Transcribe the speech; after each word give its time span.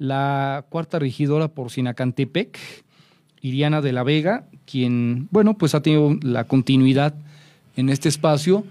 la 0.00 0.64
cuarta 0.70 0.98
regidora 0.98 1.48
por 1.48 1.70
Sinacantepec, 1.70 2.58
Iriana 3.42 3.82
de 3.82 3.92
la 3.92 4.02
Vega, 4.02 4.46
quien, 4.64 5.28
bueno, 5.30 5.58
pues 5.58 5.74
ha 5.74 5.82
tenido 5.82 6.16
la 6.22 6.44
continuidad 6.44 7.14
en 7.76 7.90
este 7.90 8.08
espacio, 8.08 8.64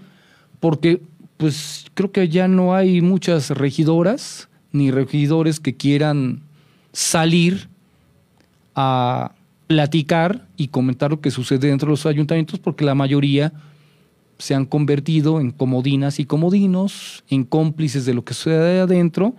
porque 0.58 1.00
pues 1.36 1.86
creo 1.94 2.10
que 2.10 2.28
ya 2.28 2.48
no 2.48 2.74
hay 2.74 3.00
muchas 3.00 3.50
regidoras 3.50 4.48
ni 4.72 4.90
regidores 4.90 5.60
que 5.60 5.76
quieran 5.76 6.40
salir 6.92 7.68
a 8.74 9.30
platicar 9.68 10.48
y 10.56 10.68
comentar 10.68 11.12
lo 11.12 11.20
que 11.20 11.30
sucede 11.30 11.68
dentro 11.68 11.86
de 11.86 11.92
los 11.92 12.06
ayuntamientos, 12.06 12.58
porque 12.58 12.84
la 12.84 12.96
mayoría 12.96 13.52
se 14.38 14.56
han 14.56 14.66
convertido 14.66 15.40
en 15.40 15.52
comodinas 15.52 16.18
y 16.18 16.24
comodinos, 16.24 17.22
en 17.30 17.44
cómplices 17.44 18.04
de 18.04 18.14
lo 18.14 18.24
que 18.24 18.34
sucede 18.34 18.80
adentro, 18.80 19.36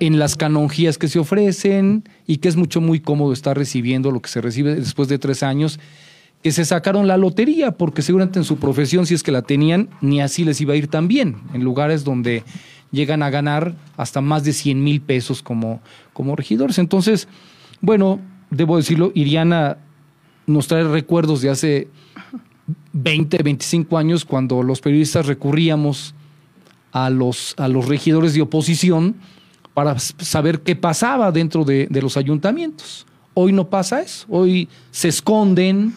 en 0.00 0.18
las 0.18 0.36
canonjías 0.36 0.98
que 0.98 1.08
se 1.08 1.18
ofrecen 1.18 2.04
y 2.26 2.38
que 2.38 2.48
es 2.48 2.56
mucho, 2.56 2.80
muy 2.80 3.00
cómodo 3.00 3.32
estar 3.32 3.56
recibiendo 3.56 4.10
lo 4.10 4.20
que 4.20 4.28
se 4.28 4.40
recibe 4.40 4.74
después 4.74 5.08
de 5.08 5.18
tres 5.18 5.42
años, 5.42 5.80
que 6.42 6.52
se 6.52 6.64
sacaron 6.64 7.06
la 7.06 7.16
lotería, 7.16 7.72
porque 7.72 8.02
seguramente 8.02 8.38
en 8.38 8.44
su 8.44 8.56
profesión, 8.58 9.06
si 9.06 9.14
es 9.14 9.22
que 9.22 9.32
la 9.32 9.42
tenían, 9.42 9.88
ni 10.00 10.20
así 10.20 10.44
les 10.44 10.60
iba 10.60 10.74
a 10.74 10.76
ir 10.76 10.88
tan 10.88 11.08
bien, 11.08 11.36
en 11.54 11.64
lugares 11.64 12.04
donde 12.04 12.44
llegan 12.92 13.22
a 13.22 13.30
ganar 13.30 13.74
hasta 13.96 14.20
más 14.20 14.44
de 14.44 14.52
100 14.52 14.82
mil 14.82 15.00
pesos 15.00 15.42
como, 15.42 15.80
como 16.12 16.36
regidores. 16.36 16.78
Entonces, 16.78 17.26
bueno, 17.80 18.20
debo 18.50 18.76
decirlo, 18.76 19.12
Iriana 19.14 19.78
nos 20.46 20.68
trae 20.68 20.84
recuerdos 20.84 21.42
de 21.42 21.50
hace 21.50 21.88
20, 22.92 23.42
25 23.42 23.98
años 23.98 24.24
cuando 24.24 24.62
los 24.62 24.80
periodistas 24.80 25.26
recurríamos 25.26 26.14
a 26.92 27.10
los, 27.10 27.54
a 27.58 27.68
los 27.68 27.88
regidores 27.88 28.34
de 28.34 28.42
oposición 28.42 29.16
para 29.76 29.98
saber 29.98 30.60
qué 30.60 30.74
pasaba 30.74 31.30
dentro 31.30 31.62
de, 31.62 31.86
los 32.00 32.16
ayuntamientos. 32.16 33.04
Hoy 33.34 33.52
no 33.52 33.68
pasa 33.68 34.00
eso, 34.00 34.24
hoy 34.30 34.70
se 34.90 35.08
esconden, 35.08 35.92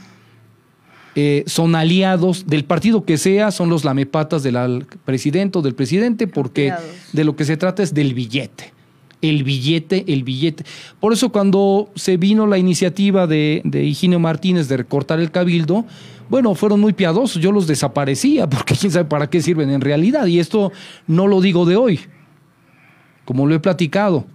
eh, 1.16 1.46
son 1.48 1.74
aliados 1.76 2.46
del 2.46 2.66
partido 2.66 3.06
que 3.06 3.18
sea, 3.18 3.52
son 3.52 3.70
los 3.70 3.86
lamepatas 3.86 4.44
del 4.44 4.86
presidente 5.06 5.60
o 5.60 5.62
del 5.62 5.76
presidente, 5.76 6.28
porque 6.28 6.74
de 7.14 7.24
lo 7.24 7.38
que 7.38 7.46
se 7.46 7.56
trata 7.56 7.82
es 7.82 7.94
del 7.94 8.14
billete. 8.14 8.74
El 9.22 9.46
billete, 9.46 10.04
el 10.10 10.26
billete. 10.26 10.66
Por 11.00 11.14
eso 11.14 11.30
cuando 11.30 11.90
se 11.96 12.18
vino 12.18 12.48
la 12.48 12.58
iniciativa 12.58 13.28
de, 13.28 13.62
de 13.64 13.86
Higinio 13.86 14.20
Martínez 14.20 14.68
de 14.68 14.76
recortar 14.76 15.22
el 15.22 15.32
cabildo, 15.32 15.86
bueno, 16.28 16.54
fueron 16.54 16.82
muy 16.82 16.92
piadosos, 16.92 17.42
yo 17.42 17.54
los 17.54 17.66
desaparecía, 17.66 18.50
porque 18.50 18.76
quién 18.76 18.92
sabe 18.92 19.06
para 19.06 19.30
qué 19.30 19.42
sirven 19.42 19.70
en 19.70 19.80
realidad. 19.80 20.26
Y 20.26 20.40
esto 20.40 20.74
no 21.08 21.28
lo 21.28 21.40
digo 21.40 21.66
de 21.66 21.78
hoy, 21.78 22.02
como 23.30 23.46
lo 23.46 23.54
he 23.54 23.60
platicado. 23.60 24.26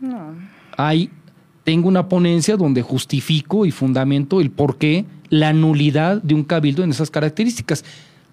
No. 0.00 0.32
Hay, 0.76 1.10
tengo 1.64 1.88
una 1.88 2.08
ponencia 2.08 2.56
donde 2.56 2.82
justifico 2.82 3.66
y 3.66 3.72
fundamento 3.72 4.40
el 4.40 4.52
por 4.52 4.78
qué 4.78 5.04
la 5.28 5.52
nulidad 5.52 6.22
de 6.22 6.36
un 6.36 6.44
cabildo 6.44 6.84
en 6.84 6.90
esas 6.90 7.10
características. 7.10 7.84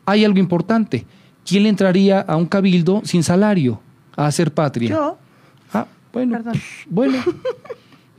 Hay 0.06 0.26
algo 0.26 0.38
importante. 0.38 1.08
¿Quién 1.44 1.64
le 1.64 1.70
entraría 1.70 2.20
a 2.20 2.36
un 2.36 2.46
cabildo 2.46 3.02
sin 3.04 3.24
salario 3.24 3.82
a 4.16 4.28
hacer 4.28 4.54
patria? 4.54 4.90
Yo. 4.92 5.18
Ah, 5.74 5.88
bueno. 6.14 6.34
Perdón. 6.34 6.62
Bueno. 6.88 7.18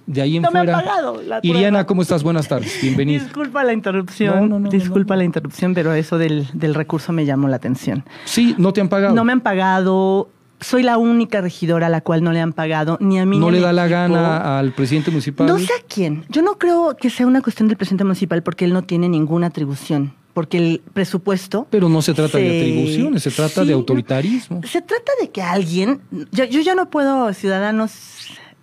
de 0.08 0.22
ahí 0.22 0.38
en 0.38 0.42
no 0.42 0.50
fuera. 0.50 0.64
Me 0.64 0.72
han 0.72 0.84
pagado 0.84 1.22
la 1.22 1.38
Iriana, 1.44 1.86
¿cómo 1.86 2.02
estás? 2.02 2.24
Buenas 2.24 2.48
tardes, 2.48 2.80
bienvenida. 2.82 3.22
Disculpa 3.22 3.62
la 3.62 3.72
interrupción, 3.72 4.68
disculpa 4.70 5.14
la 5.14 5.22
interrupción, 5.22 5.72
pero 5.72 5.94
eso 5.94 6.18
del, 6.18 6.48
del, 6.52 6.74
recurso 6.74 7.12
me 7.12 7.24
llamó 7.24 7.46
la 7.46 7.54
atención. 7.54 8.04
Sí, 8.24 8.56
no 8.58 8.72
te 8.72 8.80
han 8.80 8.88
pagado. 8.88 9.14
No 9.14 9.22
me 9.22 9.30
han 9.30 9.40
pagado. 9.40 10.28
Soy 10.62 10.82
la 10.82 10.96
única 10.98 11.40
regidora 11.40 11.88
a 11.88 11.90
la 11.90 12.00
cual 12.00 12.22
no 12.22 12.32
le 12.32 12.40
han 12.40 12.52
pagado, 12.52 12.96
ni 13.00 13.18
a 13.18 13.26
mí 13.26 13.38
¿No 13.38 13.50
ni 13.50 13.58
le 13.58 13.62
da 13.62 13.72
la 13.72 13.84
equipo. 13.86 13.98
gana 14.14 14.58
al 14.58 14.72
presidente 14.72 15.10
municipal? 15.10 15.46
No 15.46 15.58
sé 15.58 15.72
a 15.72 15.84
quién. 15.86 16.24
Yo 16.28 16.42
no 16.42 16.58
creo 16.58 16.96
que 16.96 17.10
sea 17.10 17.26
una 17.26 17.42
cuestión 17.42 17.68
del 17.68 17.76
presidente 17.76 18.04
municipal 18.04 18.42
porque 18.42 18.64
él 18.64 18.72
no 18.72 18.82
tiene 18.82 19.08
ninguna 19.08 19.48
atribución. 19.48 20.14
Porque 20.34 20.56
el 20.56 20.82
presupuesto. 20.94 21.66
Pero 21.70 21.88
no 21.90 22.00
se 22.00 22.14
trata 22.14 22.38
de 22.38 22.60
atribuciones, 22.60 23.22
se 23.22 23.30
trata 23.30 23.60
Sí, 23.62 23.66
de 23.66 23.74
autoritarismo. 23.74 24.62
Se 24.64 24.80
trata 24.80 25.12
de 25.20 25.30
que 25.30 25.42
alguien, 25.42 26.00
yo, 26.30 26.44
yo 26.44 26.60
ya 26.62 26.74
no 26.74 26.88
puedo, 26.88 27.32
ciudadanos, 27.34 27.92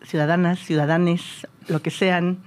ciudadanas, 0.04 0.58
ciudadanes, 0.60 1.22
lo 1.68 1.82
que 1.82 1.92
sean, 1.92 2.40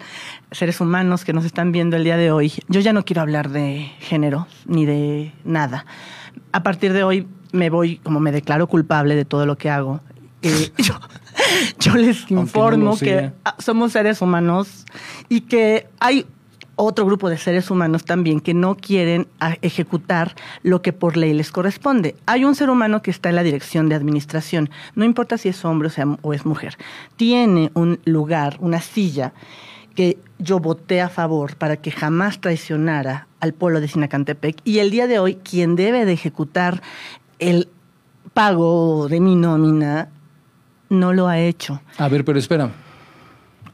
seres 0.51 0.81
humanos 0.81 1.25
que 1.25 1.33
nos 1.33 1.45
están 1.45 1.71
viendo 1.71 1.97
el 1.97 2.03
día 2.03 2.17
de 2.17 2.33
hoy, 2.33 2.53
yo 2.69 2.81
ya 2.81 2.93
no 2.93 3.05
quiero 3.05 3.23
hablar 3.23 3.51
de 3.51 3.91
género 4.01 4.49
ni 4.67 4.87
de 4.87 5.33
nada. 5.45 5.87
A 6.51 6.65
partir 6.65 6.93
de 6.93 7.05
hoy 7.05 7.29
me 7.53 7.71
voy, 7.71 7.99
como 7.99 8.21
me 8.21 8.33
declaro 8.33 8.67
culpable 8.67 9.15
de 9.15 9.25
todo 9.25 9.47
lo 9.47 9.57
que 9.57 9.71
hago. 9.71 10.01
eh, 10.43 10.73
yo, 10.79 10.95
yo 11.79 11.95
les 11.95 12.31
informo 12.31 12.99
que 12.99 13.31
somos 13.59 13.93
seres 13.93 14.21
humanos 14.21 14.85
y 15.29 15.43
que 15.43 15.87
hay 16.01 16.27
otro 16.77 17.05
grupo 17.07 17.29
de 17.29 17.39
seres 17.39 17.71
humanos 17.71 18.05
también 18.05 18.41
que 18.41 18.55
no 18.55 18.77
quieren 18.77 19.29
ejecutar 19.61 20.35
lo 20.63 20.83
que 20.83 20.93
por 20.93 21.17
ley 21.17 21.33
les 21.35 21.51
corresponde. 21.51 22.17
Hay 22.27 22.45
un 22.45 22.55
ser 22.55 22.71
humano 22.71 23.03
que 23.03 23.11
está 23.11 23.29
en 23.29 23.37
la 23.37 23.43
dirección 23.43 23.89
de 23.89 23.95
administración, 23.95 24.71
no 24.95 25.05
importa 25.05 25.39
si 25.39 25.49
es 25.49 25.65
hombre 25.65 25.89
o, 25.89 25.91
sea, 25.91 26.07
o 26.23 26.33
es 26.33 26.47
mujer, 26.47 26.79
tiene 27.17 27.71
un 27.75 28.01
lugar, 28.05 28.57
una 28.61 28.81
silla 28.81 29.33
que 29.95 30.19
yo 30.39 30.59
voté 30.59 31.03
a 31.03 31.11
favor 31.11 31.57
para 31.57 31.77
que 31.77 31.91
jamás 31.91 32.41
traicionara 32.41 33.27
al 33.41 33.53
pueblo 33.53 33.81
de 33.81 33.89
Sinacantepec 33.89 34.57
y 34.65 34.79
el 34.79 34.91
día 34.91 35.07
de 35.07 35.19
hoy 35.19 35.35
quien 35.35 35.77
debe 35.77 36.07
de 36.07 36.13
ejecutar 36.13 36.83
el 37.49 37.69
pago 38.35 39.09
de 39.09 39.21
mi 39.21 39.35
nómina 39.37 40.09
no 40.89 41.13
lo 41.13 41.29
ha 41.29 41.39
hecho. 41.39 41.81
A 41.99 42.09
ver, 42.09 42.25
pero. 42.25 42.39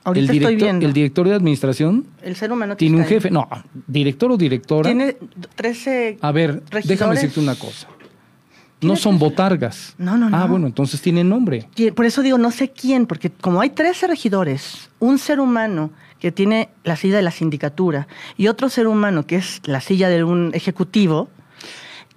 Ahorita 0.04 0.20
el, 0.20 0.26
director, 0.28 0.52
estoy 0.52 0.64
viendo. 0.64 0.86
el 0.86 0.92
director 0.92 1.28
de 1.28 1.34
administración 1.34 2.06
el 2.22 2.34
ser 2.34 2.50
humano 2.50 2.76
tiene 2.76 2.96
un 2.96 3.04
jefe. 3.04 3.30
No, 3.30 3.46
director 3.86 4.32
o 4.32 4.36
directora. 4.36 4.88
Tiene 4.88 5.16
13 5.54 6.18
A 6.22 6.32
ver, 6.32 6.62
déjame 6.84 7.14
decirte 7.14 7.40
una 7.40 7.54
cosa. 7.54 7.88
No 8.80 8.94
son 8.96 9.18
botargas. 9.18 9.94
No, 9.98 10.16
no, 10.16 10.26
Ah, 10.26 10.44
no. 10.44 10.48
bueno, 10.48 10.66
entonces 10.68 11.02
tienen 11.02 11.28
nombre. 11.28 11.68
Por 11.94 12.06
eso 12.06 12.22
digo, 12.22 12.38
no 12.38 12.52
sé 12.52 12.70
quién, 12.70 13.06
porque 13.06 13.28
como 13.30 13.60
hay 13.60 13.70
13 13.70 14.06
regidores, 14.06 14.88
un 15.00 15.18
ser 15.18 15.40
humano 15.40 15.90
que 16.20 16.30
tiene 16.32 16.68
la 16.84 16.96
silla 16.96 17.16
de 17.16 17.22
la 17.22 17.32
sindicatura 17.32 18.06
y 18.36 18.46
otro 18.46 18.68
ser 18.68 18.86
humano 18.86 19.26
que 19.26 19.36
es 19.36 19.60
la 19.64 19.80
silla 19.80 20.08
de 20.08 20.22
un 20.24 20.52
ejecutivo, 20.54 21.28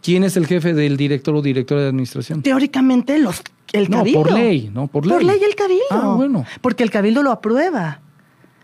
¿Quién 0.02 0.24
es 0.24 0.36
el 0.38 0.48
jefe 0.48 0.74
del 0.74 0.98
director 0.98 1.36
o 1.36 1.42
directora 1.42 1.82
de 1.82 1.88
administración? 1.90 2.42
teóricamente 2.42 3.18
los, 3.20 3.42
el 3.74 3.90
No, 3.90 3.98
cabildo. 3.98 4.24
por 4.24 4.32
ley, 4.34 4.72
¿no? 4.74 4.88
Por 4.88 5.06
ley. 5.06 5.14
Por 5.18 5.24
ley 5.26 5.40
el 5.44 5.56
cabildo. 5.56 5.84
Ah, 5.92 6.14
bueno. 6.16 6.46
Porque 6.62 6.84
el 6.84 6.90
cabildo 6.90 7.22
lo 7.24 7.32
aprueba. 7.32 8.00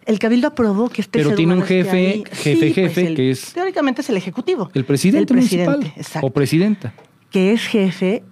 El 0.06 0.20
cabildo 0.20 0.48
aprobó 0.48 0.88
que 0.90 1.02
este 1.02 1.20
Pero 1.20 1.30
ser 1.32 1.38
tiene 1.38 1.54
un 1.54 1.62
jefe, 1.64 2.24
jefe, 2.32 2.58
pues, 2.60 2.74
jefe, 2.76 3.08
el- 3.08 3.16
que 3.16 3.32
es- 3.32 3.54
Teóricamente 3.54 4.02
es 4.02 4.10
el 4.10 4.16
ejecutivo. 4.18 4.72
El 4.74 4.86
presidente, 4.86 5.34
El 5.34 5.38
presidente, 5.40 5.70
municipal 5.72 6.00
exacto. 6.02 6.28
o 6.28 6.30
presidenta. 6.32 6.94
Que 7.30 7.52
es 7.52 7.68
jefe 7.68 8.24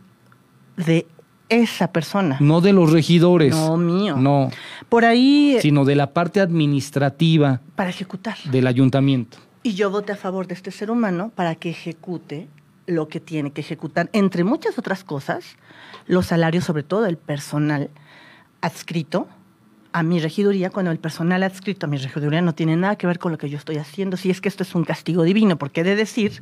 de 0.78 1.06
esa 1.50 1.92
persona. 1.92 2.38
No 2.40 2.62
de 2.62 2.72
los 2.74 2.92
regidores. 2.92 3.54
No, 3.54 3.76
mío. 3.78 4.16
No, 4.18 4.50
Por 4.90 5.04
ahí, 5.06 5.58
sino 5.62 5.84
de 5.86 5.96
la 5.96 6.14
parte 6.14 6.40
administrativa 6.40 7.62
para 7.76 7.90
ejecutar. 7.90 8.38
del 8.52 8.68
ayuntamiento. 8.68 9.38
Y 9.62 9.74
yo 9.74 9.90
voté 9.92 10.14
a 10.14 10.16
favor 10.16 10.48
de 10.48 10.54
este 10.54 10.72
ser 10.72 10.90
humano 10.92 11.32
para 11.36 11.56
que 11.56 11.72
ejecute 11.72 12.48
lo 12.88 13.08
que 13.08 13.20
tiene 13.20 13.52
que 13.52 13.62
ejecutar, 13.62 14.10
entre 14.14 14.44
muchas 14.44 14.78
otras 14.78 15.04
cosas, 15.04 15.58
los 16.08 16.28
salarios, 16.28 16.64
sobre 16.66 16.84
todo 16.84 17.06
el 17.08 17.18
personal 17.18 17.90
adscrito 18.62 19.28
a 19.92 20.04
mi 20.04 20.20
regiduría, 20.20 20.70
cuando 20.70 20.92
el 20.92 21.00
personal 21.00 21.42
adscrito 21.44 21.86
a 21.86 21.90
mi 21.90 21.98
regiduría 21.98 22.42
no 22.42 22.54
tiene 22.54 22.76
nada 22.76 22.96
que 22.98 23.08
ver 23.08 23.18
con 23.18 23.32
lo 23.32 23.38
que 23.38 23.50
yo 23.50 23.58
estoy 23.58 23.78
haciendo, 23.78 24.18
si 24.18 24.30
es 24.30 24.42
que 24.42 24.50
esto 24.50 24.64
es 24.64 24.76
un 24.76 24.84
castigo 24.84 25.24
divino, 25.24 25.58
porque 25.58 25.82
he 25.82 25.84
de 25.84 25.96
decir 25.96 26.42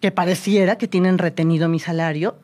que 0.00 0.10
pareciera 0.10 0.76
que 0.76 0.86
tienen 0.88 1.18
retenido 1.18 1.68
mi 1.68 1.78
salario, 1.80 2.36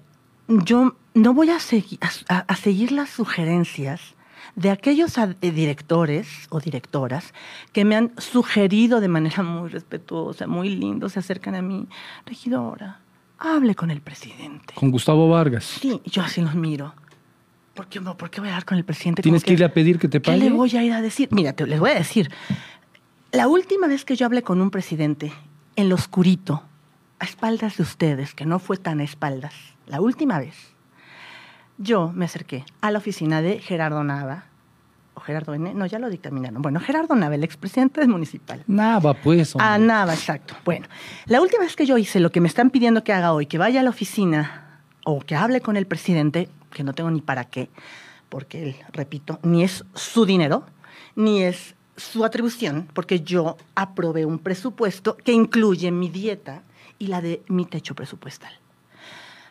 yo 0.49 0.97
no 1.15 1.35
voy 1.35 1.51
a, 1.51 1.59
segui- 1.59 1.99
a- 2.29 2.57
seguir 2.57 2.93
las 2.93 3.11
sugerencias 3.11 4.15
de 4.61 4.71
aquellos 4.71 5.17
eh, 5.17 5.51
directores 5.51 6.47
o 6.51 6.61
directoras 6.61 7.33
que 7.73 7.87
me 7.87 7.97
han 7.97 8.13
sugerido 8.19 9.01
de 9.01 9.09
manera 9.09 9.43
muy 9.43 9.71
respetuosa, 9.71 10.47
muy 10.47 10.69
lindo, 10.69 11.09
se 11.09 11.19
acercan 11.19 11.55
a 11.55 11.63
mí, 11.63 11.89
regidora, 12.27 13.01
hable 13.39 13.75
con 13.75 13.91
el 13.91 14.03
presidente. 14.03 14.75
Con 14.75 14.91
Gustavo 14.91 15.31
Vargas. 15.31 15.65
Sí, 15.65 16.03
yo 16.05 16.21
así 16.23 16.43
los 16.43 16.55
miro. 16.55 16.95
¿Por 17.73 17.87
qué, 17.87 18.03
por 18.03 18.29
qué 18.29 18.41
voy 18.41 18.51
a 18.51 18.53
hablar 18.53 18.67
con 18.67 18.77
el 18.77 18.85
presidente? 18.85 19.23
Tienes 19.23 19.43
Como 19.43 19.47
que 19.49 19.53
irle 19.55 19.65
a 19.65 19.73
pedir 19.73 19.99
que 19.99 20.09
te 20.09 20.21
¿Qué 20.21 20.31
pague. 20.31 20.45
le 20.45 20.51
voy 20.51 20.77
a 20.77 20.85
ir 20.85 20.93
a 20.93 21.01
decir? 21.01 21.29
Mira, 21.33 21.55
te, 21.55 21.67
les 21.67 21.81
voy 21.81 21.91
a 21.91 21.95
decir. 21.95 22.31
La 23.33 23.49
última 23.49 23.87
vez 23.87 24.05
que 24.05 24.17
yo 24.17 24.27
hablé 24.27 24.43
con 24.43 24.61
un 24.61 24.71
presidente 24.71 25.33
en 25.77 25.89
lo 25.89 25.95
oscurito, 25.95 26.65
a 27.19 27.25
espaldas 27.25 27.79
de 27.79 27.83
ustedes, 27.85 28.35
que 28.35 28.45
no 28.45 28.59
fue 28.59 28.77
tan 28.77 29.01
a 29.01 29.05
espaldas, 29.05 29.55
la 29.87 30.03
última 30.03 30.39
vez, 30.39 30.75
yo 31.79 32.13
me 32.15 32.27
acerqué 32.27 32.67
a 32.83 32.91
la 32.91 32.99
oficina 32.99 33.41
de 33.41 33.59
Gerardo 33.59 34.05
Nava, 34.05 34.50
o 35.21 35.23
Gerardo 35.23 35.55
N, 35.55 35.75
no, 35.75 35.87
ya 35.87 35.99
lo 35.99 36.09
dictaminaron. 36.09 36.63
Bueno, 36.63 36.81
Gerardo 36.81 37.15
Nava, 37.15 37.35
el 37.35 37.45
expresidente 37.45 38.01
del 38.01 38.09
municipal. 38.09 38.65
Nada, 38.67 39.15
pues. 39.15 39.55
hombre. 39.55 39.69
A 39.69 39.79
Nava, 39.79 40.15
exacto. 40.15 40.55
Bueno, 40.65 40.87
la 41.27 41.41
última 41.41 41.63
vez 41.63 41.77
que 41.77 41.87
yo 41.87 41.99
hice 41.99 42.21
lo 42.21 42.33
que 42.33 42.41
me 42.41 42.49
están 42.49 42.71
pidiendo 42.71 43.05
que 43.05 43.13
haga 43.13 43.33
hoy, 43.33 43.47
que 43.47 43.59
vaya 43.59 43.81
a 43.81 43.83
la 43.83 43.91
oficina 43.91 44.81
o 45.05 45.21
que 45.21 45.37
hable 45.37 45.61
con 45.61 45.77
el 45.77 45.87
presidente, 45.87 46.49
que 46.73 46.85
no 46.85 46.95
tengo 46.95 47.11
ni 47.11 47.21
para 47.21 47.45
qué, 47.45 47.69
porque 48.29 48.63
él, 48.63 48.77
repito, 48.93 49.39
ni 49.43 49.63
es 49.63 49.85
su 49.95 50.25
dinero, 50.25 50.65
ni 51.17 51.43
es 51.43 51.75
su 51.97 52.25
atribución, 52.25 52.89
porque 52.95 53.21
yo 53.21 53.57
aprobé 53.75 54.25
un 54.25 54.39
presupuesto 54.39 55.17
que 55.17 55.33
incluye 55.33 55.91
mi 55.91 56.09
dieta 56.09 56.63
y 56.99 57.09
la 57.09 57.21
de 57.21 57.43
mi 57.49 57.67
techo 57.67 57.95
presupuestal. 57.95 58.53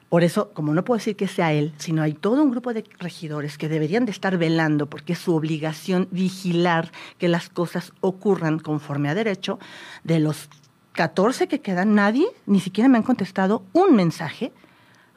Por 0.09 0.23
eso, 0.23 0.51
como 0.53 0.73
no 0.73 0.83
puedo 0.83 0.97
decir 0.97 1.15
que 1.15 1.27
sea 1.27 1.53
él, 1.53 1.73
sino 1.77 2.01
hay 2.01 2.13
todo 2.13 2.41
un 2.41 2.49
grupo 2.49 2.73
de 2.73 2.83
regidores 2.97 3.57
que 3.57 3.69
deberían 3.69 4.05
de 4.05 4.11
estar 4.11 4.37
velando, 4.37 4.89
porque 4.89 5.13
es 5.13 5.19
su 5.19 5.35
obligación 5.35 6.07
vigilar 6.11 6.91
que 7.19 7.27
las 7.27 7.49
cosas 7.49 7.93
ocurran 8.01 8.57
conforme 8.57 9.09
a 9.09 9.15
derecho, 9.15 9.59
de 10.03 10.19
los 10.19 10.49
14 10.93 11.47
que 11.47 11.61
quedan, 11.61 11.93
nadie 11.93 12.27
ni 12.47 12.59
siquiera 12.59 12.89
me 12.89 12.97
han 12.97 13.03
contestado 13.03 13.63
un 13.73 13.95
mensaje 13.95 14.51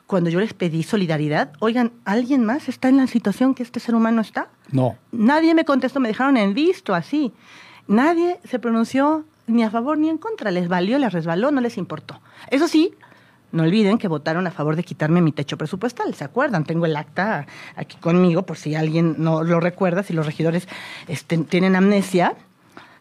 cuando 0.06 0.28
yo 0.28 0.40
les 0.40 0.52
pedí 0.52 0.82
solidaridad. 0.82 1.52
Oigan, 1.60 1.92
¿alguien 2.04 2.44
más 2.44 2.68
está 2.68 2.90
en 2.90 2.98
la 2.98 3.06
situación 3.06 3.54
que 3.54 3.62
este 3.62 3.80
ser 3.80 3.94
humano 3.94 4.20
está? 4.20 4.50
No. 4.70 4.96
Nadie 5.10 5.54
me 5.54 5.64
contestó, 5.64 6.00
me 6.00 6.08
dejaron 6.08 6.36
en 6.36 6.52
visto 6.52 6.94
así. 6.94 7.32
Nadie 7.88 8.38
se 8.44 8.58
pronunció 8.58 9.24
ni 9.46 9.64
a 9.64 9.70
favor 9.70 9.96
ni 9.96 10.10
en 10.10 10.18
contra. 10.18 10.50
Les 10.50 10.68
valió, 10.68 10.98
les 10.98 11.12
resbaló, 11.12 11.50
no 11.50 11.62
les 11.62 11.78
importó. 11.78 12.20
Eso 12.50 12.68
sí, 12.68 12.94
no 13.52 13.62
olviden 13.62 13.98
que 13.98 14.08
votaron 14.08 14.46
a 14.46 14.50
favor 14.50 14.74
de 14.76 14.82
quitarme 14.82 15.20
mi 15.22 15.30
techo 15.32 15.56
presupuestal, 15.56 16.14
¿se 16.14 16.24
acuerdan? 16.24 16.64
Tengo 16.64 16.86
el 16.86 16.96
acta 16.96 17.46
aquí 17.76 17.96
conmigo 17.98 18.42
por 18.44 18.56
si 18.56 18.74
alguien 18.74 19.14
no 19.18 19.44
lo 19.44 19.60
recuerda, 19.60 20.02
si 20.02 20.12
los 20.14 20.26
regidores 20.26 20.66
este, 21.06 21.38
tienen 21.38 21.76
amnesia, 21.76 22.34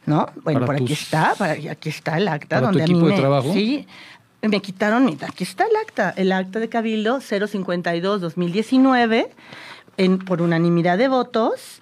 ¿no? 0.05 0.27
Bueno, 0.43 0.65
por 0.65 0.75
aquí 0.75 0.93
está, 0.93 1.33
para- 1.37 1.53
aquí 1.53 1.89
está 1.89 2.17
el 2.17 2.27
acta 2.27 2.59
para 2.59 2.71
tu 2.71 2.77
donde 2.77 2.83
a 2.83 2.87
mí 2.87 2.91
equipo 2.91 3.07
de 3.07 3.13
me- 3.13 3.19
trabajo. 3.19 3.53
Sí, 3.53 3.87
me 4.41 4.61
quitaron, 4.61 5.05
mi- 5.05 5.17
aquí 5.27 5.43
está 5.43 5.63
el 5.65 5.75
acta, 5.81 6.13
el 6.17 6.31
acta 6.31 6.59
de 6.59 6.69
Cabildo 6.69 7.19
052-2019, 7.21 9.29
en, 9.97 10.19
por 10.19 10.41
unanimidad 10.41 10.97
de 10.97 11.07
votos. 11.07 11.80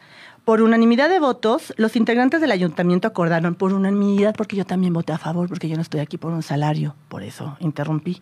Por 0.49 0.63
unanimidad 0.63 1.09
de 1.09 1.19
votos, 1.19 1.75
los 1.77 1.95
integrantes 1.95 2.41
del 2.41 2.51
ayuntamiento 2.51 3.07
acordaron 3.07 3.53
por 3.53 3.71
unanimidad, 3.71 4.33
porque 4.35 4.55
yo 4.55 4.65
también 4.65 4.93
voté 4.93 5.13
a 5.13 5.19
favor, 5.19 5.47
porque 5.47 5.69
yo 5.69 5.75
no 5.75 5.83
estoy 5.83 5.99
aquí 5.99 6.17
por 6.17 6.33
un 6.33 6.41
salario, 6.41 6.95
por 7.07 7.21
eso 7.21 7.55
interrumpí. 7.59 8.19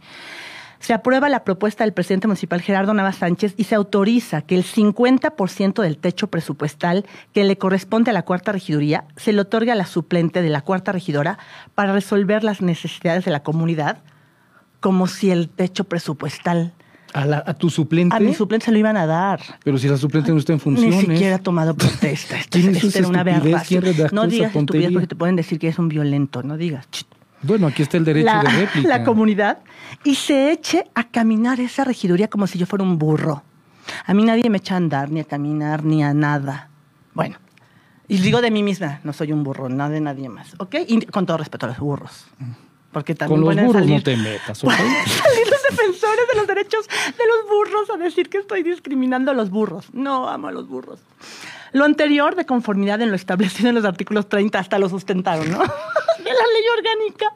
Se 0.79 0.93
aprueba 0.93 1.29
la 1.29 1.45
propuesta 1.45 1.85
del 1.85 1.93
presidente 1.93 2.27
municipal 2.27 2.59
Gerardo 2.59 2.93
Nava 2.93 3.13
Sánchez 3.13 3.53
y 3.55 3.63
se 3.63 3.75
autoriza 3.75 4.41
que 4.41 4.57
el 4.57 4.65
50% 4.65 5.81
del 5.81 5.99
techo 5.99 6.27
presupuestal 6.27 7.05
que 7.31 7.45
le 7.45 7.57
corresponde 7.57 8.11
a 8.11 8.13
la 8.13 8.25
cuarta 8.25 8.51
regiduría 8.51 9.05
se 9.15 9.31
le 9.31 9.39
otorgue 9.39 9.71
a 9.71 9.75
la 9.75 9.85
suplente 9.85 10.41
de 10.41 10.49
la 10.49 10.63
cuarta 10.63 10.91
regidora 10.91 11.39
para 11.75 11.93
resolver 11.93 12.43
las 12.43 12.61
necesidades 12.61 13.23
de 13.23 13.31
la 13.31 13.41
comunidad, 13.41 13.99
como 14.81 15.07
si 15.07 15.31
el 15.31 15.47
techo 15.47 15.85
presupuestal 15.85 16.73
A, 17.17 17.25
la- 17.25 17.43
a 17.45 17.53
tu 17.55 17.69
suplente. 17.71 18.15
a 18.15 18.19
mi 18.19 18.33
suplente 18.33 18.65
se 18.65 18.71
lo 18.71 18.77
iban 18.77 18.95
a 18.95 19.07
dar. 19.07 19.39
Pero 19.63 19.77
si 19.79 19.87
la 19.87 19.97
suplente 19.97 20.31
no 20.31 20.37
está 20.37 20.53
en 20.53 20.59
funciones. 20.59 21.07
Ni 21.07 21.15
siquiera 21.15 21.37
ha 21.37 21.39
tomado 21.39 21.75
protesta. 21.75 22.37
Esto, 22.39 22.59
¿Quién 22.59 22.69
es- 22.69 22.77
hizo 22.77 22.87
esto 22.87 22.99
era 22.99 23.07
una 23.07 23.21
aberración. 23.21 23.81
¿Quién 23.81 23.95
redactó 23.95 24.15
No 24.15 24.27
digas 24.27 24.55
estupidez 24.55 24.91
porque 24.91 25.07
te 25.07 25.15
pueden 25.15 25.35
decir 25.35 25.57
que 25.57 25.67
es 25.67 25.79
un 25.79 25.87
violento. 25.87 26.43
No 26.43 26.57
digas. 26.57 26.87
Bueno, 27.41 27.65
aquí 27.67 27.81
está 27.81 27.97
el 27.97 28.05
derecho 28.05 28.25
la, 28.27 28.43
de 28.43 28.49
réplica. 28.49 28.87
la 28.97 29.03
comunidad 29.03 29.59
y 30.03 30.13
se 30.15 30.51
eche 30.51 30.85
a 30.93 31.05
caminar 31.05 31.59
esa 31.59 31.83
regiduría 31.83 32.27
como 32.27 32.45
si 32.45 32.59
yo 32.59 32.65
fuera 32.67 32.83
un 32.83 32.97
burro. 32.99 33.43
A 34.05 34.13
mí 34.13 34.23
nadie 34.23 34.49
me 34.49 34.57
echa 34.57 34.75
a 34.75 34.77
andar, 34.77 35.09
ni 35.09 35.19
a 35.19 35.23
caminar, 35.23 35.83
ni 35.83 36.03
a 36.03 36.13
nada. 36.13 36.69
Bueno, 37.13 37.37
y 38.07 38.17
digo 38.17 38.41
de 38.41 38.51
mí 38.51 38.61
misma, 38.63 38.99
no 39.03 39.11
soy 39.13 39.31
un 39.31 39.43
burro, 39.43 39.69
no 39.69 39.89
de 39.89 40.01
nadie 40.01 40.29
más, 40.29 40.53
¿ok? 40.59 40.75
Y 40.87 41.05
con 41.07 41.25
todo 41.25 41.37
respeto 41.37 41.65
a 41.65 41.69
los 41.69 41.79
burros. 41.79 42.25
Porque 42.91 43.15
también 43.15 43.41
Con 43.41 43.55
los 43.55 43.65
burros 43.65 43.81
salir, 43.81 43.97
no 43.97 44.03
te 44.03 44.15
metas, 44.17 44.63
¿ok? 44.63 44.69
pueden 44.73 44.93
salir 45.07 45.47
los 45.49 45.63
defensores 45.69 46.27
de 46.31 46.37
los 46.39 46.47
derechos 46.47 46.87
de 46.87 47.23
los 47.27 47.49
burros 47.49 47.89
a 47.89 47.97
decir 47.97 48.29
que 48.29 48.37
estoy 48.39 48.63
discriminando 48.63 49.31
a 49.31 49.33
los 49.33 49.49
burros. 49.49 49.85
No 49.93 50.27
amo 50.29 50.47
a 50.47 50.51
los 50.51 50.67
burros. 50.67 50.99
Lo 51.73 51.83
anterior, 51.83 52.35
de 52.35 52.45
conformidad 52.45 53.01
en 53.01 53.09
lo 53.09 53.15
establecido 53.15 53.69
en 53.69 53.75
los 53.75 53.83
artículos 53.85 54.29
30, 54.29 54.57
hasta 54.57 54.79
lo 54.79 54.87
sustentaron, 54.89 55.51
¿no? 55.51 55.59
De 56.17 56.33
la 56.33 56.45
ley 56.53 56.63
orgánica. 56.77 57.33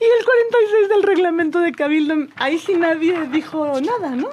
Y 0.00 0.04
el 0.04 0.24
46 0.24 0.88
del 0.88 1.02
reglamento 1.02 1.58
de 1.60 1.72
Cabildo. 1.72 2.14
Ahí 2.36 2.58
sí 2.58 2.74
nadie 2.74 3.26
dijo 3.30 3.80
nada, 3.80 4.10
¿no? 4.16 4.30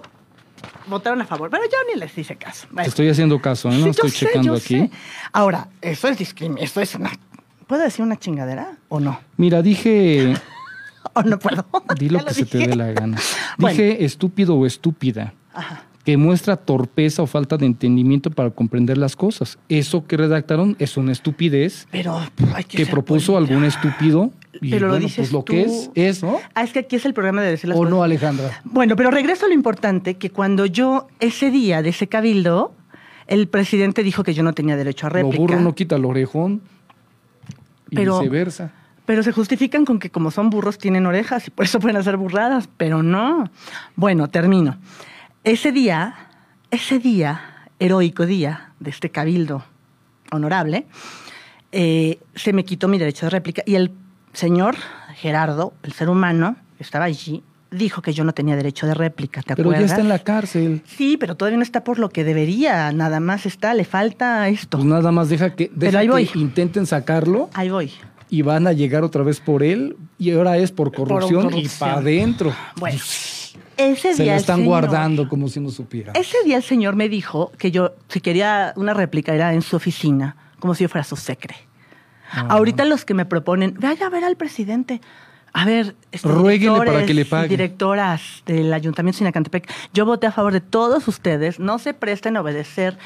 Votaron 0.87 1.21
a 1.21 1.25
favor, 1.25 1.49
pero 1.49 1.63
yo 1.65 1.77
ni 1.93 1.99
les 1.99 2.17
hice 2.17 2.35
caso. 2.37 2.67
Te 2.75 2.83
estoy 2.83 3.09
haciendo 3.09 3.39
caso, 3.41 3.69
¿eh? 3.69 3.73
No 3.73 3.77
Sí, 3.77 3.83
yo 3.85 3.91
estoy 3.91 4.09
sé, 4.11 4.25
checando 4.25 4.47
yo 4.47 4.53
aquí. 4.53 4.79
sé. 4.79 4.91
Ahora, 5.33 5.67
eso 5.81 6.07
es 6.07 6.17
discriminación. 6.17 6.63
Eso 6.65 6.81
es 6.81 6.95
una. 6.95 7.11
¿Puedo 7.69 7.83
decir 7.83 8.03
una 8.03 8.17
chingadera 8.17 8.77
o 8.89 8.99
no? 8.99 9.19
Mira, 9.37 9.61
dije, 9.61 10.33
¿O 11.13 11.21
no 11.21 11.37
puedo? 11.37 11.65
di 11.99 12.09
lo 12.09 12.25
que 12.25 12.33
se 12.33 12.45
te 12.45 12.57
dé 12.57 12.75
la 12.75 12.91
gana. 12.91 13.17
Bueno. 13.59 13.77
Dije 13.77 14.03
estúpido 14.05 14.55
o 14.55 14.65
estúpida, 14.65 15.33
Ajá. 15.53 15.83
que 16.03 16.17
muestra 16.17 16.55
torpeza 16.57 17.21
o 17.21 17.27
falta 17.27 17.57
de 17.57 17.65
entendimiento 17.67 18.31
para 18.31 18.49
comprender 18.49 18.97
las 18.97 19.15
cosas. 19.15 19.59
Eso 19.69 20.07
que 20.07 20.17
redactaron 20.17 20.75
es 20.79 20.97
una 20.97 21.11
estupidez 21.11 21.87
Pero 21.91 22.19
hay 22.55 22.63
que 22.63 22.77
que 22.77 22.85
propuso 22.87 23.33
política. 23.33 23.53
algún 23.55 23.65
estúpido. 23.67 24.31
Y 24.61 24.71
Pero 24.71 24.87
lo 24.87 24.93
bueno, 24.93 25.05
dices 25.05 25.17
pues 25.27 25.31
lo 25.31 25.43
tú. 25.43 25.53
que 25.53 25.61
es, 25.61 25.91
es, 25.93 26.23
¿no? 26.23 26.37
Ah, 26.55 26.63
es 26.63 26.71
que 26.73 26.79
aquí 26.79 26.95
es 26.95 27.05
el 27.05 27.13
programa 27.13 27.43
de 27.43 27.51
decir 27.51 27.69
las 27.69 27.77
¿O 27.77 27.81
cosas. 27.81 27.91
no, 27.91 28.01
Alejandra? 28.03 28.61
Bueno, 28.63 28.95
pero 28.95 29.11
regreso 29.11 29.45
a 29.45 29.49
lo 29.49 29.53
importante, 29.53 30.15
que 30.15 30.31
cuando 30.31 30.65
yo, 30.65 31.07
ese 31.19 31.51
día 31.51 31.83
de 31.83 31.89
ese 31.89 32.07
cabildo, 32.07 32.73
el 33.27 33.47
presidente 33.47 34.01
dijo 34.01 34.23
que 34.23 34.33
yo 34.33 34.41
no 34.41 34.53
tenía 34.53 34.75
derecho 34.75 35.05
a 35.05 35.09
Lo 35.11 35.13
réplica. 35.17 35.37
burro 35.37 35.59
no 35.59 35.75
quita 35.75 35.97
el 35.97 36.05
orejón. 36.05 36.61
Y 37.89 37.95
Pero- 37.95 38.19
viceversa. 38.19 38.71
Pero 39.05 39.23
se 39.23 39.31
justifican 39.31 39.85
con 39.85 39.97
que 39.97 40.11
como 40.11 40.29
son 40.29 40.51
burros 40.51 40.77
tienen 40.77 41.07
orejas 41.07 41.47
y 41.47 41.51
por 41.51 41.65
eso 41.65 41.79
pueden 41.79 41.97
hacer 41.97 42.15
burradas, 42.15 42.69
pero 42.77 43.01
no. 43.01 43.49
Bueno, 43.95 44.27
termino. 44.27 44.77
Ese 45.43 45.71
día, 45.71 46.13
ese 46.69 46.99
día, 46.99 47.41
heroico 47.79 48.27
día 48.27 48.73
de 48.79 48.91
este 48.91 49.09
cabildo 49.09 49.63
honorable, 50.31 50.85
eh, 51.71 52.19
se 52.35 52.53
me 52.53 52.63
quitó 52.63 52.87
mi 52.87 52.99
derecho 52.99 53.25
de 53.25 53.31
réplica 53.31 53.63
y 53.65 53.75
el 53.75 53.91
señor 54.33 54.75
Gerardo, 55.15 55.73
el 55.81 55.93
ser 55.93 56.09
humano 56.09 56.55
que 56.77 56.83
estaba 56.83 57.05
allí, 57.05 57.41
dijo 57.71 58.01
que 58.01 58.13
yo 58.13 58.23
no 58.23 58.33
tenía 58.33 58.55
derecho 58.55 58.87
de 58.87 58.93
réplica, 58.93 59.41
¿te 59.41 59.55
Pero 59.55 59.69
ya 59.71 59.77
acuerdas? 59.77 59.91
está 59.91 60.01
en 60.01 60.09
la 60.09 60.19
cárcel. 60.19 60.81
Sí, 60.87 61.17
pero 61.17 61.35
todavía 61.35 61.57
no 61.57 61.63
está 61.63 61.83
por 61.83 61.99
lo 61.99 62.09
que 62.09 62.23
debería, 62.23 62.91
nada 62.91 63.19
más 63.19 63.45
está, 63.45 63.73
le 63.73 63.85
falta 63.85 64.47
esto. 64.49 64.77
Pues 64.77 64.89
nada 64.89 65.11
más 65.11 65.29
deja 65.29 65.55
que, 65.55 65.71
deja 65.75 65.99
ahí 65.99 66.07
que 66.07 66.11
voy. 66.11 66.29
intenten 66.35 66.85
sacarlo 66.85 67.49
Ahí 67.53 67.69
voy. 67.69 67.91
y 68.29 68.41
van 68.41 68.65
a 68.67 68.73
llegar 68.73 69.03
otra 69.03 69.23
vez 69.23 69.39
por 69.39 69.61
él 69.63 69.97
y 70.17 70.31
ahora 70.31 70.57
es 70.57 70.71
por 70.71 70.91
corrupción, 70.93 71.41
y 71.41 71.43
corrupción. 71.49 71.79
para 71.79 71.93
adentro. 71.99 72.53
Bueno, 72.77 72.97
ese 73.77 74.13
Se 74.13 74.23
día 74.23 74.31
lo 74.33 74.37
el 74.37 74.39
están 74.41 74.55
señor- 74.57 74.67
guardando 74.67 75.29
como 75.29 75.47
si 75.47 75.59
no 75.59 75.69
supiera. 75.69 76.11
Ese 76.13 76.37
día 76.43 76.57
el 76.57 76.63
señor 76.63 76.95
me 76.95 77.07
dijo 77.07 77.51
que 77.57 77.71
yo, 77.71 77.93
si 78.07 78.19
quería 78.19 78.73
una 78.75 78.93
réplica, 78.93 79.33
era 79.33 79.53
en 79.53 79.61
su 79.61 79.75
oficina, 79.75 80.35
como 80.59 80.73
si 80.75 80.83
yo 80.83 80.89
fuera 80.89 81.03
su 81.03 81.15
secre. 81.15 81.55
Ah. 82.31 82.47
Ahorita 82.49 82.83
los 82.85 83.05
que 83.05 83.13
me 83.13 83.25
proponen, 83.25 83.75
vaya 83.79 84.07
a 84.07 84.09
ver 84.09 84.23
al 84.23 84.35
presidente. 84.37 85.01
A 85.53 85.65
ver, 85.65 85.95
este, 86.11 86.27
Ruéguenle 86.27 86.85
para 86.85 87.05
que 87.05 87.13
le 87.13 87.21
y 87.21 87.25
pague. 87.25 87.47
directoras 87.49 88.43
del 88.45 88.71
Ayuntamiento 88.73 89.15
de 89.15 89.19
Sinacantepec, 89.19 89.71
yo 89.93 90.05
voté 90.05 90.27
a 90.27 90.31
favor 90.31 90.53
de 90.53 90.61
todos 90.61 91.07
ustedes. 91.07 91.59
No 91.59 91.79
se 91.79 91.93
presten 91.93 92.37
a 92.37 92.41
obedecer 92.41 92.97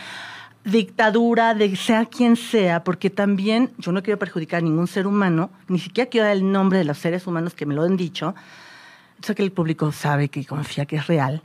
dictadura 0.66 1.54
de 1.54 1.76
sea 1.76 2.06
quien 2.06 2.36
sea, 2.36 2.84
porque 2.84 3.10
también 3.10 3.72
yo 3.78 3.92
no 3.92 4.02
quiero 4.02 4.18
perjudicar 4.18 4.60
a 4.60 4.62
ningún 4.62 4.88
ser 4.88 5.08
humano, 5.08 5.52
ni 5.68 5.80
siquiera 5.80 6.10
quiero 6.10 6.28
dar 6.28 6.38
el 6.38 6.52
nombre 6.52 6.78
de 6.78 6.86
los 6.86 6.98
seres 6.98 7.28
humanos 7.28 7.54
que 7.54 7.66
me 7.66 7.76
lo 7.76 7.84
han 7.84 7.98
dicho. 7.98 8.34
Sé 9.22 9.36
que 9.36 9.44
el 9.44 9.52
público 9.52 9.92
sabe 9.92 10.30
que 10.30 10.46
confía 10.46 10.86
que 10.86 10.98
es 10.98 11.08
real 11.08 11.44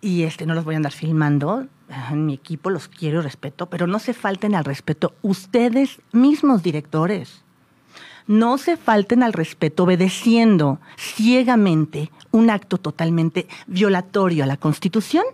y 0.00 0.22
este 0.22 0.46
no 0.46 0.54
los 0.54 0.64
voy 0.64 0.74
a 0.74 0.76
andar 0.78 0.92
filmando. 0.92 1.66
En 2.10 2.26
mi 2.26 2.34
equipo 2.34 2.70
los 2.70 2.88
quiero 2.88 3.20
y 3.20 3.22
respeto, 3.22 3.66
pero 3.70 3.86
no 3.86 3.98
se 3.98 4.12
falten 4.12 4.54
al 4.54 4.64
respeto 4.64 5.14
ustedes 5.22 6.00
mismos, 6.12 6.62
directores. 6.62 7.42
No 8.28 8.56
se 8.58 8.76
falten 8.76 9.22
al 9.24 9.32
respeto 9.32 9.82
obedeciendo 9.82 10.78
ciegamente 10.96 12.10
un 12.30 12.50
acto 12.50 12.78
totalmente 12.78 13.48
violatorio 13.66 14.44
a 14.44 14.46
la 14.46 14.56
Constitución 14.56 15.24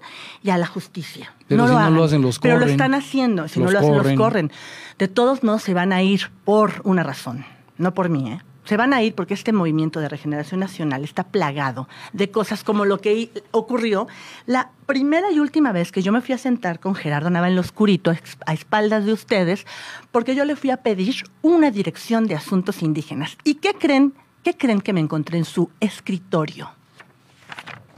y 0.43 0.51
a 0.51 0.57
la 0.59 0.67
justicia. 0.67 1.33
Pero 1.49 1.65
si 1.65 1.69
no 1.69 1.75
lo 1.75 1.79
hagan. 1.85 1.99
hacen, 2.01 2.23
los 2.23 2.39
Pero 2.39 2.55
lo 2.55 2.61
corren. 2.61 2.71
están 2.73 2.95
haciendo. 2.95 3.49
Si 3.49 3.61
Los 3.61 3.67
no 3.67 3.73
lo 3.73 3.79
hacen, 3.81 3.95
corren. 3.95 4.17
los 4.17 4.25
corren. 4.27 4.53
De 4.99 5.09
todos 5.09 5.43
modos, 5.43 5.63
se 5.63 5.75
van 5.75 5.93
a 5.93 6.03
ir 6.03 6.31
por 6.45 6.81
una 6.85 7.03
razón, 7.03 7.45
no 7.79 7.93
por 7.95 8.09
mí, 8.09 8.31
¿eh? 8.31 8.41
Se 8.65 8.77
van 8.77 8.95
a 8.95 9.03
ir 9.03 9.15
porque 9.15 9.35
este 9.35 9.53
movimiento 9.53 10.01
de 10.01 10.09
regeneración 10.09 10.61
nacional 10.61 11.05
está 11.05 11.25
plagado 11.25 11.89
de 12.13 12.31
cosas 12.31 12.65
como 12.65 12.85
lo 12.87 12.99
que 12.99 13.31
ocurrió 13.51 14.07
la 14.47 14.71
primera 14.87 15.31
y 15.31 15.39
última 15.39 15.73
vez 15.73 15.93
que 15.93 16.03
yo 16.03 16.13
me 16.13 16.23
fui 16.23 16.35
a 16.35 16.39
sentar 16.39 16.81
con 16.81 16.95
Gerardo 16.95 17.29
Nava 17.29 17.49
en 17.49 17.57
lo 17.57 17.61
oscurito, 17.61 18.11
a 18.47 18.55
espaldas 18.55 19.05
de 19.05 19.13
ustedes, 19.13 19.67
porque 20.13 20.35
yo 20.35 20.45
le 20.45 20.57
fui 20.57 20.71
a 20.71 20.79
pedir 20.79 21.25
una 21.43 21.71
dirección 21.71 22.27
de 22.27 22.37
asuntos 22.37 22.83
indígenas. 22.83 23.37
¿Y 23.45 23.57
qué 23.57 23.75
creen? 23.75 24.15
¿Qué 24.43 24.57
creen 24.57 24.81
que 24.81 24.93
me 24.93 25.01
encontré 25.01 25.39
en 25.39 25.45
su 25.45 25.71
escritorio? 25.81 26.71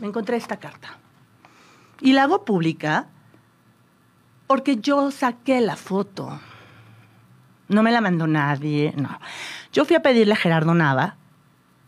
Me 0.01 0.09
encontré 0.09 0.37
esta 0.37 0.59
carta. 0.59 0.99
Y 2.01 2.13
la 2.13 2.25
hago 2.25 2.45
pública 2.45 3.09
porque 4.47 4.77
yo 4.77 5.11
saqué 5.11 5.61
la 5.61 5.77
foto. 5.77 6.39
No 7.69 7.83
me 7.83 7.91
la 7.91 8.01
mandó 8.01 8.27
nadie, 8.27 8.95
no. 8.97 9.19
Yo 9.77 9.85
fui 9.85 9.95
a 9.95 10.01
pedirle 10.01 10.33
a 10.33 10.37
Gerardo 10.37 10.73
Nava 10.75 11.17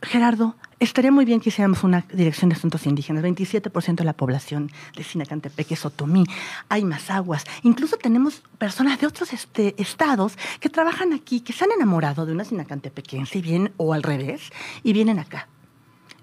Gerardo, 0.02 0.54
estaría 0.78 1.10
muy 1.10 1.24
bien 1.24 1.40
que 1.40 1.48
hiciéramos 1.48 1.82
una 1.84 2.04
dirección 2.12 2.50
de 2.50 2.56
asuntos 2.56 2.86
indígenas. 2.86 3.24
27% 3.24 3.94
de 3.96 4.04
la 4.04 4.12
población 4.12 4.70
de 4.94 5.02
Sinacantepec 5.04 5.72
es 5.72 5.86
otomí. 5.86 6.24
Hay 6.68 6.84
más 6.84 7.10
aguas. 7.10 7.44
Incluso 7.62 7.96
tenemos 7.96 8.42
personas 8.58 9.00
de 9.00 9.06
otros 9.06 9.32
este, 9.32 9.74
estados 9.80 10.36
que 10.60 10.68
trabajan 10.68 11.14
aquí, 11.14 11.40
que 11.40 11.54
se 11.54 11.64
han 11.64 11.70
enamorado 11.72 12.26
de 12.26 12.32
una 12.32 12.44
sinacantepequense 12.44 13.40
vienen, 13.40 13.72
o 13.78 13.94
al 13.94 14.02
revés, 14.02 14.52
y 14.84 14.92
vienen 14.92 15.18
acá. 15.18 15.48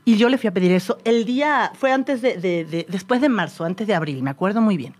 Y 0.06 0.18
yo 0.18 0.30
le 0.30 0.38
fui 0.38 0.48
a 0.50 0.54
pedir 0.54 0.72
eso 0.72 1.00
el 1.04 1.26
día, 1.26 1.72
fue 1.74 1.92
antes 1.92 2.22
de- 2.22 2.38
de- 2.38 2.86
después 2.88 3.22
de 3.22 3.28
marzo, 3.30 3.66
antes 3.66 3.88
de 3.88 3.96
abril, 3.96 4.22
me 4.22 4.30
acuerdo 4.30 4.62
muy 4.62 4.78
bien. 4.78 4.94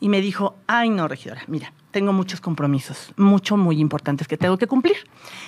Y 0.00 0.08
me 0.08 0.20
dijo, 0.20 0.56
ay 0.66 0.90
no, 0.90 1.06
regidora, 1.06 1.42
mira, 1.46 1.72
tengo 1.94 2.12
muchos 2.12 2.40
compromisos, 2.40 3.12
mucho, 3.16 3.56
muy 3.56 3.78
importantes 3.78 4.26
que 4.26 4.36
tengo 4.36 4.58
que 4.58 4.66
cumplir. 4.66 4.96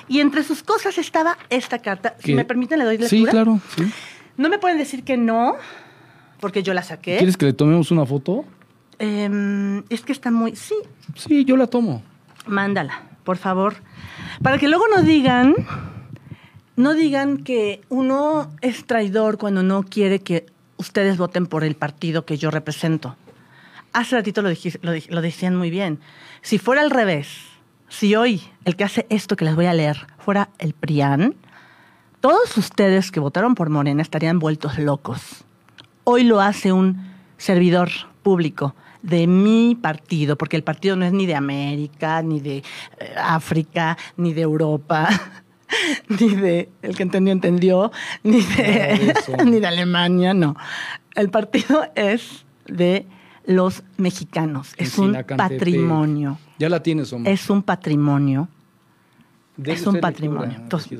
Y 0.06 0.20
entre 0.20 0.44
sus 0.44 0.62
cosas 0.62 0.96
estaba 0.96 1.36
esta 1.50 1.80
carta. 1.80 2.14
Si 2.20 2.26
¿Qué? 2.28 2.34
me 2.36 2.44
permiten, 2.44 2.78
le 2.78 2.84
doy 2.84 2.98
lectura. 2.98 3.20
Sí, 3.20 3.26
claro. 3.26 3.58
sí. 3.76 3.82
No 4.36 4.48
me 4.48 4.58
pueden 4.60 4.78
decir 4.78 5.02
que 5.02 5.16
no, 5.16 5.56
porque 6.38 6.62
yo 6.62 6.72
la 6.72 6.84
saqué. 6.84 7.16
¿Quieres 7.16 7.36
que 7.36 7.46
le 7.46 7.52
tomemos 7.52 7.90
una 7.90 8.06
foto? 8.06 8.44
Em, 9.00 9.82
es 9.88 10.02
que 10.02 10.12
está 10.12 10.30
muy... 10.30 10.54
Sí, 10.54 10.76
Sí, 11.16 11.44
yo 11.44 11.56
la 11.56 11.66
tomo. 11.66 12.02
mándala, 12.46 13.02
por 13.24 13.38
favor. 13.38 13.74
Para 14.40 14.58
que 14.58 14.68
luego 14.68 14.84
no 14.94 15.02
digan, 15.02 15.56
no 16.76 16.94
digan 16.94 17.38
que 17.38 17.80
uno 17.88 18.52
es 18.60 18.86
traidor 18.86 19.36
cuando 19.36 19.64
no 19.64 19.82
quiere 19.82 20.20
que 20.20 20.46
ustedes 20.76 21.16
voten 21.18 21.46
por 21.46 21.64
el 21.64 21.74
partido 21.74 22.24
que 22.24 22.36
yo 22.38 22.52
represento. 22.52 23.16
Hace 23.96 24.16
ratito 24.16 24.42
lo, 24.42 24.50
dijis- 24.50 24.78
lo, 25.08 25.22
decían 25.22 25.56
muy 25.56 25.70
bien. 25.70 26.00
Si 26.42 26.58
fuera 26.58 26.82
al 26.82 26.90
revés, 26.90 27.28
si 27.88 28.14
hoy 28.14 28.42
el 28.66 28.76
que 28.76 28.84
hace 28.84 29.06
esto 29.08 29.36
que 29.36 29.46
les 29.46 29.56
voy 29.56 29.64
a 29.64 29.72
leer 29.72 30.06
fuera 30.18 30.50
el 30.58 30.74
PRIAN, 30.74 31.34
todos 32.20 32.58
ustedes 32.58 33.10
que 33.10 33.20
votaron 33.20 33.54
por 33.54 33.70
Morena 33.70 34.02
estarían 34.02 34.38
vueltos 34.38 34.78
locos. 34.78 35.46
Hoy 36.04 36.24
lo 36.24 36.42
hace 36.42 36.72
un 36.72 37.10
servidor 37.38 37.88
público 38.22 38.74
de 39.00 39.26
mi 39.26 39.78
partido, 39.80 40.36
porque 40.36 40.56
el 40.56 40.62
partido 40.62 40.94
no 40.96 41.06
es 41.06 41.12
ni 41.14 41.24
de 41.24 41.34
América, 41.34 42.20
ni 42.20 42.40
de 42.40 42.58
eh, 42.58 42.64
África, 43.16 43.96
ni 44.18 44.34
de 44.34 44.42
Europa, 44.42 45.08
ni 46.10 46.34
de, 46.34 46.68
el 46.82 46.94
que 46.96 47.02
entendió, 47.02 47.32
entendió, 47.32 47.92
ni 48.22 48.42
de 48.42 49.14
ni 49.46 49.58
de 49.58 49.66
Alemania, 49.66 50.34
no. 50.34 50.54
El 51.14 51.30
partido 51.30 51.86
es 51.94 52.44
de 52.66 53.06
los 53.46 53.84
mexicanos, 53.96 54.74
es 54.76 54.98
un 54.98 55.16
patrimonio, 55.36 56.38
Ya 56.58 56.68
la 56.68 56.82
tienes, 56.82 57.12
Omar. 57.12 57.32
es 57.32 57.48
un 57.48 57.62
patrimonio. 57.62 58.48
Es 59.64 59.86
un 59.86 60.00
patrimonio. 60.00 60.58
Entonces-. 60.58 60.98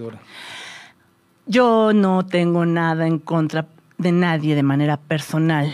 Yo 1.47 1.93
no 1.93 2.25
tengo 2.25 2.65
nada 2.65 3.07
en 3.07 3.19
contra 3.19 3.69
de 3.99 4.13
nadie 4.13 4.55
de 4.55 4.63
manera 4.63 4.97
personal, 4.97 5.73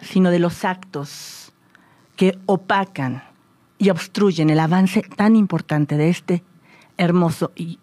sino 0.00 0.30
de 0.30 0.38
los 0.38 0.64
actos 0.64 1.52
que 2.16 2.38
opacan 2.46 3.22
y 3.78 3.90
obstruyen 3.90 4.50
el 4.50 4.58
avance 4.58 5.02
tan 5.02 5.36
importante 5.36 5.96
de 5.96 6.08
este 6.08 6.42
hermoso 6.96 7.52
y 7.54 7.78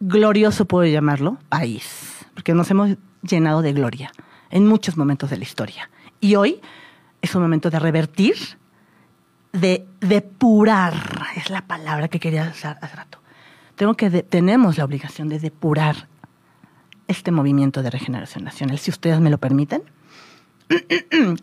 glorioso, 0.00 0.64
puedo 0.64 0.86
llamarlo, 0.86 1.38
país, 1.48 2.24
porque 2.34 2.54
nos 2.54 2.70
hemos 2.70 2.96
llenado 3.22 3.62
de 3.62 3.72
gloria 3.72 4.12
en 4.50 4.66
muchos 4.66 4.96
momentos 4.96 5.30
de 5.30 5.38
la 5.38 5.44
historia. 5.44 5.90
Y 6.20 6.36
hoy 6.36 6.60
es 7.22 7.34
un 7.34 7.42
momento 7.42 7.70
de 7.70 7.78
revertir, 7.78 8.34
de 9.52 9.86
depurar, 10.00 10.94
es 11.36 11.48
la 11.50 11.66
palabra 11.66 12.08
que 12.08 12.20
quería 12.20 12.50
usar 12.54 12.78
hace 12.82 12.96
rato. 12.96 13.18
Tengo 13.76 13.94
que 13.94 14.10
de- 14.10 14.22
tenemos 14.22 14.76
la 14.78 14.84
obligación 14.84 15.28
de 15.28 15.38
depurar 15.38 16.08
este 17.08 17.30
movimiento 17.30 17.82
de 17.82 17.90
regeneración 17.90 18.44
nacional, 18.44 18.78
si 18.78 18.90
ustedes 18.90 19.20
me 19.20 19.30
lo 19.30 19.38
permiten. 19.38 19.82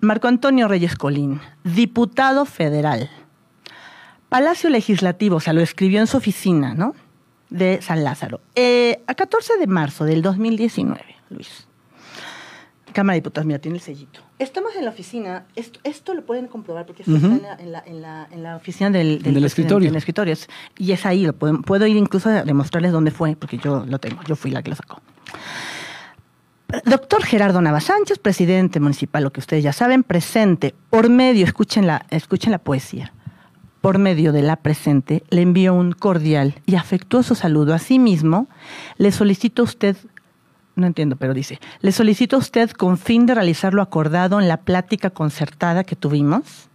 Marco 0.00 0.28
Antonio 0.28 0.68
Reyes 0.68 0.96
Colín, 0.96 1.40
diputado 1.62 2.44
federal. 2.44 3.10
Palacio 4.28 4.68
Legislativo, 4.68 5.36
o 5.36 5.40
sea, 5.40 5.52
lo 5.52 5.60
escribió 5.62 6.00
en 6.00 6.06
su 6.06 6.16
oficina, 6.16 6.74
¿no? 6.74 6.94
De 7.50 7.80
San 7.82 8.02
Lázaro. 8.04 8.40
Eh, 8.54 9.02
a 9.06 9.14
14 9.14 9.56
de 9.58 9.66
marzo 9.66 10.04
del 10.04 10.22
2019, 10.22 11.00
Luis. 11.30 11.68
Cámara 12.94 13.14
de 13.14 13.20
Diputados, 13.20 13.46
mira, 13.46 13.58
tiene 13.58 13.76
el 13.76 13.82
sellito. 13.82 14.20
Estamos 14.38 14.74
en 14.76 14.84
la 14.86 14.90
oficina, 14.90 15.44
esto, 15.56 15.80
esto 15.84 16.14
lo 16.14 16.24
pueden 16.24 16.46
comprobar 16.48 16.86
porque 16.86 17.02
Ujú. 17.02 17.16
está 17.16 17.26
en 17.28 17.42
la, 17.42 17.54
en 17.58 17.72
la- 17.72 17.82
en 17.86 18.00
la- 18.02 18.28
en 18.30 18.42
la 18.42 18.56
oficina 18.56 18.88
del, 18.90 19.16
escritorio. 19.44 19.88
en 19.88 19.94
el 19.94 19.98
escritorio. 19.98 20.32
Es- 20.32 20.48
Y 20.78 20.92
es 20.92 21.04
ahí, 21.04 21.26
lo 21.26 21.34
puedo, 21.34 21.60
puedo 21.62 21.86
ir 21.86 21.96
incluso 21.96 22.30
a 22.30 22.42
demostrarles 22.44 22.92
dónde 22.92 23.10
fue, 23.10 23.36
porque 23.36 23.58
yo 23.58 23.84
lo 23.86 23.98
tengo, 23.98 24.22
yo 24.26 24.36
fui 24.36 24.50
la 24.50 24.62
que 24.62 24.70
lo 24.70 24.76
sacó. 24.76 25.02
Doctor 26.86 27.22
Gerardo 27.24 27.60
Nava 27.60 27.80
Sánchez, 27.80 28.18
presidente 28.18 28.80
municipal, 28.80 29.22
lo 29.22 29.32
que 29.32 29.40
ustedes 29.40 29.62
ya 29.62 29.72
saben, 29.72 30.02
presente 30.02 30.74
por 30.90 31.08
medio, 31.08 31.44
escuchen 31.44 31.86
la, 31.86 32.04
escuchen 32.10 32.50
la 32.50 32.58
poesía, 32.58 33.12
por 33.80 33.98
medio 33.98 34.32
de 34.32 34.42
la 34.42 34.56
presente, 34.56 35.22
le 35.30 35.42
envío 35.42 35.74
un 35.74 35.92
cordial 35.92 36.54
y 36.66 36.74
afectuoso 36.74 37.34
saludo. 37.34 37.74
Asimismo, 37.74 38.48
le 38.96 39.12
solicito 39.12 39.62
a 39.62 39.66
usted, 39.66 39.96
no 40.76 40.86
entiendo, 40.86 41.16
pero 41.16 41.34
dice, 41.34 41.60
le 41.80 41.92
solicito 41.92 42.36
a 42.36 42.40
usted 42.40 42.70
con 42.70 42.98
fin 42.98 43.26
de 43.26 43.34
realizar 43.34 43.74
lo 43.74 43.82
acordado 43.82 44.40
en 44.40 44.48
la 44.48 44.58
plática 44.58 45.10
concertada 45.10 45.84
que 45.84 45.96
tuvimos, 45.96 46.68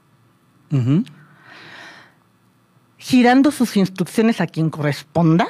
girando 2.97 3.51
sus 3.51 3.75
instrucciones 3.75 4.39
a 4.41 4.47
quien 4.47 4.69
corresponda, 4.69 5.47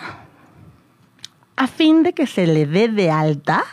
a 1.56 1.68
fin 1.68 2.03
de 2.03 2.13
que 2.13 2.25
se 2.25 2.48
le 2.48 2.65
dé 2.65 2.88
de 2.88 3.12
alta 3.12 3.63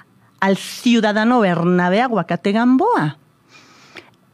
al 0.40 0.56
ciudadano 0.56 1.40
Bernabé 1.40 2.02
Aguacate 2.02 2.52
Gamboa 2.52 3.18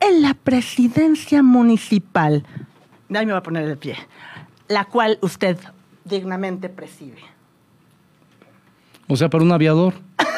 en 0.01 0.23
la 0.23 0.35
presidencia 0.35 1.43
municipal. 1.43 2.45
Ahí 3.15 3.27
me 3.27 3.33
voy 3.33 3.39
a 3.39 3.43
poner 3.43 3.67
de 3.69 3.77
pie. 3.77 3.97
La 4.69 4.87
cual 4.87 5.19
usted 5.21 5.59
dignamente 6.05 6.69
preside. 6.69 7.19
O 9.07 9.17
sea, 9.17 9.29
para 9.29 9.45
un 9.45 9.53
aviador. 9.53 9.95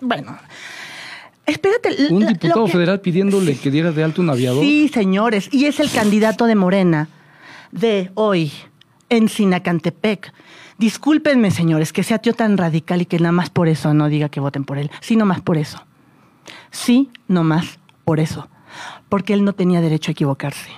Bueno, 0.00 0.36
espérate. 1.46 1.90
Un 2.10 2.26
diputado 2.26 2.66
que- 2.66 2.72
federal 2.72 3.00
pidiéndole 3.00 3.56
que 3.56 3.70
diera 3.70 3.92
de 3.92 4.02
alto 4.04 4.22
un 4.22 4.30
aviador. 4.30 4.62
Sí, 4.62 4.88
señores, 4.88 5.48
y 5.52 5.66
es 5.66 5.80
el 5.80 5.90
candidato 5.90 6.46
de 6.46 6.54
Morena 6.54 7.08
de 7.72 8.10
hoy 8.14 8.52
en 9.08 9.28
Sinacantepec. 9.28 10.32
Discúlpenme, 10.78 11.50
señores, 11.50 11.92
que 11.92 12.02
sea 12.02 12.18
tío 12.18 12.32
tan 12.32 12.56
radical 12.56 13.02
y 13.02 13.06
que 13.06 13.18
nada 13.18 13.32
más 13.32 13.50
por 13.50 13.68
eso 13.68 13.92
no 13.92 14.08
diga 14.08 14.28
que 14.30 14.40
voten 14.40 14.64
por 14.64 14.78
él. 14.78 14.90
Sí, 15.00 15.16
no 15.16 15.26
más 15.26 15.40
por 15.42 15.58
eso. 15.58 15.84
Sí, 16.70 17.10
no 17.28 17.44
más 17.44 17.78
por 18.04 18.18
eso. 18.20 18.48
Porque 19.08 19.34
él 19.34 19.44
no 19.44 19.52
tenía 19.52 19.80
derecho 19.82 20.10
a 20.10 20.12
equivocarse. 20.12 20.70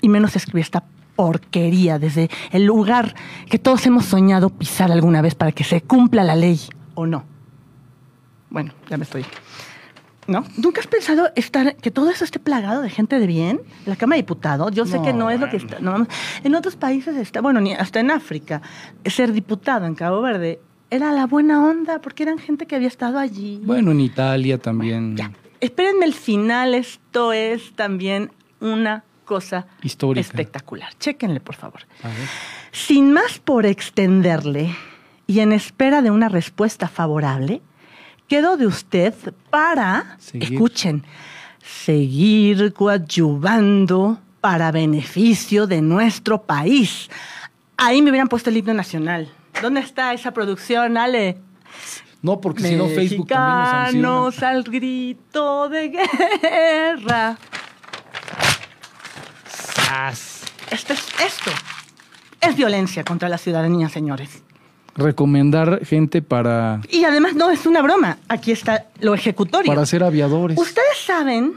Y 0.00 0.08
menos 0.08 0.34
escribir 0.36 0.62
esta 0.62 0.84
porquería 1.14 1.98
desde 1.98 2.30
el 2.52 2.64
lugar 2.64 3.14
que 3.50 3.58
todos 3.58 3.84
hemos 3.86 4.06
soñado 4.06 4.48
pisar 4.48 4.90
alguna 4.90 5.20
vez 5.20 5.34
para 5.34 5.52
que 5.52 5.64
se 5.64 5.82
cumpla 5.82 6.24
la 6.24 6.36
ley 6.36 6.58
o 6.94 7.06
no. 7.06 7.24
Bueno, 8.50 8.72
ya 8.88 8.96
me 8.96 9.04
estoy. 9.04 9.24
¿No? 10.26 10.44
¿Nunca 10.58 10.80
has 10.80 10.86
pensado 10.86 11.28
estar, 11.34 11.74
que 11.76 11.90
todo 11.90 12.10
eso 12.10 12.24
esté 12.24 12.38
plagado 12.38 12.82
de 12.82 12.90
gente 12.90 13.18
de 13.18 13.26
bien? 13.26 13.60
La 13.86 13.96
Cámara 13.96 14.16
de 14.16 14.22
Diputados, 14.22 14.70
yo 14.72 14.86
sé 14.86 14.98
No, 14.98 15.04
que 15.04 15.12
no 15.12 15.30
es 15.30 15.40
lo 15.40 15.48
que 15.48 15.56
bueno. 15.58 15.68
está. 15.70 15.80
no, 15.80 16.06
en 16.44 16.54
otros 16.54 16.76
países 16.76 17.16
está, 17.16 17.40
bueno, 17.40 17.60
ni 17.60 17.72
hasta 17.72 17.98
en 18.00 18.10
África, 18.10 18.60
ser 19.06 19.32
diputado 19.32 19.86
en 19.86 19.94
Cabo 19.94 20.20
Verde 20.20 20.60
era 20.90 21.10
la 21.12 21.26
buena 21.26 21.64
onda 21.64 22.00
porque 22.00 22.22
eran 22.24 22.38
gente 22.38 22.66
que 22.66 22.76
había 22.76 22.88
estado 22.88 23.18
allí. 23.18 23.60
Bueno, 23.64 23.90
en 23.92 24.00
Italia 24.00 24.58
también. 24.58 25.16
Ya. 25.16 25.32
Espérenme 25.60 26.04
el 26.06 26.14
final, 26.14 26.74
esto 26.74 27.32
es 27.32 27.72
también 27.74 28.30
una 28.60 29.04
cosa 29.24 29.66
Histórica. 29.82 30.20
espectacular. 30.20 30.90
Chéquenle, 30.98 31.40
por 31.40 31.54
favor. 31.56 31.80
A 32.02 32.08
ver. 32.08 32.16
Sin 32.72 33.12
más 33.12 33.38
por 33.38 33.66
extenderle 33.66 34.74
y 35.26 35.40
en 35.40 35.52
espera 35.52 36.02
de 36.02 36.10
una 36.10 36.28
respuesta 36.28 36.88
favorable, 36.88 37.62
quedo 38.30 38.56
de 38.56 38.66
usted 38.66 39.12
para, 39.50 40.16
Seguir. 40.20 40.52
escuchen, 40.52 41.04
seguir 41.60 42.72
coadyuvando 42.72 44.20
para 44.40 44.70
beneficio 44.70 45.66
de 45.66 45.82
nuestro 45.82 46.40
país. 46.40 47.10
Ahí 47.76 48.00
me 48.00 48.10
hubieran 48.10 48.28
puesto 48.28 48.48
el 48.48 48.56
himno 48.56 48.72
nacional. 48.72 49.28
¿Dónde 49.60 49.80
está 49.80 50.14
esa 50.14 50.30
producción, 50.30 50.96
Ale? 50.96 51.38
No, 52.22 52.40
porque 52.40 52.62
si 52.62 52.76
no 52.76 52.86
Facebook 52.86 53.26
también 53.26 54.02
nos 54.02 54.36
sanciona. 54.36 54.54
Al 54.54 54.62
grito 54.62 55.68
de 55.68 55.88
guerra. 55.88 57.36
Sas. 59.48 60.42
Esto 60.70 60.92
es 60.92 61.08
esto. 61.26 61.50
Es 62.40 62.54
violencia 62.56 63.02
contra 63.02 63.28
la 63.28 63.38
ciudadanía, 63.38 63.88
señores. 63.88 64.44
Recomendar 65.00 65.84
gente 65.84 66.22
para, 66.22 66.80
Y 66.90 67.04
además 67.04 67.34
no 67.34 67.50
es 67.50 67.66
una 67.66 67.82
broma. 67.82 68.18
Aquí 68.28 68.52
está 68.52 68.86
lo 69.00 69.14
ejecutorio. 69.14 69.72
para 69.72 69.86
ser 69.86 70.04
aviadores. 70.04 70.58
Ustedes 70.58 70.98
saben 71.04 71.54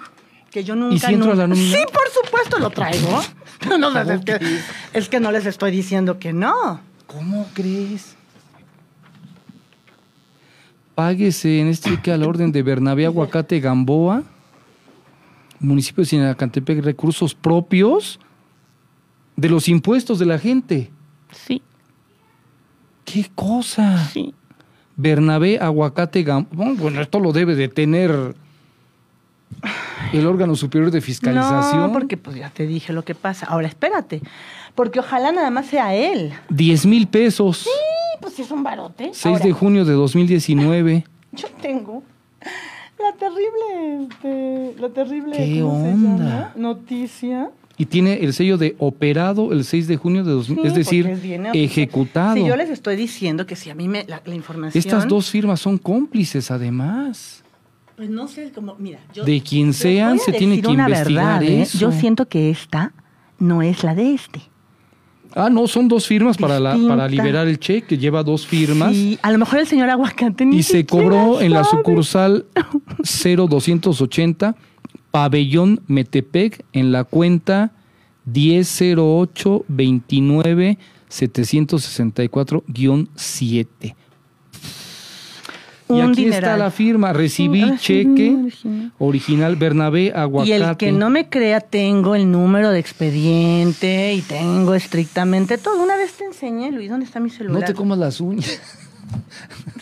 que 0.49 0.63
yo 0.63 0.75
nunca... 0.75 0.95
¿Y 0.95 0.99
si 0.99 1.13
entro 1.13 1.33
a 1.33 1.35
la 1.35 1.47
nómina? 1.47 1.77
Sí, 1.77 1.83
por 1.91 2.23
supuesto 2.23 2.59
lo 2.59 2.69
traigo. 2.69 3.21
No, 3.69 3.77
no, 3.77 3.93
¿Cómo 3.93 4.11
es, 4.11 4.25
que, 4.25 4.39
es 4.91 5.07
que 5.07 5.21
no 5.21 5.31
les 5.31 5.45
estoy 5.45 5.71
diciendo 5.71 6.19
que 6.19 6.33
no. 6.33 6.81
¿Cómo 7.07 7.47
crees? 7.53 8.17
Páguese 10.95 11.61
en 11.61 11.67
este 11.67 11.91
cheque 11.91 12.11
a 12.11 12.17
la 12.17 12.27
orden 12.27 12.51
de 12.51 12.61
Bernabé 12.61 13.05
Aguacate 13.05 13.61
Gamboa, 13.61 14.23
municipio 15.59 16.01
de 16.03 16.09
Sinacantepec, 16.09 16.83
recursos 16.83 17.33
propios 17.33 18.19
de 19.35 19.49
los 19.49 19.67
impuestos 19.67 20.19
de 20.19 20.25
la 20.25 20.37
gente. 20.37 20.91
¿Qué 23.13 23.29
cosa? 23.35 24.05
sí. 24.07 24.33
Bernabé 24.95 25.57
Aguacate 25.59 26.21
Gamboa. 26.23 26.73
Bueno, 26.77 27.01
esto 27.01 27.19
lo 27.19 27.31
debe 27.31 27.55
de 27.55 27.67
tener 27.67 28.35
el 30.11 30.27
órgano 30.27 30.55
superior 30.55 30.91
de 30.91 31.01
fiscalización. 31.01 31.81
No, 31.81 31.91
porque 31.91 32.15
pues 32.17 32.35
ya 32.35 32.49
te 32.49 32.67
dije 32.67 32.93
lo 32.93 33.03
que 33.03 33.15
pasa. 33.15 33.47
Ahora 33.47 33.67
espérate, 33.67 34.21
porque 34.75 34.99
ojalá 34.99 35.31
nada 35.31 35.49
más 35.49 35.65
sea 35.65 35.95
él. 35.95 36.33
10 36.49 36.85
mil 36.85 37.07
pesos. 37.07 37.57
Sí, 37.63 37.69
pues 38.21 38.37
es 38.39 38.51
un 38.51 38.61
barote. 38.63 39.09
6 39.13 39.25
Ahora, 39.25 39.45
de 39.45 39.51
junio 39.51 39.85
de 39.85 39.93
2019. 39.93 41.05
Yo 41.31 41.47
tengo 41.61 42.03
la 42.99 43.13
terrible, 43.17 44.07
este, 44.09 44.75
la 44.79 44.89
terrible 44.89 45.35
¿Qué 45.37 45.59
¿cómo 45.61 45.83
se 45.83 45.91
onda? 45.93 46.23
llama? 46.23 46.51
noticia. 46.55 47.49
Y 47.83 47.85
tiene 47.85 48.23
el 48.23 48.31
sello 48.31 48.57
de 48.57 48.77
operado 48.79 49.51
el 49.51 49.65
6 49.65 49.89
de 49.89 49.97
junio 49.97 50.23
de 50.23 50.31
2000, 50.31 50.61
Sí, 50.61 50.67
es 50.67 50.73
decir, 50.73 51.05
ejecutado. 51.53 52.35
Si 52.37 52.45
yo 52.45 52.55
les 52.55 52.69
estoy 52.69 52.95
diciendo 52.95 53.45
que 53.45 53.57
si 53.57 53.69
a 53.71 53.75
mí 53.75 53.89
me 53.89 54.05
la, 54.07 54.21
la 54.23 54.35
información. 54.35 54.79
Estas 54.79 55.05
dos 55.05 55.29
firmas 55.29 55.59
son 55.59 55.77
cómplices, 55.77 56.49
además. 56.49 57.43
Pues 57.97 58.09
no 58.09 58.29
sé, 58.29 58.53
como, 58.55 58.75
mira, 58.75 58.99
yo. 59.13 59.25
De 59.25 59.41
quien 59.41 59.73
sean, 59.73 60.17
se 60.17 60.31
tiene 60.31 60.61
que 60.61 60.67
una 60.69 60.87
investigar 60.87 61.41
verdad, 61.41 61.43
¿eh? 61.43 61.63
eso. 61.63 61.77
Yo 61.77 61.91
siento 61.91 62.25
que 62.29 62.49
esta 62.49 62.93
no 63.37 63.61
es 63.61 63.83
la 63.83 63.93
de 63.95 64.13
este. 64.13 64.39
Ah, 65.35 65.49
no, 65.49 65.67
son 65.67 65.89
dos 65.89 66.07
firmas 66.07 66.37
para, 66.37 66.61
la, 66.61 66.77
para 66.87 67.05
liberar 67.09 67.49
el 67.49 67.59
cheque. 67.59 67.97
Lleva 67.97 68.23
dos 68.23 68.47
firmas. 68.47 68.93
Sí, 68.93 69.19
a 69.21 69.29
lo 69.29 69.39
mejor 69.39 69.59
el 69.59 69.67
señor 69.67 69.89
Aguacate 69.89 70.45
ni 70.45 70.59
y 70.59 70.63
se 70.63 70.85
cobró 70.85 71.41
en 71.41 71.51
la 71.51 71.65
sabe. 71.65 71.79
sucursal 71.79 72.45
0280 73.03 74.55
Pabellón 75.11 75.81
Metepec 75.87 76.65
en 76.73 76.91
la 76.91 77.03
cuenta 77.03 77.71
100829 78.25 80.77
764-7. 81.13 83.95
Y 85.89 85.99
aquí 86.01 86.25
está 86.25 86.57
la 86.57 86.71
firma. 86.71 87.13
Recibí 87.13 87.77
cheque 87.77 88.35
original. 88.35 88.91
original 88.97 89.55
Bernabé 89.55 90.11
Aguacate. 90.15 90.49
Y 90.49 90.53
el 90.53 90.75
que 90.77 90.91
no 90.91 91.11
me 91.11 91.29
crea, 91.29 91.61
tengo 91.61 92.15
el 92.15 92.31
número 92.31 92.71
de 92.71 92.79
expediente 92.79 94.13
y 94.13 94.21
tengo 94.21 94.73
estrictamente 94.73 95.59
todo. 95.59 95.83
Una 95.83 95.95
vez 95.95 96.13
te 96.13 96.25
enseñé, 96.25 96.71
Luis, 96.71 96.89
¿dónde 96.89 97.05
está 97.05 97.19
mi 97.19 97.29
celular? 97.29 97.61
No 97.61 97.67
te 97.67 97.75
comas 97.75 97.99
las 97.99 98.19
uñas. 98.19 98.59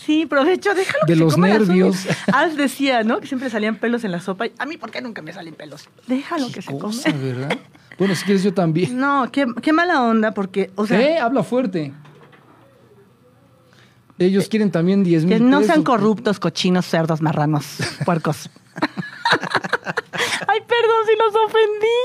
Sí, 0.06 0.26
provecho, 0.26 0.74
déjalo. 0.74 1.06
De 1.06 1.14
que 1.14 1.14
se 1.14 1.20
los 1.20 1.34
coma 1.36 1.50
las 1.50 1.60
nervios. 1.68 2.08
Alf 2.34 2.56
decía, 2.56 3.04
¿no? 3.04 3.20
Que 3.20 3.28
siempre 3.28 3.50
salían 3.50 3.76
pelos 3.78 4.04
en 4.04 4.12
la 4.12 4.20
sopa. 4.20 4.46
A 4.58 4.66
mí, 4.66 4.78
¿por 4.78 4.92
qué 4.92 5.02
nunca 5.02 5.22
me 5.22 5.32
salen 5.34 5.54
pelos? 5.54 5.90
Déjalo 6.08 6.52
que 6.52 6.62
se 6.62 6.78
Cosa, 6.78 7.12
coma. 7.12 7.24
¿verdad? 7.24 7.58
Bueno, 8.00 8.16
si 8.16 8.26
quieres 8.26 8.44
yo 8.44 8.54
también. 8.54 8.98
No, 8.98 9.30
qué, 9.32 9.46
qué 9.62 9.74
mala 9.74 10.02
onda, 10.02 10.34
porque, 10.34 10.72
o 10.76 10.88
sea, 10.88 11.00
eh, 11.00 11.20
habla 11.20 11.44
fuerte. 11.44 11.94
Ellos 14.18 14.48
quieren 14.50 14.70
también 14.72 15.04
10 15.04 15.26
mil 15.26 15.38
que 15.38 15.44
no 15.44 15.64
sean 15.64 15.84
corruptos, 15.84 16.40
cochinos, 16.40 16.86
cerdos, 16.86 17.22
marranos, 17.22 17.78
puercos. 18.06 18.50
Ay, 20.48 20.60
perdón 20.68 21.06
si 21.08 21.18
los 21.18 21.36
ofendí. 21.46 21.98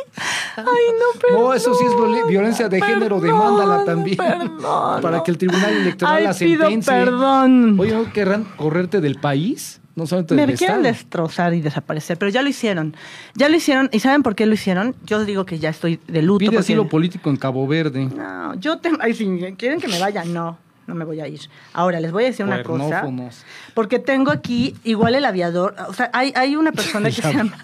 Ay, 0.56 0.64
no, 0.64 1.20
perdón. 1.20 1.40
No, 1.46 1.52
eso 1.54 1.74
sí 1.74 1.84
es 1.84 1.92
violen- 1.92 2.26
violencia 2.28 2.68
de 2.68 2.80
género, 2.80 3.20
demándala 3.20 3.84
también. 3.84 4.16
Perdón. 4.16 5.02
Para 5.02 5.22
que 5.22 5.30
el 5.30 5.38
Tribunal 5.38 5.72
Electoral 5.74 6.16
Ay, 6.16 6.24
la 6.24 6.34
pido 6.34 6.62
sentencie. 6.68 6.92
perdón. 6.92 7.78
Oye, 7.78 7.92
¿no 7.94 8.12
querrán 8.12 8.44
correrte 8.56 9.00
del 9.00 9.16
país? 9.16 9.80
No 9.94 10.06
solamente 10.06 10.34
Me 10.34 10.46
del 10.46 10.58
quieren 10.58 10.76
Estado. 10.84 10.92
destrozar 10.94 11.54
y 11.54 11.62
desaparecer, 11.62 12.18
pero 12.18 12.30
ya 12.30 12.42
lo 12.42 12.50
hicieron. 12.50 12.94
Ya 13.34 13.48
lo 13.48 13.56
hicieron. 13.56 13.88
¿Y 13.92 14.00
saben 14.00 14.22
por 14.22 14.34
qué 14.34 14.44
lo 14.44 14.52
hicieron? 14.52 14.94
Yo 15.06 15.24
digo 15.24 15.46
que 15.46 15.58
ya 15.58 15.70
estoy 15.70 15.98
de 16.06 16.20
luto. 16.20 16.38
Pide 16.40 16.48
porque- 16.50 16.58
asilo 16.60 16.86
político 16.86 17.30
en 17.30 17.36
Cabo 17.36 17.66
Verde. 17.66 18.04
No, 18.14 18.54
yo 18.56 18.76
te... 18.78 18.90
Ay, 19.00 19.14
si 19.14 19.24
quieren 19.56 19.80
que 19.80 19.88
me 19.88 19.98
vaya, 19.98 20.22
no. 20.26 20.58
No 20.86 20.94
me 20.94 21.04
voy 21.04 21.20
a 21.20 21.26
ir. 21.26 21.40
Ahora, 21.72 21.98
les 22.00 22.12
voy 22.12 22.24
a 22.24 22.26
decir 22.26 22.46
una 22.46 22.62
cosa. 22.62 23.04
Porque 23.74 23.98
tengo 23.98 24.30
aquí, 24.30 24.76
igual 24.84 25.14
el 25.16 25.24
aviador, 25.24 25.74
o 25.88 25.92
sea, 25.92 26.10
hay, 26.12 26.32
hay 26.36 26.54
una 26.54 26.70
persona 26.72 27.08
que 27.10 27.20
se 27.22 27.32
llama 27.32 27.56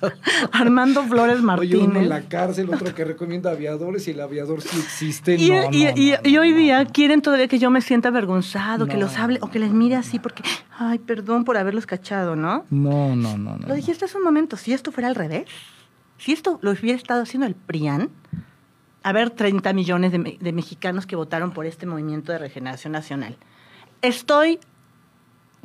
Armando 0.51 1.05
Flores 1.05 1.37
Oye, 1.37 1.43
Martínez. 1.45 1.81
uno 1.89 2.01
en 2.01 2.09
la 2.09 2.23
cárcel, 2.23 2.69
otro 2.73 2.95
que 2.95 3.05
recomienda 3.05 3.51
aviadores 3.51 4.09
y 4.09 4.11
el 4.11 4.21
aviador 4.21 4.61
sí 4.61 4.77
existe. 4.79 5.37
Y, 5.37 5.51
no, 5.51 5.63
y- 5.71 5.85
no, 5.85 5.91
y- 5.97 6.11
no, 6.23 6.29
y 6.29 6.37
hoy 6.39 6.53
día 6.53 6.85
quieren 6.87 7.23
todavía 7.23 7.49
que 7.49 7.59
yo 7.59 7.71
me 7.71 7.81
sienta 7.81 8.09
avergonzado, 8.09 8.87
que 8.87 8.97
los 8.97 9.17
hable 9.19 9.39
o 9.41 9.51
que 9.51 9.59
les 9.59 9.73
mire 9.73 9.95
así 9.97 10.19
porque, 10.19 10.43
ay, 10.79 10.99
perdón 10.99 11.45
por 11.45 11.57
haberlos 11.57 11.87
cachado, 11.87 12.35
¿no? 12.37 12.65
No, 12.71 13.15
no, 13.15 13.39
no, 13.39 13.57
no. 13.57 13.69
Lo 13.69 13.75
dijiste 13.75 14.05
hace 14.05 14.17
un 14.19 14.25
momento, 14.25 14.57
si 14.57 14.73
esto 14.73 14.91
fuera 14.93 15.09
al 15.09 15.15
revés, 15.15 15.45
si 16.19 16.33
esto 16.33 16.59
lo 16.63 16.73
hubiera 16.73 16.97
estado 16.97 17.23
haciendo 17.23 17.47
el 17.47 17.55
PRIAN, 17.55 18.11
a 19.03 19.13
ver 19.13 19.31
30 19.31 19.73
millones 19.73 20.13
de, 20.13 20.19
me- 20.19 20.37
de 20.41 20.53
mexicanos 20.53 21.07
que 21.07 21.17
votaron 21.17 21.51
por 21.53 21.67
este 21.67 21.87
movimiento 21.87 22.33
de 22.33 22.39
regeneración 22.39 22.93
nacional. 22.93 23.37
¿Estoy 24.01 24.59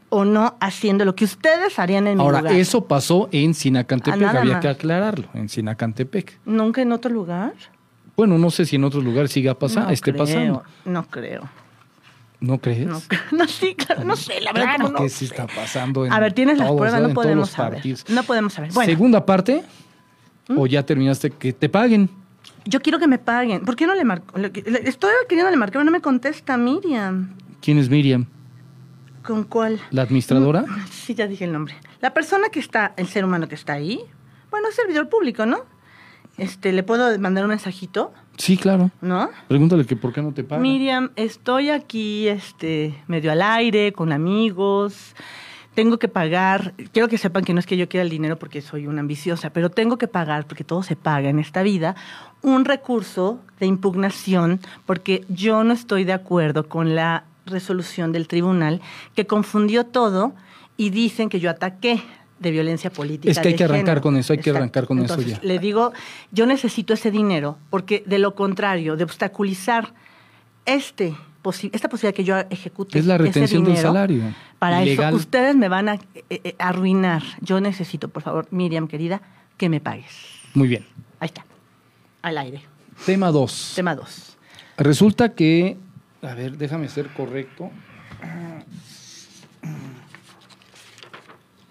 o 0.10 0.24
no 0.26 0.56
haciendo 0.60 1.04
lo 1.06 1.16
que 1.16 1.26
ustedes 1.26 1.80
harían 1.80 2.08
en 2.08 2.18
mi 2.18 2.24
Ahora, 2.24 2.40
lugar? 2.40 2.56
eso 2.56 2.86
pasó 2.86 3.28
en 3.32 3.54
Sinacantepec, 3.54 4.22
Ah, 4.24 4.40
había 4.40 4.54
más. 4.54 4.62
que 4.62 4.70
aclararlo, 4.70 5.28
en 5.34 5.50
Sinacantepec. 5.50 6.40
¿Nunca 6.46 6.82
en 6.82 6.92
otro 6.94 7.12
lugar? 7.12 7.54
Bueno, 8.16 8.38
no 8.38 8.50
sé 8.50 8.66
si 8.66 8.78
en 8.78 8.84
otros 8.86 9.04
lugares 9.04 9.32
siga 9.32 9.54
pasando, 9.54 9.88
no 9.90 9.94
esté 9.94 10.12
creo, 10.14 10.24
pasando. 10.26 10.64
No 10.86 11.04
creo. 11.08 11.50
¿No 12.40 12.60
crees? 12.60 12.88
No, 12.88 13.02
no, 13.38 13.48
sí, 13.48 13.76
claro, 13.76 14.04
no 14.04 14.16
sé, 14.16 14.40
la 14.42 14.54
verdad. 14.54 14.76
Claro 14.76 14.92
no 14.92 15.00
que 15.00 15.10
sí 15.10 15.26
sé. 15.28 15.34
está 15.34 15.48
pasando 15.48 16.06
en 16.06 16.14
A 16.14 16.20
ver, 16.20 16.34
tienes 16.34 16.58
las 16.58 16.68
todos, 16.68 16.80
pruebas, 16.80 17.02
en 17.02 17.08
no 17.10 17.14
podemos 17.14 17.50
saber. 17.50 17.84
No 18.10 18.24
podemos 18.24 18.54
saber. 18.54 18.72
Bueno, 18.74 18.90
Segunda 18.90 19.26
parte, 19.26 19.64
o 20.56 20.66
ya 20.68 20.84
terminaste 20.86 21.32
que 21.32 21.52
te 21.52 21.68
paguen. 21.68 22.10
Yo 22.68 22.82
quiero 22.82 23.00
que 23.00 23.08
me 23.08 23.18
paguen. 23.18 23.64
¿Por 23.64 23.76
qué 23.76 23.88
no 23.88 23.96
le 23.96 24.04
marco? 24.04 24.38
Estoy 24.40 25.12
queriendo 25.28 25.52
le 25.52 25.58
marcar, 25.58 25.74
pero 25.74 25.84
no 25.84 25.92
me 25.92 26.02
contesta 26.02 26.58
Miriam. 26.58 27.36
¿Quién 27.62 27.78
es 27.78 27.90
Miriam? 27.90 28.26
¿Con 29.24 29.44
cuál? 29.44 29.80
¿La 29.92 30.04
administradora? 30.04 30.66
Sí, 30.90 31.16
ya 31.16 31.28
dije 31.28 31.46
el 31.46 31.52
nombre. 31.52 31.76
La 32.02 32.14
persona 32.14 32.50
que 32.50 32.60
está, 32.60 32.94
el 32.98 33.08
ser 33.08 33.26
humano 33.26 33.48
que 33.48 33.56
está 33.56 33.74
ahí, 33.74 34.00
bueno, 34.52 34.70
es 34.70 34.76
servidor 34.76 35.10
público, 35.10 35.46
¿no? 35.46 35.60
Este, 36.38 36.72
¿le 36.72 36.84
puedo 36.84 37.18
mandar 37.20 37.44
un 37.44 37.50
mensajito? 37.50 38.14
Sí, 38.38 38.58
claro. 38.58 38.92
¿No? 39.02 39.30
Pregúntale 39.48 39.86
que 39.86 39.96
por 39.96 40.14
qué 40.14 40.22
no 40.22 40.34
te 40.34 40.44
pagan. 40.44 40.62
Miriam, 40.62 41.12
estoy 41.16 41.72
aquí, 41.72 42.28
este, 42.28 43.04
medio 43.08 43.32
al 43.32 43.42
aire, 43.42 43.92
con 43.92 44.12
amigos. 44.12 45.16
Tengo 45.78 46.00
que 46.00 46.08
pagar. 46.08 46.74
Quiero 46.92 47.08
que 47.08 47.20
sepan 47.20 47.44
que 47.44 47.54
no 47.54 47.60
es 47.60 47.68
que 47.68 47.78
yo 47.78 47.88
quiera 47.88 48.02
el 48.02 48.10
dinero 48.10 48.40
porque 48.40 48.64
soy 48.64 48.88
una 48.88 49.02
ambiciosa, 49.02 49.52
pero 49.52 49.70
tengo 49.70 50.00
que 50.00 50.08
pagar, 50.08 50.48
porque 50.48 50.64
todo 50.64 50.82
se 50.82 50.96
paga 50.96 51.30
en 51.30 51.38
esta 51.38 51.62
vida, 51.62 51.96
un 52.42 52.66
recurso 52.66 53.40
de 53.60 53.68
impugnación 53.68 54.60
porque 54.88 55.24
yo 55.30 55.64
no 55.64 55.76
estoy 55.76 56.04
de 56.04 56.14
acuerdo 56.14 56.68
con 56.68 56.96
la 56.96 57.26
resolución 57.46 58.12
del 58.12 58.28
tribunal 58.28 58.82
que 59.14 59.28
confundió 59.28 59.86
todo 59.86 60.34
y 60.78 60.90
dicen 60.90 61.30
que 61.30 61.40
yo 61.40 61.52
ataqué 61.52 62.02
de 62.40 62.50
violencia 62.50 62.90
política. 62.90 63.30
Es 63.32 63.38
que 63.38 63.50
hay 63.50 63.56
que 63.56 63.66
arrancar 63.66 63.86
género. 63.86 64.02
con 64.02 64.18
eso, 64.18 64.34
hay 64.34 64.40
que 64.40 64.50
arrancar 64.50 64.88
con 64.88 64.98
eso 64.98 65.22
ya. 65.22 65.40
Le 65.44 65.60
digo, 65.60 65.94
yo 66.32 66.48
necesito 66.48 66.96
ese 66.96 67.12
dinero 67.12 67.60
porque 67.70 68.02
de 68.08 68.18
lo 68.18 68.34
contrario, 68.34 68.98
de 68.98 69.04
obstaculizar 69.04 69.94
este 70.66 71.16
esta 71.72 71.88
posibilidad 71.88 72.16
que 72.16 72.24
yo 72.24 72.38
ejecute 72.50 73.00
Es 73.00 73.06
la 73.06 73.16
ese 73.16 73.24
retención 73.24 73.64
del 73.64 73.78
salario. 73.78 74.24
Para 74.60 74.84
eso 74.84 75.08
ustedes 75.14 75.56
me 75.56 75.70
van 75.70 75.90
a 75.90 75.96
eh, 75.96 76.24
eh, 76.30 76.56
arruinar. 76.58 77.24
Yo 77.42 77.62
necesito, 77.62 78.10
por 78.10 78.24
favor, 78.24 78.48
Miriam 78.52 78.88
querida, 78.88 79.22
que 79.58 79.70
me 79.70 79.80
pagues. 79.80 80.12
Muy 80.54 80.68
bien. 80.68 80.86
Ahí 81.20 81.28
está. 81.28 81.46
Al 82.22 82.38
aire. 82.38 82.62
Tema 83.06 83.32
2. 83.32 83.74
Tema 83.76 83.96
2. 83.96 84.38
Resulta 84.78 85.34
que, 85.34 85.78
a 86.22 86.34
ver, 86.34 86.58
déjame 86.58 86.90
ser 86.90 87.08
correcto. 87.10 87.70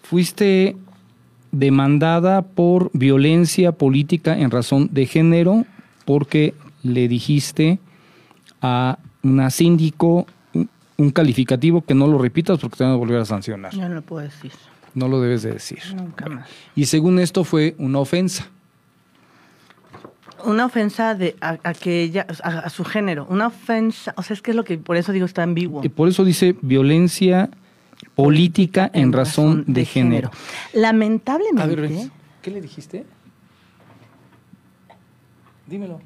Fuiste 0.03 0.77
demandada 1.51 2.43
por 2.43 2.91
violencia 2.93 3.73
política 3.73 4.39
en 4.39 4.51
razón 4.51 4.89
de 4.93 5.07
género 5.07 5.65
porque 6.05 6.55
le 6.83 7.09
dijiste 7.09 7.81
a 8.63 8.99
una 9.23 9.51
síndico 9.51 10.27
un- 10.97 11.11
calificativo 11.11 11.83
que 11.85 11.95
no 11.95 12.07
lo 12.07 12.19
repitas 12.19 12.59
porque 12.59 12.77
te 12.79 12.85
van 12.85 12.93
a 12.93 12.97
volver 12.97 13.21
a 13.21 13.25
sancionar. 13.25 13.73
Yo 13.75 13.89
no 13.89 13.95
lo 13.97 14.03
puedo 14.03 14.23
decir. 14.25 14.53
No 14.95 15.09
lo 15.09 15.21
debes 15.21 15.43
de 15.43 15.53
decir. 15.53 15.81
Nunca 15.95 16.29
más. 16.29 16.49
Y 16.75 16.87
según 16.87 17.19
esto 17.19 17.45
fue 17.45 17.75
una 17.79 17.99
ofensa. 17.99 18.47
Una 20.45 20.67
ofensa 20.67 21.15
de, 21.15 21.37
a, 21.41 21.59
a 21.65 21.75
que 21.75 22.03
ella, 22.03 22.27
a, 22.43 22.49
a 22.61 22.71
su 22.71 22.85
género. 22.85 23.27
Una 23.29 23.49
ofensa, 23.49 24.15
o 24.17 24.23
sea, 24.23 24.35
es 24.35 24.43
que 24.43 24.53
es 24.53 24.57
lo 24.57 24.65
que 24.65 24.79
por 24.79 24.97
eso 24.97 25.13
digo 25.13 25.27
está 25.27 25.43
ambiguo. 25.43 25.83
Y 25.85 25.89
por 25.89 26.09
eso 26.09 26.25
dice 26.25 26.57
violencia 26.63 27.51
política 28.15 28.91
en 28.95 29.13
razón 29.13 29.65
de 29.67 29.85
género. 29.85 30.31
Lamentablemente. 30.73 31.63
A 31.63 31.67
ver, 31.67 32.11
¿qué 32.43 32.51
le 32.51 32.61
dijiste? 32.61 33.05
Dímelo. 35.67 36.01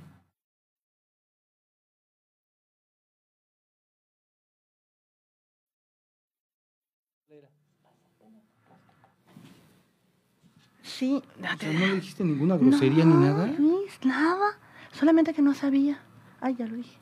Sí. 10.99 11.23
O 11.39 11.59
sea, 11.59 11.73
no 11.73 11.87
le 11.87 11.95
dijiste 11.97 12.25
ninguna 12.25 12.57
grosería 12.57 13.05
ni 13.05 13.15
No, 13.15 13.21
nada. 13.21 13.47
Luis, 13.59 13.93
nada. 14.05 14.59
Solamente 14.93 15.33
que 15.35 15.43
no 15.43 15.55
sabía. 15.55 16.01
Ay, 16.41 16.57
ya 16.59 16.67
lo 16.67 16.77
dije. 16.77 16.97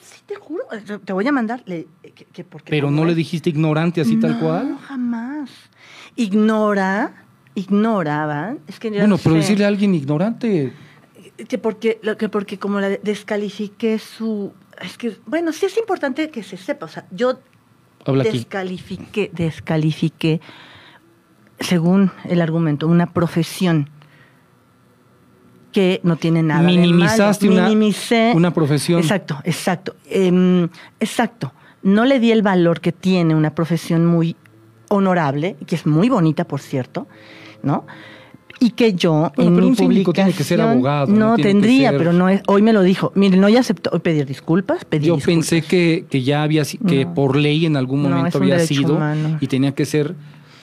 Sí, 0.00 0.20
te 0.26 0.36
juro. 0.36 0.64
eh, 0.72 0.98
Te 1.04 1.12
voy 1.12 1.26
a 1.26 1.32
mandar. 1.32 1.62
le- 1.66 1.86
que, 2.02 2.24
que 2.24 2.44
porque 2.44 2.70
Pero 2.70 2.90
no 2.90 3.04
le 3.04 3.14
dijiste 3.14 3.50
ignorante 3.50 4.00
así 4.00 4.16
tal 4.16 4.32
No, 4.32 4.40
cual. 4.40 4.78
jamás. 4.86 5.50
Ignora, 6.16 7.24
ignoraban. 7.54 8.60
Es 8.66 8.78
que 8.78 8.90
Bueno, 8.90 9.06
no 9.08 9.18
pero 9.18 9.34
sé. 9.34 9.40
decirle 9.40 9.64
a 9.64 9.68
alguien 9.68 9.94
ignorante. 9.94 10.72
que 11.48 11.58
porque 11.58 12.00
que 12.18 12.28
porque 12.28 12.58
como 12.58 12.80
la 12.80 12.88
descalifiqué 12.88 13.98
su 14.00 14.52
es 14.80 14.98
que 14.98 15.16
bueno 15.26 15.52
sí 15.52 15.66
es 15.66 15.76
importante 15.78 16.30
que 16.30 16.42
se 16.42 16.56
sepa 16.56 16.86
o 16.86 16.88
sea 16.88 17.06
yo 17.12 17.38
Habla 18.04 18.24
aquí. 18.24 18.38
descalifiqué 18.38 19.30
descalifiqué 19.32 20.40
según 21.60 22.10
el 22.28 22.40
argumento 22.40 22.86
una 22.86 23.12
profesión 23.12 23.88
que 25.72 26.00
no 26.02 26.16
tiene 26.16 26.42
nada 26.42 26.62
Minimizaste 26.62 27.46
de 27.46 27.50
malo. 27.50 27.60
una- 27.62 27.68
Minimicé 27.68 28.32
una 28.34 28.52
profesión. 28.52 29.00
exacto 29.00 29.38
exacto 29.44 29.94
Em, 30.08 30.68
exacto 30.98 31.52
no 31.82 32.04
le 32.04 32.20
di 32.20 32.32
el 32.32 32.42
valor 32.42 32.80
que 32.80 32.92
tiene 32.92 33.34
una 33.34 33.54
profesión 33.54 34.06
muy 34.06 34.34
honorable 34.88 35.56
que 35.66 35.74
es 35.76 35.86
muy 35.86 36.08
bonita 36.08 36.44
por 36.46 36.60
cierto 36.60 37.06
no 37.62 37.84
y 38.60 38.70
que 38.70 38.94
yo 38.94 39.30
Bueno, 39.36 39.50
en 39.50 39.54
pero 39.54 39.64
mi 39.66 39.70
un 39.70 39.76
síndico 39.76 40.12
tiene 40.12 40.32
que 40.32 40.42
ser 40.42 40.58
publicación- 40.58 40.72
abogado, 40.72 41.12
no 41.12 41.36
tendría, 41.36 41.90
ser- 41.90 41.98
pero 41.98 42.12
no 42.12 42.28
es. 42.28 42.42
Hoy 42.48 42.60
me 42.60 42.72
lo 42.72 42.82
dijo. 42.82 43.12
Miren, 43.14 43.40
no 43.40 43.48
ya 43.48 43.60
aceptó 43.60 43.96
pedir 44.00 44.26
disculpas. 44.26 44.84
Pedí 44.84 45.06
Yo 45.06 45.14
disculpas. 45.14 45.48
pensé 45.50 45.62
que, 45.62 46.06
que 46.10 46.22
ya 46.24 46.42
había, 46.42 46.64
que 46.64 47.04
No. 47.04 47.14
por 47.14 47.36
ley 47.36 47.66
en 47.66 47.76
algún 47.76 48.02
momento 48.02 48.38
había 48.38 48.58
sido 48.58 48.96
humano. 48.96 49.38
y 49.40 49.46
tenía 49.46 49.76
que 49.76 49.84
ser. 49.86 50.16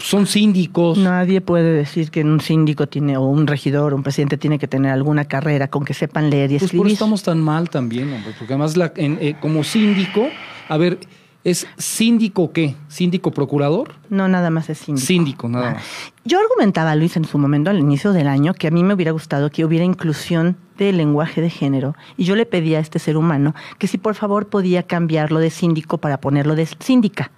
Son 0.06 0.28
síndicos. 0.28 1.00
Nadie 1.00 1.42
puede 1.42 1.74
decir 1.74 2.12
que 2.12 2.22
un 2.22 2.40
síndico 2.40 2.86
tiene, 2.88 3.18
o 3.18 3.24
un 3.24 3.48
regidor, 3.48 3.92
o 3.94 3.96
un 3.96 4.04
presidente 4.04 4.38
tiene 4.38 4.60
que 4.60 4.68
tener 4.68 4.92
alguna 4.92 5.26
carrera 5.26 5.68
con 5.68 5.84
que 5.84 5.96
sepan 5.96 6.30
leer 6.30 6.52
y 6.52 6.60
Pues 6.60 6.62
por 6.62 6.66
escribir. 6.68 6.86
eso 6.88 6.94
estamos 6.94 7.24
tan 7.24 7.42
mal 7.42 7.70
también, 7.72 8.14
hombre, 8.14 8.34
porque 8.38 8.54
además 8.54 8.78
la- 8.78 8.94
en- 8.98 9.18
eh, 9.20 9.36
como 9.42 9.64
síndico, 9.64 10.28
a 10.70 10.78
ver, 10.78 11.00
¿es 11.44 11.66
síndico 11.80 12.52
qué? 12.54 12.76
¿Síndico 12.88 13.32
procurador? 13.32 13.96
No, 14.12 14.28
nada 14.28 14.52
más 14.52 14.70
es 14.70 14.78
síndico. 14.78 15.08
Síndico, 15.08 15.50
nada 15.50 15.70
Ah. 15.70 15.74
más. 15.74 15.84
Yo 16.24 16.40
argumentaba, 16.40 16.96
Luis, 16.96 17.18
en 17.18 17.26
su 17.26 17.40
momento, 17.40 17.72
al 17.72 17.80
inicio 17.80 18.14
del 18.14 18.28
año, 18.28 18.54
que 18.54 18.68
a 18.68 18.72
mí 18.72 18.84
me 18.84 18.94
hubiera 18.94 19.12
gustado 19.12 19.50
que 19.50 19.66
hubiera 19.66 19.86
inclusión 19.86 20.56
del 20.78 20.98
lenguaje 20.98 21.42
de 21.42 21.50
género. 21.50 21.96
Y 22.16 22.26
yo 22.26 22.36
le 22.36 22.46
pedía 22.46 22.78
a 22.78 22.82
este 22.82 23.00
ser 23.00 23.18
humano 23.18 23.56
que 23.80 23.88
si 23.88 23.98
por 23.98 24.14
favor 24.14 24.50
podía 24.50 24.84
cambiarlo 24.84 25.40
de 25.40 25.50
síndico 25.50 25.98
para 25.98 26.20
ponerlo 26.22 26.54
de 26.56 26.68
síndica. 26.80 27.32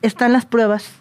Están 0.00 0.32
las 0.32 0.46
pruebas. 0.46 0.92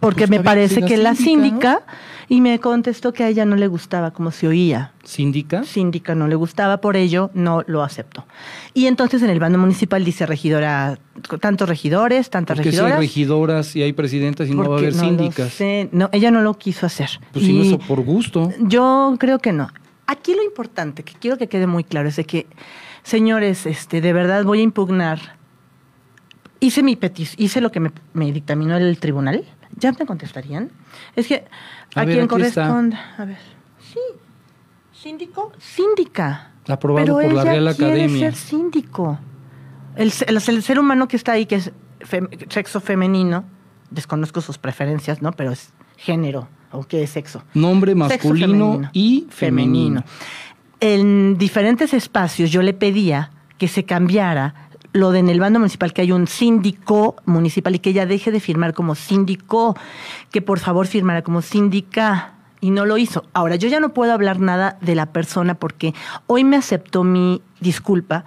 Porque 0.00 0.26
Pues 0.26 0.30
me 0.30 0.40
parece 0.44 0.82
que 0.82 0.96
la 0.96 1.14
síndica, 1.14 1.82
y 2.28 2.40
me 2.42 2.58
contestó 2.60 3.12
que 3.12 3.24
a 3.24 3.28
ella 3.28 3.44
no 3.46 3.56
le 3.56 3.66
gustaba 3.68 4.10
como 4.10 4.30
se 4.30 4.46
oía. 4.48 4.92
¿Síndica? 5.02 5.64
Síndica 5.64 6.14
no 6.14 6.28
le 6.28 6.34
gustaba, 6.34 6.78
por 6.82 6.96
ello 6.96 7.30
no 7.32 7.62
lo 7.66 7.82
aceptó. 7.82 8.26
Y 8.74 8.86
entonces 8.86 9.22
en 9.22 9.30
el 9.30 9.40
bando 9.40 9.58
municipal 9.58 10.04
dice 10.04 10.26
regidora, 10.26 10.98
tantos 11.40 11.68
regidores, 11.68 12.28
tantas 12.28 12.58
Porque 12.58 12.70
si 12.70 12.76
hay 12.76 12.82
regidoras. 12.82 13.00
regidoras 13.00 13.76
y 13.76 13.82
hay 13.82 13.92
presidentas 13.94 14.48
y 14.48 14.54
no 14.54 14.68
va 14.68 14.76
a 14.76 14.78
haber 14.78 14.94
no 14.94 15.00
síndicas. 15.00 15.52
sé. 15.54 15.88
No, 15.92 16.10
ella 16.12 16.30
no 16.30 16.42
lo 16.42 16.54
quiso 16.58 16.84
hacer. 16.84 17.08
Pues 17.32 17.46
si 17.46 17.52
no 17.54 17.64
Y 17.64 17.72
es 17.74 17.78
por 17.86 18.02
gusto. 18.02 18.52
Yo 18.60 19.16
creo 19.18 19.38
que 19.38 19.52
no. 19.54 19.70
Aquí 20.06 20.34
lo 20.34 20.42
importante, 20.42 21.02
que 21.04 21.14
quiero 21.14 21.38
que 21.38 21.48
quede 21.48 21.66
muy 21.66 21.84
claro, 21.84 22.08
es 22.08 22.16
de 22.16 22.24
que, 22.24 22.46
señores, 23.02 23.64
este, 23.66 24.00
de 24.02 24.12
verdad 24.12 24.44
voy 24.44 24.60
a 24.60 24.62
impugnar. 24.62 25.36
Hice 26.60 26.82
mi 26.82 26.96
petición, 26.96 27.36
hice 27.42 27.60
lo 27.60 27.70
que 27.70 27.80
me, 27.80 27.90
me 28.14 28.30
dictaminó 28.32 28.76
el 28.76 28.98
tribunal. 28.98 29.44
¿Ya 29.78 29.92
me 29.92 30.04
contestarían? 30.06 30.70
Es 31.16 31.26
que 31.28 31.44
A 31.94 32.00
a, 32.00 32.04
ver, 32.04 32.14
quien 32.16 32.26
corresponda. 32.28 33.14
A 33.18 33.24
ver. 33.24 33.38
Sí. 33.80 34.00
¿Síndico? 34.92 35.52
Síndica. 35.58 36.52
Aprobado 36.68 37.04
Pero 37.18 37.28
por 37.28 37.32
la 37.32 37.44
Real 37.44 37.74
quiere 37.76 37.92
Academia. 37.92 38.18
ser 38.20 38.34
síndico. 38.34 39.18
El, 39.96 40.10
se- 40.12 40.24
el- 40.26 40.36
el 40.46 40.62
ser 40.62 40.78
humano 40.78 41.08
que 41.08 41.16
está 41.16 41.32
ahí, 41.32 41.46
que 41.46 41.56
es 41.56 41.72
fem- 42.00 42.28
sexo 42.50 42.80
femenino, 42.80 43.44
desconozco 43.90 44.40
sus 44.40 44.58
preferencias, 44.58 45.22
¿no? 45.22 45.32
Pero 45.32 45.52
es 45.52 45.72
género, 45.96 46.48
o 46.72 46.84
qué 46.84 47.02
es 47.04 47.10
sexo. 47.10 47.42
Nombre 47.54 47.92
Sexo 47.92 48.08
masculino 48.28 48.48
femenino. 48.72 48.90
y 48.92 49.26
femenino. 49.30 50.04
En 50.80 51.38
diferentes 51.38 51.92
espacios 51.94 52.50
yo 52.50 52.62
le 52.62 52.74
pedía 52.74 53.30
que 53.56 53.66
se 53.66 53.84
cambiara 53.84 54.67
lo 54.92 55.10
de 55.10 55.20
en 55.20 55.28
el 55.28 55.40
bando 55.40 55.58
municipal, 55.58 55.92
que 55.92 56.02
hay 56.02 56.12
un 56.12 56.26
síndico 56.26 57.16
municipal 57.24 57.74
y 57.74 57.78
que 57.78 57.90
ella 57.90 58.06
deje 58.06 58.30
de 58.30 58.40
firmar 58.40 58.74
como 58.74 58.94
síndico, 58.94 59.76
que 60.30 60.42
por 60.42 60.58
favor 60.58 60.86
firmara 60.86 61.22
como 61.22 61.42
síndica. 61.42 62.34
Y 62.60 62.70
no 62.70 62.86
lo 62.86 62.98
hizo. 62.98 63.24
Ahora, 63.34 63.54
yo 63.54 63.68
ya 63.68 63.78
no 63.78 63.94
puedo 63.94 64.12
hablar 64.12 64.40
nada 64.40 64.78
de 64.80 64.96
la 64.96 65.06
persona 65.06 65.54
porque 65.54 65.94
hoy 66.26 66.42
me 66.42 66.56
aceptó 66.56 67.04
mi 67.04 67.40
disculpa 67.60 68.24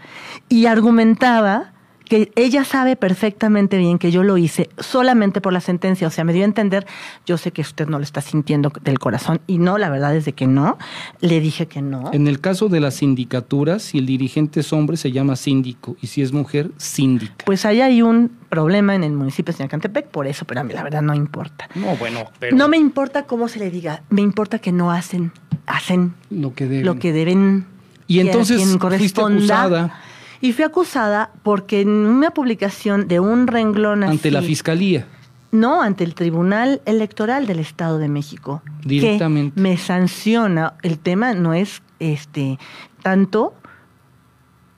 y 0.48 0.68
argumentaba 0.68 1.71
que 2.12 2.30
ella 2.36 2.66
sabe 2.66 2.98
perfectamente 2.98 3.78
bien 3.78 3.98
que 3.98 4.12
yo 4.12 4.22
lo 4.22 4.38
hice 4.38 4.70
solamente 4.78 5.40
por 5.40 5.54
la 5.54 5.62
sentencia. 5.62 6.10
O 6.10 6.12
sea, 6.12 6.26
me 6.26 6.34
dio 6.34 6.42
a 6.42 6.46
entender, 6.46 6.86
yo 7.26 7.38
sé 7.38 7.54
que 7.54 7.62
usted 7.62 7.88
no 7.88 8.00
lo 8.00 8.04
está 8.04 8.20
sintiendo 8.20 8.70
del 8.82 9.00
corazón 9.00 9.40
y 9.48 9.60
no, 9.60 9.78
la 9.78 9.90
verdad 9.90 10.14
es 10.14 10.26
de 10.26 10.34
que 10.34 10.46
no. 10.46 10.78
Le 11.22 11.40
dije 11.40 11.68
que 11.68 11.82
no. 11.82 12.10
En 12.12 12.28
el 12.28 12.42
caso 12.42 12.68
de 12.68 12.82
las 12.82 12.96
sindicaturas, 12.96 13.82
si 13.82 13.98
el 13.98 14.08
dirigente 14.08 14.60
es 14.60 14.74
hombre, 14.74 14.98
se 14.98 15.14
llama 15.14 15.38
síndico. 15.38 15.96
Y 16.02 16.08
si 16.08 16.22
es 16.22 16.34
mujer, 16.34 16.72
síndica. 16.76 17.46
Pues 17.46 17.64
ahí 17.66 17.80
hay 17.80 18.02
un 18.02 18.30
problema 18.50 18.94
en 18.94 19.06
el 19.06 19.14
municipio 19.14 19.54
de 19.54 19.58
Sinacantepec, 19.60 20.08
por 20.08 20.28
eso, 20.28 20.44
pero 20.44 20.60
a 20.60 20.64
mí 20.66 20.74
la 20.74 20.84
verdad 20.84 21.02
no 21.02 21.16
importa. 21.16 21.70
No, 21.76 21.96
bueno, 21.96 22.26
pero 22.40 22.58
No 22.58 22.68
me 22.68 22.76
importa 22.76 23.24
cómo 23.24 23.48
se 23.48 23.60
le 23.60 23.72
diga, 23.72 24.04
me 24.10 24.20
importa 24.20 24.60
que 24.60 24.74
no 24.74 24.92
hacen, 24.92 25.32
hacen 25.66 26.14
lo 26.30 26.54
que 26.56 26.68
deben. 26.68 26.86
lo 26.88 27.00
que 27.00 27.14
deben. 27.14 27.68
Y 28.08 28.20
a 28.20 28.24
entonces 28.24 28.62
fuiste 28.98 29.22
acusada 29.22 29.98
Y 30.42 30.54
fui 30.54 30.64
acusada 30.66 31.32
porque 31.44 31.82
en 31.82 31.90
una 31.90 32.32
publicación 32.32 33.08
de 33.08 33.20
un 33.20 33.48
renglón 33.48 34.04
así. 34.04 34.12
ante 34.14 34.32
la 34.32 34.42
fiscalía. 34.42 35.06
No, 35.52 35.82
ante 35.82 36.04
el 36.04 36.16
Tribunal 36.16 36.82
Electoral 36.86 37.46
del 37.46 37.60
Estado 37.60 37.98
de 37.98 38.08
México. 38.08 38.62
Directamente. 38.86 39.56
Que 39.56 39.62
me 39.62 39.78
sanciona. 39.78 40.74
El 40.82 40.98
tema 40.98 41.34
no 41.34 41.54
es 41.54 41.82
este 42.00 42.58
tanto 43.04 43.54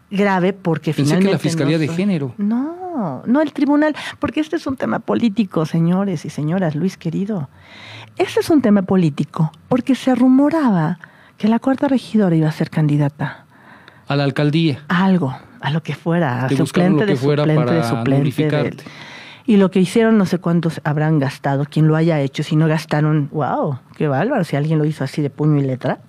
grave 0.10 0.54
porque 0.54 0.94
Pensé 0.94 1.20
que 1.20 1.32
la 1.32 1.40
Fiscalía 1.40 1.78
no 1.78 1.82
de 1.82 1.88
Género. 1.88 2.34
No, 2.38 3.24
no 3.26 3.42
el 3.42 3.54
tribunal, 3.54 3.96
porque 4.20 4.40
este 4.40 4.56
es 4.58 4.68
un 4.68 4.76
tema 4.76 5.00
político, 5.00 5.66
señores 5.66 6.26
y 6.26 6.30
señoras, 6.30 6.76
Luis 6.76 6.98
querido. 6.98 7.50
Este 8.18 8.40
es 8.42 8.50
un 8.50 8.62
tema 8.62 8.84
político 8.84 9.52
porque 9.70 9.96
se 9.96 10.14
rumoraba 10.14 11.00
que 11.38 11.48
la 11.48 11.60
cuarta 11.60 11.88
regidora 11.88 12.36
iba 12.36 12.48
a 12.48 12.52
ser 12.52 12.70
candidata 12.70 13.46
A 14.08 14.16
la 14.16 14.24
alcaldía. 14.24 14.84
a 14.88 15.04
algo, 15.06 15.36
a 15.64 15.72
lo 15.72 15.82
que 15.82 15.96
fuera, 15.96 16.46
a 16.46 16.50
suplente 16.50 17.06
de 17.06 17.16
suplente 17.16 17.74
de 17.74 17.84
suplente. 17.84 18.84
Y 19.46 19.56
lo 19.56 19.72
que 19.72 19.80
hicieron, 19.80 20.18
no 20.18 20.26
sé 20.26 20.38
cuántos 20.38 20.82
habrán 20.84 21.20
gastado, 21.20 21.66
quien 21.66 21.88
lo 21.88 21.96
haya 21.96 22.20
hecho, 22.20 22.44
si 22.44 22.58
no 22.58 22.68
gastaron, 22.68 23.30
wow, 23.32 23.80
qué 23.96 24.10
bárbaro, 24.10 24.44
si 24.44 24.58
alguien 24.58 24.78
lo 24.78 24.84
hizo 24.84 25.06
así 25.06 25.22
de 25.22 25.30
puño 25.30 25.62
y 25.62 25.64
letra, 25.64 26.00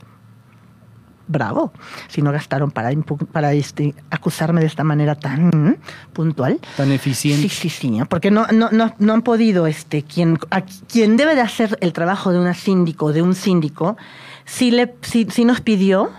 bravo, 1.29 1.73
si 2.09 2.21
no 2.21 2.33
gastaron 2.33 2.73
para, 2.73 2.90
para 3.31 3.53
este, 3.53 3.95
acusarme 4.11 4.61
de 4.61 4.67
esta 4.67 4.83
manera 4.83 5.14
tan 5.14 5.47
mm, 5.47 5.77
puntual. 6.12 6.59
Tan 6.77 6.90
eficiente. 6.90 7.49
Sí, 7.49 7.69
sí, 7.69 7.71
sí, 7.71 7.99
porque 8.09 8.33
no, 8.33 8.49
no, 8.49 8.71
no, 8.73 8.93
no 8.99 9.12
han 9.12 9.23
podido, 9.23 9.69
este, 9.69 10.03
quien, 10.03 10.37
a 10.51 10.62
quien 10.62 11.17
debe 11.17 11.37
de 11.37 11.43
hacer 11.43 11.79
el 11.81 11.93
trabajo 11.93 12.33
de 12.33 12.40
una 12.40 12.55
síndico, 12.55 13.12
de 13.12 13.23
un 13.23 13.37
síndico, 13.37 13.97
sí, 14.45 14.73
le, 14.73 14.97
sí, 15.03 15.29
sí 15.31 15.45
nos 15.45 15.61
pidió, 15.61 16.11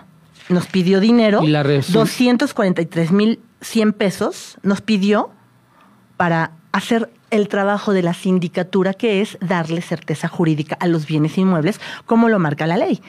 nos 0.49 0.67
pidió 0.67 0.99
dinero, 0.99 1.41
Y 1.43 1.47
la 1.47 1.63
resu- 1.63 1.91
243 1.93 3.12
mil 3.12 3.39
100 3.62 3.93
pesos, 3.93 4.58
nos 4.63 4.81
pidió 4.81 5.29
para 6.17 6.51
hacer 6.71 7.10
el 7.31 7.47
trabajo 7.47 7.93
de 7.93 8.03
la 8.03 8.13
sindicatura, 8.13 8.93
que 8.93 9.21
es 9.21 9.38
darle 9.41 9.81
certeza 9.81 10.27
jurídica 10.27 10.77
a 10.79 10.88
los 10.88 11.05
bienes 11.08 11.38
inmuebles, 11.38 11.81
como 12.05 12.29
lo 12.29 12.38
marca 12.39 12.67
la 12.67 12.77
ley. 12.77 13.01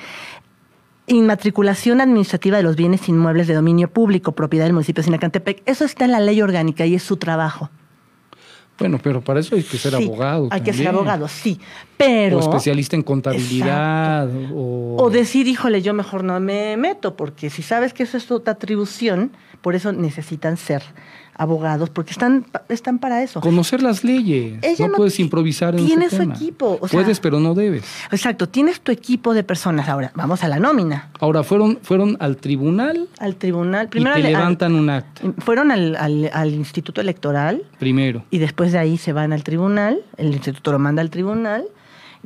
Inmatriculación 1.08 2.00
administrativa 2.00 2.56
de 2.56 2.64
los 2.64 2.74
bienes 2.74 3.08
inmuebles 3.08 3.46
de 3.46 3.54
dominio 3.54 3.88
público, 3.88 4.32
propiedad 4.32 4.64
del 4.64 4.72
municipio 4.72 5.02
de 5.02 5.04
Sinacantepec. 5.04 5.62
Eso 5.66 5.84
está 5.84 6.04
en 6.04 6.10
la 6.12 6.18
ley 6.20 6.42
orgánica 6.42 6.84
y 6.84 6.96
es 6.96 7.02
su 7.04 7.16
trabajo. 7.16 7.70
Bueno, 8.78 9.00
pero 9.02 9.22
para 9.22 9.40
eso 9.40 9.54
hay 9.54 9.62
que 9.62 9.78
ser 9.78 9.94
Sí, 9.96 10.04
abogado. 10.04 10.48
Hay 10.50 10.60
que 10.60 10.72
ser 10.72 10.88
abogado, 10.88 11.28
sí. 11.28 11.58
Pero. 11.96 12.38
O 12.38 12.40
especialista 12.40 12.94
en 12.94 13.02
contabilidad. 13.02 14.28
O, 14.54 14.96
O 14.98 15.10
decir, 15.10 15.46
híjole, 15.48 15.80
yo 15.80 15.94
mejor 15.94 16.24
no 16.24 16.38
me 16.40 16.76
meto, 16.76 17.16
porque 17.16 17.48
si 17.48 17.62
sabes 17.62 17.94
que 17.94 18.02
eso 18.02 18.16
es 18.18 18.26
tu 18.26 18.42
atribución, 18.46 19.32
por 19.62 19.74
eso 19.74 19.92
necesitan 19.92 20.56
ser 20.56 20.82
abogados, 21.38 21.90
porque 21.90 22.12
están, 22.12 22.46
están 22.68 22.98
para 22.98 23.22
eso. 23.22 23.40
conocer 23.40 23.82
las 23.82 24.04
leyes. 24.04 24.58
Ella 24.62 24.86
no, 24.86 24.92
no 24.92 24.96
puedes 24.98 25.18
improvisar 25.20 25.74
en 25.78 25.84
tiene 25.86 26.06
ese 26.06 26.16
su 26.16 26.22
tema. 26.22 26.34
equipo, 26.34 26.78
o 26.80 26.88
sea- 26.88 26.98
puedes, 27.00 27.20
pero 27.20 27.40
no 27.40 27.54
debes. 27.54 27.84
Exacto, 28.10 28.48
tienes 28.48 28.80
tu 28.80 28.90
equipo 28.92 29.34
de 29.34 29.42
personas. 29.44 29.88
Ahora, 29.88 30.12
vamos 30.14 30.42
a 30.44 30.48
la 30.48 30.58
nómina. 30.58 31.10
Ahora, 31.20 31.42
fueron, 31.42 31.78
fueron 31.82 32.16
al 32.20 32.36
tribunal 32.38 33.08
Al 33.18 33.36
tribunal. 33.36 33.86
y 33.86 33.88
Primero 33.90 34.14
te 34.14 34.20
al- 34.20 34.26
al- 34.26 34.32
levantan 34.32 34.74
un 34.74 34.90
acta. 34.90 35.22
fueron 35.38 35.70
al, 35.70 35.96
al- 35.96 36.30
al 36.32 36.54
Instituto 36.54 37.00
Electoral 37.00 37.62
Primero. 37.78 38.24
y 38.30 38.38
después 38.38 38.72
de 38.72 38.78
ahí 38.78 38.96
se 38.96 39.12
van 39.12 39.32
al 39.32 39.42
tribunal, 39.44 39.98
el 40.16 40.32
instituto 40.32 40.72
lo 40.72 40.78
manda 40.78 41.02
al 41.02 41.10
tribunal 41.10 41.64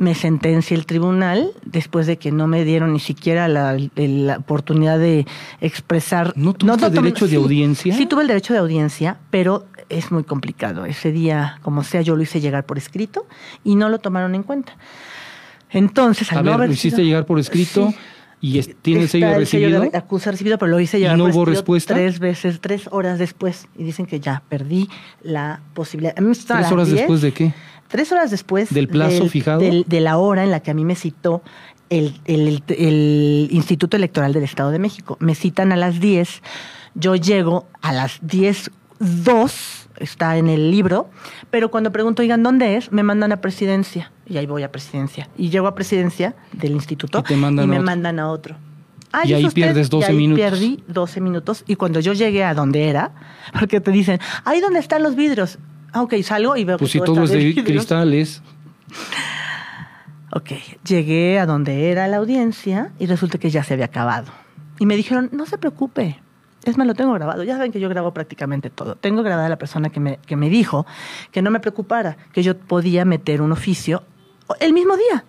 me 0.00 0.14
sentencia 0.14 0.74
el 0.74 0.86
tribunal 0.86 1.50
después 1.64 2.06
de 2.06 2.16
que 2.16 2.32
no 2.32 2.46
me 2.46 2.64
dieron 2.64 2.94
ni 2.94 3.00
siquiera 3.00 3.48
la, 3.48 3.76
la 3.96 4.38
oportunidad 4.38 4.98
de 4.98 5.26
expresar. 5.60 6.32
¿No 6.36 6.54
tuviste 6.54 6.86
tomé- 6.86 7.02
derecho 7.02 7.26
de 7.26 7.30
sí, 7.32 7.36
audiencia? 7.36 7.94
Sí, 7.94 8.06
tuve 8.06 8.22
el 8.22 8.28
derecho 8.28 8.54
de 8.54 8.60
audiencia, 8.60 9.18
pero 9.30 9.66
es 9.90 10.10
muy 10.10 10.24
complicado. 10.24 10.86
Ese 10.86 11.12
día, 11.12 11.58
como 11.62 11.84
sea, 11.84 12.00
yo 12.00 12.16
lo 12.16 12.22
hice 12.22 12.40
llegar 12.40 12.64
por 12.64 12.78
escrito 12.78 13.26
y 13.62 13.74
no 13.76 13.90
lo 13.90 13.98
tomaron 13.98 14.34
en 14.34 14.42
cuenta. 14.42 14.72
Entonces, 15.70 16.32
al 16.32 16.38
A 16.38 16.42
no 16.42 16.44
ver, 16.46 16.54
haber 16.54 16.68
lo 16.68 16.74
hiciste 16.74 16.96
sido- 16.96 17.06
llegar 17.06 17.26
por 17.26 17.38
escrito 17.38 17.90
Sí. 17.90 17.96
y 18.40 18.62
tiene 18.62 19.02
el 19.02 19.08
sello 19.08 19.28
de 19.28 19.38
recibido. 19.38 19.84
acusa 19.92 20.30
recibido, 20.30 20.58
pero 20.58 20.70
lo 20.70 20.80
hice 20.80 20.96
¿Y 20.98 21.02
llegar 21.02 21.18
no 21.18 21.24
por 21.26 21.34
hubo 21.34 21.44
respuesta? 21.44 21.94
tres 21.94 22.18
veces, 22.18 22.60
tres 22.60 22.88
horas 22.90 23.18
después. 23.18 23.68
Y 23.76 23.84
dicen 23.84 24.06
que 24.06 24.18
ya 24.18 24.42
perdí 24.48 24.88
la 25.22 25.60
posibilidad. 25.74 26.14
A 26.16 26.20
mí 26.20 26.28
me 26.28 26.34
citaron 26.34 26.64
a 26.64 26.66
¿Tres 26.66 26.72
horas 26.72 26.86
10, 26.88 26.98
después 27.00 27.20
de 27.20 27.32
qué? 27.32 27.52
Tres 27.90 28.12
horas 28.12 28.30
después 28.30 28.72
¿Del 28.72 28.88
plazo 28.88 29.26
fijado? 29.26 29.60
del- 29.60 29.84
de 29.86 30.00
la 30.00 30.16
hora 30.18 30.44
en 30.44 30.50
la 30.50 30.60
que 30.60 30.70
a 30.70 30.74
mí 30.74 30.84
me 30.84 30.94
citó 30.94 31.42
el, 31.90 32.20
el- 32.24 32.62
el 32.68 33.48
Instituto 33.50 33.96
Electoral 33.96 34.32
del 34.32 34.44
Estado 34.44 34.70
de 34.70 34.78
México. 34.78 35.16
Me 35.20 35.34
citan 35.34 35.72
a 35.72 35.76
las 35.76 35.98
10, 36.00 36.42
yo 36.94 37.16
llego 37.16 37.66
a 37.82 37.92
las 37.92 38.20
10.02, 38.22 39.88
está 39.98 40.36
en 40.36 40.48
el 40.48 40.70
libro, 40.70 41.10
pero 41.50 41.70
cuando 41.70 41.90
pregunto, 41.92 42.22
oigan, 42.22 42.42
¿dónde 42.42 42.76
es? 42.76 42.92
Me 42.92 43.02
mandan 43.02 43.32
a 43.32 43.40
presidencia. 43.40 44.12
Y 44.26 44.36
ahí 44.38 44.46
voy 44.46 44.62
a 44.62 44.70
presidencia. 44.70 45.28
Y 45.36 45.50
llego 45.50 45.66
a 45.66 45.74
presidencia 45.74 46.36
del 46.52 46.72
instituto 46.72 47.18
Y 47.18 47.22
te 47.24 47.36
mandan 47.36 47.64
a 47.64 47.66
me 47.66 47.76
otro. 47.76 47.86
mandan 47.86 48.18
a 48.20 48.28
otro. 48.30 48.56
Ah, 49.12 49.22
Y 49.24 49.32
¿es 49.32 49.38
ahí 49.38 49.44
usted? 49.46 49.54
pierdes 49.62 49.90
12 49.90 50.06
y 50.06 50.10
ahí 50.12 50.16
minutos. 50.16 50.44
Perdí 50.44 50.84
12 50.86 51.20
minutos. 51.20 51.64
Y 51.66 51.74
cuando 51.74 51.98
yo 51.98 52.12
llegué 52.12 52.44
a 52.44 52.54
donde 52.54 52.88
era, 52.88 53.10
porque 53.58 53.80
te 53.80 53.90
dicen, 53.90 54.20
ahí 54.44 54.60
donde 54.60 54.78
están 54.78 55.02
los 55.02 55.16
vidrios. 55.16 55.58
Ah, 55.92 56.02
ok, 56.02 56.14
salgo 56.22 56.56
y 56.56 56.64
veo 56.64 56.78
Pues 56.78 56.92
que 56.92 56.98
si 56.98 57.04
todo 57.04 57.24
es 57.24 57.30
está 57.30 57.38
de 57.38 57.64
cristales. 57.64 58.42
Ok, 60.32 60.52
llegué 60.86 61.40
a 61.40 61.46
donde 61.46 61.90
era 61.90 62.06
la 62.06 62.18
audiencia 62.18 62.92
y 62.98 63.06
resulta 63.06 63.38
que 63.38 63.50
ya 63.50 63.64
se 63.64 63.74
había 63.74 63.86
acabado. 63.86 64.30
Y 64.78 64.86
me 64.86 64.96
dijeron, 64.96 65.28
no 65.32 65.44
se 65.44 65.58
preocupe. 65.58 66.20
Es 66.64 66.76
más, 66.78 66.86
lo 66.86 66.94
tengo 66.94 67.12
grabado. 67.14 67.42
Ya 67.42 67.56
saben 67.56 67.72
que 67.72 67.80
yo 67.80 67.88
grabo 67.88 68.12
prácticamente 68.12 68.70
todo. 68.70 68.94
Tengo 68.94 69.22
grabada 69.22 69.48
la 69.48 69.58
persona 69.58 69.90
que 69.90 69.98
me, 69.98 70.18
que 70.18 70.36
me 70.36 70.48
dijo 70.48 70.86
que 71.32 71.42
no 71.42 71.50
me 71.50 71.58
preocupara, 71.58 72.16
que 72.32 72.42
yo 72.42 72.56
podía 72.56 73.04
meter 73.04 73.42
un 73.42 73.50
oficio 73.50 74.04
el 74.60 74.72
mismo 74.72 74.96
día. 74.96 75.24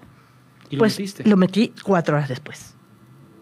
Y 0.69 0.75
lo 0.75 0.79
pues 0.79 0.99
metiste. 0.99 1.27
lo 1.27 1.37
metí 1.37 1.73
cuatro 1.83 2.15
horas 2.15 2.29
después. 2.29 2.75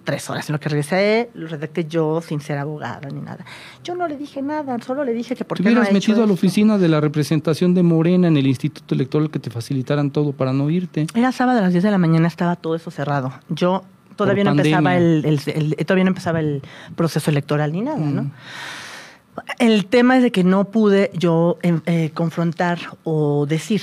Tres 0.10 0.30
horas 0.30 0.50
en 0.50 0.54
lo 0.54 0.60
que 0.60 0.70
regresé, 0.70 1.30
lo 1.34 1.48
redacté 1.48 1.86
yo 1.86 2.22
sin 2.22 2.42
ser 2.42 2.58
abogada 2.58 3.08
ni 3.10 3.22
nada. 3.22 3.46
Yo 3.84 3.96
no 3.96 4.08
le 4.08 4.18
dije 4.18 4.42
nada, 4.42 4.78
solo 4.86 5.04
le 5.04 5.14
dije 5.14 5.36
que 5.36 5.46
por 5.46 5.58
qué 5.58 5.64
no 5.64 5.70
hubieras 5.70 5.88
hecho 5.90 5.94
metido 5.94 6.16
a 6.16 6.20
la 6.20 6.24
esto? 6.26 6.34
oficina 6.34 6.78
de 6.78 6.88
la 6.88 7.00
representación 7.02 7.74
de 7.74 7.84
Morena 7.84 8.28
en 8.28 8.38
el 8.38 8.48
Instituto 8.48 8.96
Electoral 8.96 9.30
que 9.30 9.40
te 9.40 9.50
facilitaran 9.50 10.12
todo 10.12 10.32
para 10.34 10.52
no 10.54 10.70
irte. 10.70 11.08
Era 11.14 11.32
sábado 11.32 11.60
a 11.60 11.62
las 11.62 11.72
10 11.72 11.84
de 11.84 11.92
la 11.92 11.98
mañana, 11.98 12.28
estaba 12.28 12.56
todo 12.56 12.76
eso 12.76 12.92
cerrado. 12.92 13.34
Yo 13.50 13.84
todavía 14.16 14.44
no 14.44 14.52
empezaba 14.52 14.98
el, 14.98 15.24
el- 15.26 15.42
el- 15.78 15.86
todavía 15.86 16.04
no 16.06 16.10
empezaba 16.10 16.40
el 16.40 16.62
proceso 16.96 17.30
electoral 17.32 17.72
ni 17.72 17.82
nada, 17.82 17.98
¿no? 18.00 18.24
Mm. 18.24 18.32
El 19.60 19.86
tema 19.86 20.18
es 20.18 20.24
de 20.24 20.32
que 20.32 20.44
no 20.44 20.66
pude 20.66 21.12
yo 21.14 21.58
em, 21.62 21.82
eh, 21.86 22.10
confrontar 22.14 22.80
o 23.04 23.46
decir. 23.48 23.82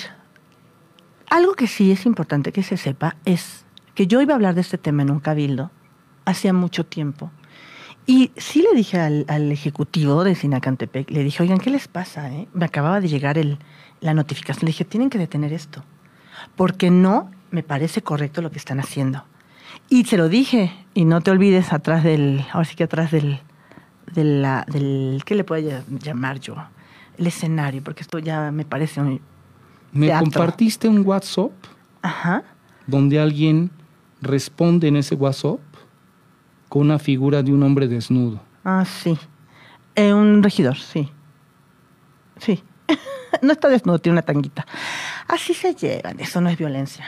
Algo 1.30 1.54
que 1.54 1.66
sí 1.66 1.90
es 1.90 2.06
importante 2.06 2.52
que 2.52 2.62
se 2.62 2.76
sepa 2.76 3.16
es 3.24 3.64
que 3.94 4.06
yo 4.06 4.20
iba 4.20 4.32
a 4.34 4.36
hablar 4.36 4.54
de 4.54 4.60
este 4.60 4.78
tema 4.78 5.02
en 5.02 5.10
un 5.10 5.20
cabildo 5.20 5.70
hacía 6.26 6.52
mucho 6.52 6.84
tiempo. 6.84 7.30
Y 8.06 8.30
sí 8.36 8.62
le 8.62 8.76
dije 8.76 9.00
al, 9.00 9.24
al 9.28 9.50
ejecutivo 9.50 10.22
de 10.22 10.34
Sinacantepec, 10.34 11.10
le 11.10 11.24
dije, 11.24 11.42
oigan, 11.42 11.58
¿qué 11.58 11.70
les 11.70 11.88
pasa? 11.88 12.30
eh? 12.32 12.46
Me 12.52 12.64
acababa 12.66 13.00
de 13.00 13.08
llegar 13.08 13.38
el, 13.38 13.58
la 14.00 14.12
notificación. 14.14 14.66
Le 14.66 14.70
dije, 14.72 14.84
tienen 14.84 15.10
que 15.10 15.18
detener 15.18 15.52
esto, 15.52 15.82
porque 16.54 16.90
no 16.90 17.30
me 17.50 17.62
parece 17.62 18.02
correcto 18.02 18.42
lo 18.42 18.50
que 18.50 18.58
están 18.58 18.78
haciendo. 18.78 19.24
Y 19.88 20.04
se 20.04 20.16
lo 20.16 20.28
dije, 20.28 20.72
y 20.94 21.04
no 21.04 21.20
te 21.20 21.30
olvides 21.30 21.72
atrás 21.72 22.04
del, 22.04 22.44
ahora 22.52 22.64
sí 22.64 22.76
que 22.76 22.84
atrás 22.84 23.10
del, 23.10 23.40
de 24.12 24.24
la, 24.24 24.64
del, 24.68 25.22
¿qué 25.24 25.34
le 25.34 25.42
puedo 25.44 25.68
ll- 25.68 25.82
llamar 26.00 26.38
yo? 26.38 26.54
El 27.18 27.26
escenario, 27.26 27.82
porque 27.82 28.02
esto 28.02 28.18
ya 28.18 28.50
me 28.52 28.64
parece 28.64 29.00
un... 29.00 29.20
Me 29.92 30.06
Teatro. 30.06 30.24
compartiste 30.24 30.88
un 30.88 31.04
WhatsApp 31.06 31.50
Ajá. 32.02 32.44
donde 32.86 33.18
alguien 33.18 33.70
responde 34.20 34.88
en 34.88 34.96
ese 34.96 35.14
WhatsApp 35.14 35.58
con 36.76 36.86
una 36.86 36.98
figura 36.98 37.42
de 37.42 37.52
un 37.52 37.62
hombre 37.62 37.88
desnudo. 37.88 38.40
Ah, 38.64 38.84
sí. 38.84 39.16
Eh, 39.94 40.12
un 40.12 40.42
regidor, 40.42 40.76
sí. 40.76 41.08
Sí. 42.38 42.62
no 43.42 43.52
está 43.52 43.68
desnudo, 43.68 43.98
tiene 43.98 44.14
una 44.14 44.22
tanguita. 44.22 44.66
Así 45.26 45.54
se 45.54 45.74
llevan, 45.74 46.20
eso 46.20 46.40
no 46.40 46.48
es 46.50 46.58
violencia. 46.58 47.04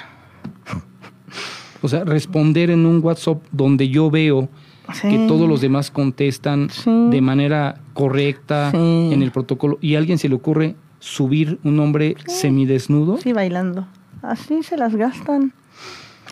O 1.83 1.89
sea, 1.89 2.05
responder 2.05 2.71
en 2.71 2.87
un 2.87 3.01
WhatsApp 3.05 3.43
donde 3.53 3.89
yo 3.89 4.11
veo 4.11 4.49
Sí. 4.95 5.09
que 5.11 5.27
todos 5.29 5.47
los 5.47 5.61
demás 5.61 5.91
contestan 5.91 6.71
Sí. 6.71 6.91
de 7.11 7.21
manera 7.21 7.79
correcta 7.93 8.71
Sí. 8.71 9.11
en 9.13 9.23
el 9.23 9.31
protocolo 9.33 9.77
y 9.83 9.95
a 9.95 9.99
alguien 9.99 10.17
se 10.17 10.31
le 10.31 10.35
ocurre 10.35 10.77
subir 10.99 11.59
un 11.63 11.79
hombre 11.79 12.17
semidesnudo. 12.27 13.19
Sí, 13.19 13.35
bailando. 13.35 13.87
Así 14.23 14.63
se 14.63 14.79
las 14.79 14.97
gastan. 14.97 15.53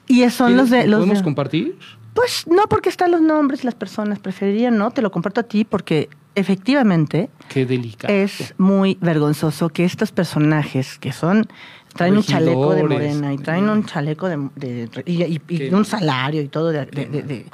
Y 0.09 0.23
esos 0.23 0.39
son 0.39 0.57
los 0.57 0.71
de... 0.71 0.85
¿Lo 0.85 0.93
Los 0.93 0.99
podemos 1.01 1.19
de- 1.19 1.25
compartir? 1.25 1.77
Pues 2.17 2.47
no, 2.49 2.63
porque 2.69 2.89
están 2.89 3.13
los 3.13 3.21
nombres 3.21 3.63
las 3.63 3.75
personas. 3.77 4.19
Preferiría 4.19 4.71
no, 4.73 4.91
te 4.91 5.03
lo 5.03 5.13
comparto 5.13 5.41
a 5.43 5.45
ti 5.45 5.65
porque 5.65 6.09
efectivamente 6.35 7.29
Qué 7.49 7.65
delicado. 7.67 8.13
es 8.13 8.55
muy 8.59 8.99
vergonzoso 9.01 9.69
que 9.69 9.85
estos 9.85 10.11
personajes 10.13 10.99
que 10.99 11.13
son 11.13 11.47
traen 11.95 12.17
un 12.17 12.23
chaleco 12.23 12.75
de 12.75 12.83
morena 12.85 13.33
y 13.33 13.39
traen 13.39 13.69
un 13.71 13.85
chaleco 13.87 14.29
de, 14.29 14.37
de- 14.57 14.91
y, 15.07 15.23
y- 15.25 15.41
y 15.49 15.57
Qué 15.59 15.75
un 15.75 15.85
salario 15.87 16.43
y 16.43 16.49
todo 16.49 16.69
de, 16.73 16.85
de- 16.87 17.47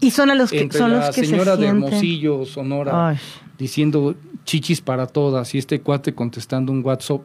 y 0.00 0.10
son 0.12 0.30
a 0.30 0.34
los 0.36 0.50
que 0.50 0.60
Entre 0.60 0.78
son 0.78 0.92
la 0.92 1.06
los 1.06 1.14
que 1.14 1.24
señora 1.24 1.56
se 1.56 1.62
de 1.62 1.66
Hermosillo, 1.68 2.44
Sonora, 2.44 3.08
Ay. 3.08 3.16
diciendo 3.58 4.14
chichis 4.44 4.80
para 4.80 5.06
todas 5.08 5.52
y 5.54 5.58
este 5.58 5.80
cuate 5.80 6.14
contestando 6.14 6.70
un 6.70 6.84
WhatsApp 6.84 7.22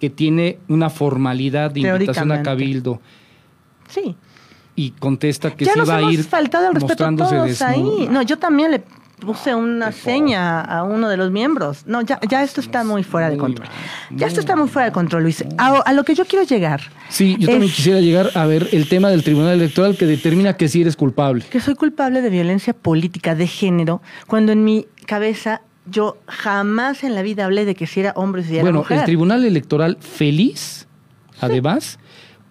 que 0.00 0.10
tiene 0.10 0.58
una 0.68 0.90
formalidad 0.90 1.70
de 1.70 1.80
invitación 1.80 2.32
a 2.32 2.42
cabildo 2.42 3.00
sí 3.88 4.16
y 4.74 4.90
contesta 4.92 5.50
que 5.54 5.64
ya 5.64 5.72
se 5.74 5.78
nos 5.78 5.88
va 5.88 5.96
a 5.96 6.02
ir 6.12 6.24
faltado 6.24 6.68
al 6.68 6.74
respeto 6.74 7.04
mostrándose 7.10 7.36
todos 7.36 7.62
ahí. 7.62 8.08
No 8.10 8.22
yo 8.22 8.38
también 8.38 8.70
le 8.70 8.82
puse 9.20 9.54
una 9.54 9.86
Qué 9.86 9.92
seña 9.92 10.60
a 10.62 10.82
uno 10.82 11.08
de 11.08 11.16
los 11.16 11.30
miembros. 11.30 11.84
No 11.86 12.00
ya 12.02 12.18
ya 12.28 12.42
esto 12.42 12.60
está 12.60 12.82
muy 12.82 13.04
fuera 13.04 13.30
de 13.30 13.36
control. 13.36 13.68
ya 14.10 14.26
esto 14.26 14.40
está 14.40 14.56
muy 14.56 14.68
fuera 14.68 14.86
de 14.86 14.92
control 14.92 15.22
Luis. 15.22 15.44
A, 15.58 15.76
a 15.78 15.92
lo 15.92 16.02
que 16.04 16.14
yo 16.14 16.24
quiero 16.24 16.44
llegar 16.44 16.80
Sí, 17.08 17.36
yo 17.38 17.48
también 17.48 17.70
quisiera 17.70 18.00
llegar 18.00 18.30
a 18.34 18.46
ver 18.46 18.68
el 18.72 18.88
tema 18.88 19.10
del 19.10 19.22
Tribunal 19.22 19.52
Electoral 19.52 19.96
que 19.96 20.06
determina 20.06 20.56
que 20.56 20.68
sí 20.68 20.80
eres 20.80 20.96
culpable. 20.96 21.44
que 21.50 21.60
soy 21.60 21.74
culpable 21.76 22.20
de 22.22 22.30
violencia 22.30 22.72
política 22.72 23.34
de 23.34 23.46
género 23.46 24.02
cuando 24.26 24.50
en 24.52 24.64
mi 24.64 24.86
cabeza 25.06 25.60
yo 25.86 26.16
jamás 26.26 27.04
en 27.04 27.14
la 27.14 27.22
vida 27.22 27.44
hablé 27.44 27.64
de 27.64 27.74
que 27.74 27.86
si 27.86 28.00
era 28.00 28.12
hombre 28.16 28.42
o 28.42 28.44
si 28.44 28.54
era 28.54 28.62
Bueno, 28.62 28.78
mujer. 28.80 28.98
el 29.00 29.04
Tribunal 29.04 29.44
Electoral 29.44 29.98
feliz, 30.00 30.86
además, 31.40 31.98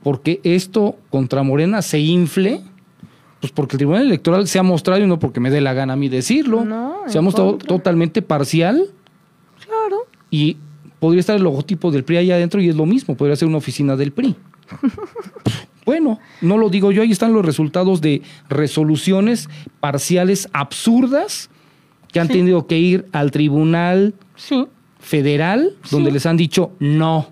porque 0.03 0.39
esto 0.43 0.95
contra 1.09 1.43
Morena 1.43 1.81
se 1.81 1.99
infle, 1.99 2.61
pues 3.39 3.51
porque 3.51 3.75
el 3.75 3.79
Tribunal 3.79 4.03
Electoral 4.03 4.47
se 4.47 4.59
ha 4.59 4.63
mostrado, 4.63 5.01
y 5.03 5.07
no 5.07 5.19
porque 5.19 5.39
me 5.39 5.49
dé 5.49 5.61
la 5.61 5.73
gana 5.73 5.93
a 5.93 5.95
mí 5.95 6.09
decirlo, 6.09 6.63
No, 6.65 6.95
se 7.07 7.17
ha 7.17 7.21
mostrado 7.21 7.51
contra. 7.51 7.67
totalmente 7.67 8.21
parcial 8.21 8.85
Claro. 9.65 10.07
y 10.29 10.57
podría 10.99 11.19
estar 11.21 11.35
el 11.35 11.43
logotipo 11.43 11.91
del 11.91 12.03
PRI 12.03 12.17
allá 12.17 12.35
adentro 12.35 12.61
y 12.61 12.69
es 12.69 12.75
lo 12.75 12.85
mismo, 12.85 13.15
podría 13.15 13.35
ser 13.35 13.47
una 13.47 13.57
oficina 13.57 13.95
del 13.95 14.11
PRI. 14.11 14.35
Bueno, 15.83 16.19
no 16.41 16.57
lo 16.59 16.69
digo 16.69 16.91
yo, 16.91 17.01
ahí 17.01 17.11
están 17.11 17.33
los 17.33 17.43
resultados 17.43 18.01
de 18.01 18.21
resoluciones 18.49 19.49
parciales 19.79 20.47
absurdas 20.53 21.49
que 22.13 22.19
han 22.19 22.27
Sí. 22.27 22.33
tenido 22.33 22.67
que 22.67 22.77
ir 22.77 23.07
al 23.11 23.31
Tribunal 23.31 24.13
Sí. 24.35 24.67
Federal, 24.99 25.75
donde 25.89 26.11
les 26.11 26.27
han 26.27 26.37
dicho 26.37 26.71
no, 26.79 27.29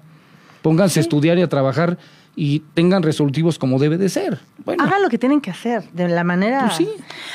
pónganse 0.64 1.00
a 1.00 1.02
estudiar 1.02 1.38
y 1.38 1.44
a 1.44 1.48
trabajar 1.48 2.00
y 2.42 2.60
tengan 2.74 3.04
resolutivos 3.04 3.60
como 3.60 3.80
debe 3.80 3.98
de 3.98 4.08
ser. 4.08 4.40
Bueno, 4.64 4.82
Hagan 4.84 5.02
lo 5.02 5.10
que 5.10 5.18
tienen 5.18 5.42
que 5.42 5.52
hacer 5.52 5.84
de 5.92 6.08
la 6.08 6.24
manera. 6.24 6.62
Pues 6.62 6.76
sí. 6.78 6.88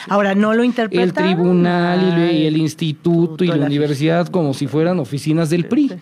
Ahora 0.08 0.34
no 0.34 0.54
lo 0.54 0.64
interpretan. 0.64 1.04
el 1.04 1.12
tribunal 1.36 2.32
y, 2.32 2.46
el 2.46 2.56
instituto 2.56 3.44
y 3.44 3.48
la 3.48 3.56
la- 3.56 3.66
universidad 3.66 4.28
como 4.28 4.54
si 4.54 4.66
fueran 4.66 4.98
oficinas 5.00 5.50
del 5.50 5.66
PRI. 5.66 5.92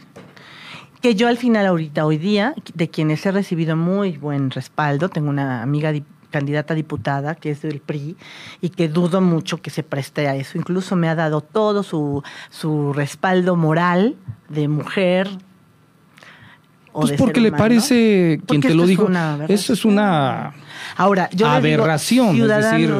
Que 1.00 1.16
yo 1.16 1.26
al 1.26 1.36
final 1.36 1.66
ahorita, 1.66 2.06
hoy 2.06 2.16
día, 2.16 2.54
de 2.74 2.88
quienes 2.88 3.26
he 3.26 3.32
recibido 3.32 3.76
muy 3.76 4.18
buen 4.18 4.50
respaldo, 4.52 5.08
tengo 5.08 5.30
una 5.30 5.60
amiga 5.62 5.90
di- 5.90 6.04
candidata 6.30 6.74
a 6.74 6.76
diputada 6.76 7.34
que 7.34 7.50
es 7.50 7.60
del 7.62 7.80
PRI 7.80 8.16
y 8.60 8.68
que 8.70 8.88
dudo 8.88 9.20
mucho 9.20 9.60
que 9.60 9.70
se 9.70 9.82
preste 9.82 10.28
a 10.28 10.36
eso. 10.36 10.56
Incluso 10.58 10.94
me 10.94 11.08
ha 11.08 11.16
dado 11.16 11.40
todo 11.40 11.82
su, 11.82 12.22
su 12.50 12.92
respaldo 12.92 13.56
moral 13.56 14.14
de 14.48 14.68
mujer. 14.68 15.28
O 16.92 17.00
Pues 17.00 17.12
de 17.12 17.16
porque 17.18 17.40
ser 17.40 17.50
le 17.50 17.52
parece, 17.52 18.40
quien 18.46 18.60
te 18.60 18.74
lo 18.74 18.84
una 18.84 19.46
eso 19.48 19.72
es 19.72 19.84
una... 19.84 20.54
Ahora, 20.96 21.28
yo 21.32 21.46
digo, 21.46 21.56
aberración, 21.56 22.40
es 22.40 22.48
decir, 22.48 22.94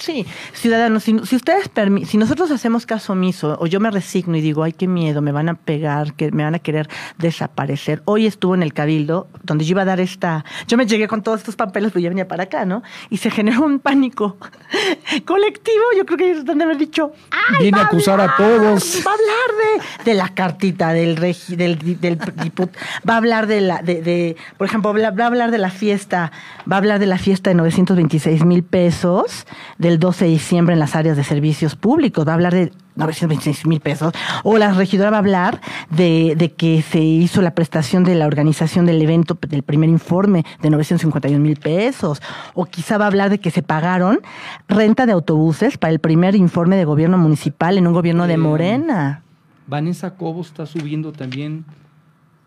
Sí, 0.00 0.24
ciudadanos, 0.54 1.04
si, 1.04 1.18
si 1.26 1.36
ustedes 1.36 1.70
si 2.06 2.16
nosotros 2.16 2.50
hacemos 2.50 2.86
caso 2.86 3.12
omiso 3.12 3.58
o 3.60 3.66
yo 3.66 3.80
me 3.80 3.90
resigno 3.90 4.34
y 4.34 4.40
digo, 4.40 4.62
ay, 4.62 4.72
qué 4.72 4.88
miedo, 4.88 5.20
me 5.20 5.30
van 5.30 5.50
a 5.50 5.54
pegar, 5.54 6.14
que 6.14 6.32
me 6.32 6.42
van 6.42 6.54
a 6.54 6.58
querer 6.58 6.88
desaparecer. 7.18 8.00
Hoy 8.06 8.24
estuvo 8.26 8.54
en 8.54 8.62
el 8.62 8.72
Cabildo, 8.72 9.28
donde 9.42 9.66
yo 9.66 9.72
iba 9.72 9.82
a 9.82 9.84
dar 9.84 10.00
esta, 10.00 10.44
yo 10.66 10.78
me 10.78 10.86
llegué 10.86 11.06
con 11.06 11.22
todos 11.22 11.40
estos 11.40 11.54
papeles, 11.54 11.92
pues 11.92 12.02
ya 12.02 12.08
venía 12.08 12.26
para 12.26 12.44
acá, 12.44 12.64
¿no? 12.64 12.82
Y 13.10 13.18
se 13.18 13.30
generó 13.30 13.62
un 13.66 13.78
pánico 13.78 14.38
colectivo, 15.26 15.84
yo 15.96 16.06
creo 16.06 16.16
que 16.18 16.24
ellos 16.28 16.38
están 16.38 16.58
de 16.58 16.64
haber 16.64 16.78
dicho, 16.78 17.12
ay, 17.30 17.56
Viene 17.64 17.78
a 17.80 17.84
acusar 17.84 18.20
a 18.22 18.36
todos. 18.36 19.02
Va 19.06 19.10
a 19.10 19.14
hablar 19.14 19.84
de, 20.04 20.10
de 20.10 20.14
la 20.16 20.28
cartita 20.30 20.92
del 20.94 21.16
regi, 21.16 21.56
del, 21.56 21.78
del 22.00 22.18
diput- 22.18 22.70
va 23.08 23.14
a 23.14 23.16
hablar 23.18 23.46
de 23.46 23.60
la, 23.60 23.82
de, 23.82 24.00
de- 24.02 24.36
por 24.56 24.66
ejemplo, 24.66 24.92
va 24.94 25.08
a 25.08 25.10
va 25.10 25.24
a 25.24 25.26
hablar 25.26 25.50
de 25.50 25.58
la 25.58 25.70
fiesta, 25.70 26.32
va 26.70 26.76
a 26.76 26.78
hablar 26.78 26.98
de 27.00 27.06
la 27.06 27.18
fiesta 27.18 27.50
de 27.50 27.54
926 27.56 28.44
mil 28.44 28.62
pesos 28.62 29.46
del 29.90 29.98
12 29.98 30.24
de 30.24 30.30
diciembre 30.30 30.72
en 30.74 30.78
las 30.78 30.94
áreas 30.94 31.16
de 31.16 31.24
servicios 31.24 31.74
públicos, 31.74 32.26
va 32.26 32.32
a 32.32 32.34
hablar 32.34 32.54
de 32.54 32.72
926 32.96 33.66
mil 33.66 33.80
pesos, 33.80 34.12
o 34.44 34.58
la 34.58 34.72
regidora 34.72 35.10
va 35.10 35.16
a 35.16 35.20
hablar 35.20 35.60
de, 35.90 36.34
de 36.36 36.52
que 36.52 36.82
se 36.82 37.00
hizo 37.00 37.42
la 37.42 37.54
prestación 37.54 38.04
de 38.04 38.14
la 38.14 38.26
organización 38.26 38.86
del 38.86 39.00
evento 39.02 39.38
del 39.48 39.62
primer 39.62 39.88
informe 39.88 40.44
de 40.62 40.70
951 40.70 41.38
mil 41.38 41.56
pesos, 41.56 42.22
o 42.54 42.66
quizá 42.66 42.98
va 42.98 43.04
a 43.04 43.08
hablar 43.08 43.30
de 43.30 43.38
que 43.38 43.50
se 43.50 43.62
pagaron 43.62 44.20
renta 44.68 45.06
de 45.06 45.12
autobuses 45.12 45.78
para 45.78 45.92
el 45.92 45.98
primer 45.98 46.34
informe 46.36 46.76
de 46.76 46.84
gobierno 46.84 47.18
municipal 47.18 47.78
en 47.78 47.86
un 47.86 47.92
gobierno 47.92 48.26
de 48.26 48.34
Eh, 48.34 48.38
Morena. 48.38 49.22
Vanessa 49.66 50.14
Cobo 50.14 50.40
está 50.40 50.66
subiendo 50.66 51.12
también 51.12 51.64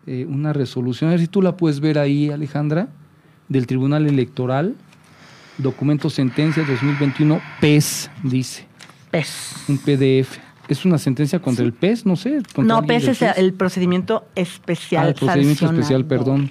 eh, 0.06 0.26
una 0.28 0.52
resolución, 0.52 1.08
a 1.08 1.12
ver 1.12 1.20
si 1.20 1.28
tú 1.28 1.42
la 1.42 1.56
puedes 1.56 1.80
ver 1.80 1.98
ahí, 1.98 2.30
Alejandra, 2.30 2.88
del 3.48 3.66
Tribunal 3.66 4.06
Electoral, 4.06 4.74
documento 5.58 6.10
sentencia 6.10 6.62
2021, 6.64 7.40
PES, 7.60 8.10
dice, 8.22 8.66
PES. 9.10 9.64
un 9.68 9.78
PDF. 9.78 10.38
¿Es 10.66 10.84
una 10.86 10.96
sentencia 10.96 11.40
contra 11.40 11.64
el 11.64 11.72
PES? 11.74 12.06
No 12.06 12.16
sé. 12.16 12.40
No, 12.56 12.82
PES 12.84 13.08
es 13.08 13.22
el 13.22 13.52
procedimiento 13.52 14.26
especial. 14.34 15.04
Ah, 15.04 15.08
el 15.08 15.14
procedimiento 15.14 15.66
especial, 15.66 16.04
perdón. 16.06 16.50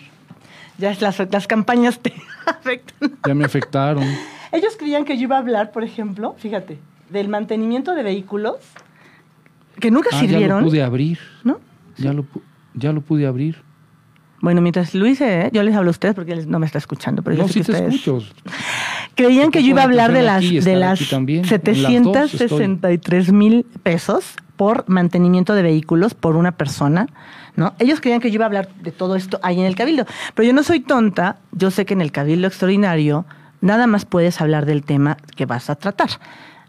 Ya 0.78 0.92
es 0.92 1.02
las, 1.02 1.18
las 1.32 1.48
campañas 1.48 2.00
te 2.00 2.14
afectan. 2.46 3.14
Ya 3.28 3.34
me 3.34 3.46
afectaron. 3.46 4.04
Ellos 4.52 4.76
creían 4.78 5.04
que 5.06 5.18
yo 5.18 5.24
iba 5.24 5.36
a 5.38 5.40
hablar, 5.40 5.72
por 5.72 5.84
ejemplo, 5.84 6.36
fíjate, 6.38 6.78
del 7.10 7.28
mantenimiento 7.28 7.96
de 7.96 8.04
vehículos 8.04 8.58
que 9.80 9.90
nunca 9.90 10.10
Ah, 10.12 10.16
ya 10.16 10.20
sirvieron. 10.28 10.62
lo 10.64 10.68
pude 10.70 10.84
abrir. 10.84 11.18
¿No? 11.44 11.60
Ya 11.98 12.14
lo, 12.14 12.26
ya 12.76 12.92
lo 12.94 13.02
pude 13.02 13.26
abrir. 13.26 13.58
Bueno, 14.44 14.60
mientras 14.60 14.94
Luis, 14.94 15.22
eh, 15.22 15.50
yo 15.54 15.64
les 15.64 15.74
hablo 15.74 15.90
a 15.90 15.92
ustedes 15.92 16.16
porque 16.16 16.34
él 16.34 16.52
no 16.52 16.60
me 16.60 16.66
está 16.66 16.78
escuchando, 16.78 17.24
pero 17.24 17.38
yo 17.38 17.48
sé 17.48 17.54
sí 17.54 17.60
que 17.62 17.66
te 17.66 17.72
ustedes 17.72 17.96
escucho. 17.96 18.26
creían 19.16 19.52
que 19.52 19.64
yo 19.64 19.70
iba 19.70 19.80
a 19.80 19.86
hablar 19.86 20.12
de 20.12 20.22
las 20.22 20.40
aquí 20.40 20.60
de 20.60 20.76
las 20.76 21.00
aquí 21.00 21.10
también. 21.10 21.46
En 21.46 21.82
las 21.82 22.04
dos 22.04 22.34
estoy. 22.34 22.50
763 22.50 23.32
mil 23.32 23.66
pesos 23.84 24.36
por 24.58 24.84
mantenimiento 24.90 25.56
de 25.56 25.62
vehículos 25.62 26.14
por 26.14 26.36
una 26.36 26.52
persona, 26.52 27.08
¿no? 27.56 27.74
Ellos 27.80 28.02
creían 28.02 28.20
que 28.20 28.32
yo 28.32 28.36
iba 28.36 28.44
a 28.44 28.48
hablar 28.48 28.68
de 28.82 28.92
todo 28.92 29.16
esto 29.16 29.40
ahí 29.44 29.62
en 29.62 29.66
el 29.66 29.78
cabildo, 29.78 30.06
pero 30.36 30.46
yo 30.46 30.52
no 30.52 30.64
soy 30.64 30.82
tonta. 30.82 31.38
Yo 31.54 31.72
sé 31.72 31.86
que 31.86 31.94
en 31.94 32.02
el 32.02 32.12
cabildo 32.12 32.46
extraordinario 32.46 33.26
nada 33.62 33.88
más 33.88 34.04
puedes 34.04 34.42
hablar 34.42 34.66
del 34.66 34.84
tema 34.84 35.16
que 35.38 35.46
vas 35.46 35.70
a 35.70 35.76
tratar. 35.76 36.10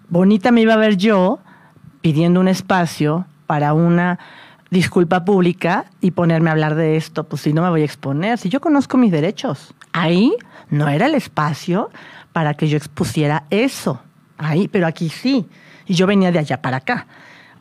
Bonita 0.08 0.52
me 0.52 0.60
iba 0.60 0.74
a 0.74 0.76
ver 0.76 0.96
yo 0.96 1.40
pidiendo 2.02 2.38
un 2.38 2.46
espacio 2.46 3.26
para 3.48 3.72
una 3.72 4.20
disculpa 4.74 5.24
pública 5.24 5.86
y 6.00 6.10
ponerme 6.10 6.50
a 6.50 6.52
hablar 6.52 6.74
de 6.74 6.96
esto, 6.96 7.24
pues 7.24 7.42
si 7.42 7.52
no 7.52 7.62
me 7.62 7.70
voy 7.70 7.82
a 7.82 7.84
exponer, 7.84 8.36
si 8.36 8.50
yo 8.50 8.60
conozco 8.60 8.98
mis 8.98 9.12
derechos. 9.12 9.72
Ahí 9.92 10.34
no 10.68 10.88
era 10.88 11.06
el 11.06 11.14
espacio 11.14 11.90
para 12.32 12.54
que 12.54 12.68
yo 12.68 12.76
expusiera 12.76 13.44
eso. 13.50 14.02
Ahí, 14.36 14.68
pero 14.68 14.86
aquí 14.86 15.08
sí. 15.08 15.46
Y 15.86 15.94
yo 15.94 16.06
venía 16.06 16.32
de 16.32 16.40
allá 16.40 16.60
para 16.60 16.78
acá. 16.78 17.06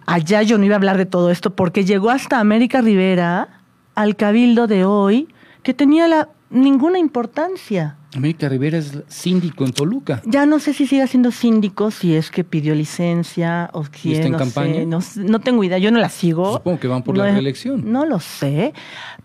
Allá 0.05 0.41
yo 0.41 0.57
no 0.57 0.65
iba 0.65 0.75
a 0.75 0.77
hablar 0.77 0.97
de 0.97 1.05
todo 1.05 1.29
esto 1.29 1.55
porque 1.55 1.85
llegó 1.85 2.09
hasta 2.09 2.39
América 2.39 2.81
Rivera 2.81 3.61
al 3.95 4.15
cabildo 4.15 4.67
de 4.67 4.83
hoy 4.83 5.29
que 5.61 5.73
tenía 5.73 6.07
la, 6.07 6.29
ninguna 6.53 6.99
importancia. 6.99 7.97
América 8.15 8.47
Rivera 8.47 8.77
es 8.77 8.93
síndico 9.07 9.65
en 9.65 9.73
Toluca. 9.73 10.21
Ya 10.25 10.45
no 10.45 10.59
sé 10.59 10.73
si 10.73 10.85
sigue 10.85 11.05
siendo 11.07 11.31
síndico, 11.31 11.89
si 11.89 12.15
es 12.15 12.29
que 12.29 12.43
pidió 12.43 12.75
licencia 12.75 13.69
o 13.73 13.83
si 13.85 14.09
¿Y 14.09 14.13
está 14.13 14.21
es, 14.21 14.25
en 14.27 14.31
no 14.33 14.37
campaña? 14.37 15.01
sé, 15.01 15.21
no, 15.23 15.39
tengo 15.39 15.63
idea, 15.63 15.79
yo 15.79 15.89
no 15.91 15.99
la 15.99 16.09
sigo. 16.09 16.53
Supongo 16.53 16.79
que 16.79 16.87
van 16.87 17.01
por 17.03 17.17
la 17.17 17.25
No 17.27 17.31
reelección. 17.33 17.91
No 17.91 18.05
lo 18.05 18.19
sé, 18.19 18.73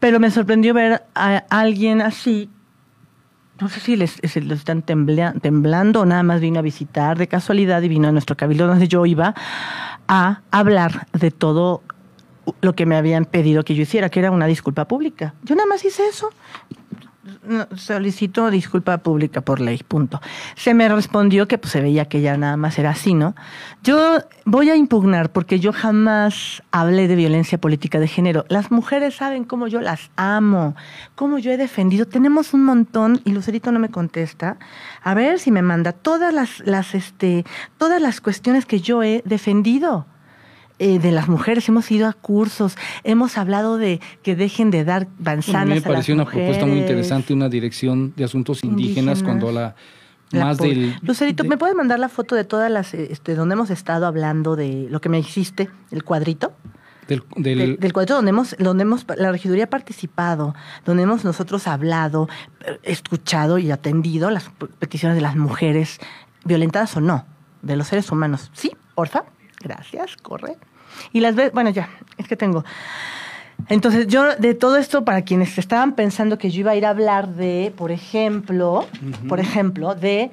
pero 0.01 0.19
me 0.19 0.31
sorprendió 0.31 0.73
ver 0.73 1.03
a 1.14 1.45
alguien 1.51 2.01
así. 2.01 2.49
No 3.61 3.69
sé 3.69 3.81
si 3.81 3.97
les, 3.97 4.12
se 4.23 4.41
lo 4.41 4.55
están 4.55 4.83
temblea- 4.83 5.35
temblando 5.41 6.01
o 6.01 6.07
nada 6.07 6.23
más 6.23 6.41
vino 6.41 6.61
a 6.61 6.62
visitar 6.62 7.19
de 7.19 7.27
casualidad 7.29 7.83
y 7.83 7.88
vino 7.88 8.09
a 8.09 8.12
nuestro 8.12 8.37
cabildo 8.37 8.67
donde 8.69 8.88
yo 8.88 9.05
iba 9.05 9.35
a 10.07 10.41
hablar 10.51 11.09
de 11.12 11.31
todo 11.31 11.83
lo 12.62 12.75
que 12.75 12.87
me 12.87 12.97
habían 12.97 13.27
pedido 13.27 13.64
que 13.64 13.75
yo 13.75 13.83
hiciera, 13.83 14.09
que 14.09 14.21
era 14.21 14.31
una 14.31 14.47
disculpa 14.47 14.87
pública. 14.87 15.35
Yo 15.43 15.55
nada 15.57 15.67
más 15.69 15.85
hice 15.85 16.07
eso. 16.09 16.31
Solicito 17.77 18.51
disculpa 18.51 18.99
pública 18.99 19.41
por 19.41 19.61
ley, 19.61 19.79
punto. 19.87 20.21
Se 20.57 20.75
me 20.75 20.88
respondió 20.88 21.49
que 21.49 21.59
pues, 21.59 21.73
se 21.73 21.81
veía 21.81 22.07
que 22.07 22.21
ya 22.21 22.37
nada 22.37 22.57
más 22.57 22.79
era 22.79 22.91
así, 22.91 23.14
¿no? 23.14 23.35
Yo 23.83 24.19
voy 24.45 24.71
a 24.71 24.77
impugnar 24.77 25.31
porque 25.33 25.61
yo 25.61 25.73
jamás 25.73 26.62
hablé 26.71 27.09
de 27.09 27.17
violencia 27.17 27.59
política 27.59 27.99
de 27.99 28.09
género. 28.09 28.45
Las 28.49 28.71
mujeres 28.71 29.17
saben 29.17 29.45
cómo 29.45 29.67
yo 29.69 29.81
las 29.81 30.11
amo, 30.17 30.75
cómo 31.14 31.38
yo 31.38 31.51
he 31.51 31.57
defendido. 31.57 32.07
Tenemos 32.07 32.55
un 32.55 32.64
montón 32.64 33.21
y 33.25 33.33
Lucerito 33.33 33.73
no 33.73 33.79
me 33.79 33.91
contesta. 33.91 34.59
A 35.03 35.14
ver 35.14 35.38
si 35.38 35.51
me 35.51 35.62
manda 35.62 35.93
todas 35.93 36.33
las, 36.33 36.61
las, 36.61 36.95
este, 36.95 37.45
todas 37.79 38.01
las 38.01 38.21
cuestiones 38.21 38.67
que 38.67 38.81
yo 38.81 39.03
he 39.03 39.23
defendido 39.25 40.07
eh, 40.79 40.99
de 40.99 41.11
las 41.12 41.29
mujeres, 41.29 41.69
hemos 41.69 41.91
ido 41.91 42.07
a 42.07 42.12
cursos, 42.12 42.77
hemos 43.05 43.37
hablado 43.38 43.79
de 43.79 44.01
que 44.23 44.37
dejen 44.37 44.71
de 44.71 44.85
dar 44.85 45.09
manzanas 45.19 45.62
a 45.62 45.64
mí 45.67 45.75
me 45.75 45.81
pareció 45.81 46.14
una 46.14 46.25
propuesta 46.25 46.67
muy 46.67 46.79
interesante, 46.79 47.33
una 47.35 47.49
dirección 47.49 48.12
de 48.17 48.25
asuntos 48.25 48.62
indígenas, 48.64 49.19
Indígenas. 49.19 49.23
cuando 49.23 49.53
la, 49.53 49.75
La 50.31 50.45
más 50.47 50.59
del... 50.59 50.95
Lucerito, 51.03 51.43
de- 51.43 51.49
¿me 51.49 51.57
puedes 51.59 51.75
mandar 51.75 51.99
la 51.99 52.09
foto 52.09 52.35
de 52.35 52.45
todas 52.45 52.71
las, 52.71 52.95
este, 52.95 53.35
donde 53.35 53.55
hemos 53.55 53.71
estado 53.71 54.07
hablando 54.07 54.55
de 54.57 54.87
lo 54.91 55.01
que 55.01 55.09
me 55.09 55.19
hiciste, 55.19 55.69
el 55.91 56.05
cuadrito? 56.05 56.53
del, 57.09 57.23
del- 57.37 57.59
Del, 57.59 57.77
del 57.79 57.93
cuadrito 57.95 58.14
donde 58.14 58.29
hemos, 58.31 58.55
donde 58.59 58.83
hemos, 58.83 59.07
la 59.17 59.33
regiduría 59.33 59.64
ha 59.64 59.71
participado, 59.71 60.55
donde 60.85 61.05
hemos 61.05 61.25
nosotros 61.25 61.67
hablado, 61.67 62.29
escuchado 62.83 63.59
y 63.59 63.71
atendido 63.71 64.31
las 64.31 64.51
peticiones 64.79 65.17
de 65.17 65.23
las 65.23 65.35
mujeres, 65.35 65.99
violentadas 66.45 66.97
o 66.97 67.01
no, 67.01 67.25
de 67.62 67.77
los 67.77 67.88
seres 67.88 68.11
humanos. 68.12 68.51
Sí, 68.53 68.73
porfa, 68.95 69.25
gracias, 69.61 70.16
corre. 70.16 70.57
Y 71.12 71.21
las 71.21 71.35
ves, 71.35 71.53
bueno, 71.53 71.71
ya, 71.71 71.88
es 72.16 72.27
que 72.29 72.37
tengo. 72.37 72.64
Entonces, 73.68 74.07
yo 74.07 74.37
de 74.37 74.55
todo 74.55 74.77
esto, 74.77 75.05
para 75.05 75.23
quienes 75.23 75.59
estaban 75.59 75.94
pensando 75.94 76.38
que 76.38 76.51
yo 76.51 76.61
iba 76.61 76.71
a 76.71 76.77
ir 76.77 76.87
a 76.87 76.90
hablar 76.90 77.29
de, 77.29 77.73
por 77.77 77.90
ejemplo, 77.90 78.87
por 79.29 79.40
ejemplo, 79.40 79.94
de 79.94 80.31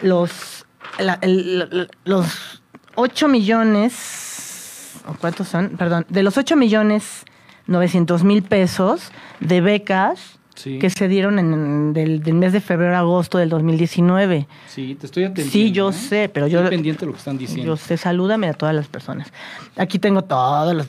los, 0.00 0.66
la- 0.98 1.18
el- 1.20 1.88
los 2.04 2.62
8 2.94 3.28
millones, 3.28 4.94
¿o 5.06 5.14
¿cuántos 5.14 5.48
son? 5.48 5.70
Perdón, 5.76 6.06
de 6.08 6.22
los 6.22 6.36
8 6.38 6.56
millones 6.56 7.24
900 7.66 8.24
mil 8.24 8.42
pesos 8.42 9.12
de 9.40 9.60
becas 9.60 10.38
Sí. 10.54 10.78
que 10.78 10.90
se 10.90 11.08
dieron 11.08 11.38
en, 11.38 11.92
del, 11.94 12.22
del 12.22 12.34
mes 12.34 12.52
de 12.52 12.60
febrero 12.60 12.94
a 12.94 12.98
agosto 12.98 13.38
del 13.38 13.48
2019. 13.48 14.46
Sí, 14.68 14.94
te 15.00 15.06
estoy 15.06 15.24
atendiendo. 15.24 15.52
Sí, 15.52 15.72
yo 15.72 15.90
¿eh? 15.90 15.92
sé, 15.92 16.30
pero 16.32 16.46
yo... 16.46 16.58
Estoy 16.60 16.76
pendiente 16.76 17.00
de 17.00 17.06
lo 17.06 17.12
que 17.12 17.18
están 17.18 17.38
diciendo. 17.38 17.64
Yo 17.64 17.76
sé, 17.76 17.96
salúdame 17.96 18.48
a 18.48 18.52
todas 18.54 18.74
las 18.74 18.86
personas. 18.88 19.32
Aquí 19.76 19.98
tengo 19.98 20.22
todos 20.22 20.74
los. 20.74 20.86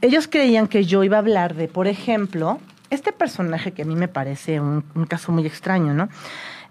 Ellos 0.00 0.28
creían 0.28 0.66
que 0.68 0.84
yo 0.84 1.02
iba 1.04 1.16
a 1.16 1.20
hablar 1.20 1.54
de, 1.54 1.68
por 1.68 1.86
ejemplo, 1.88 2.58
este 2.90 3.12
personaje 3.12 3.72
que 3.72 3.82
a 3.82 3.84
mí 3.84 3.96
me 3.96 4.08
parece 4.08 4.60
un, 4.60 4.84
un 4.94 5.04
caso 5.06 5.32
muy 5.32 5.44
extraño, 5.46 5.92
¿no? 5.92 6.08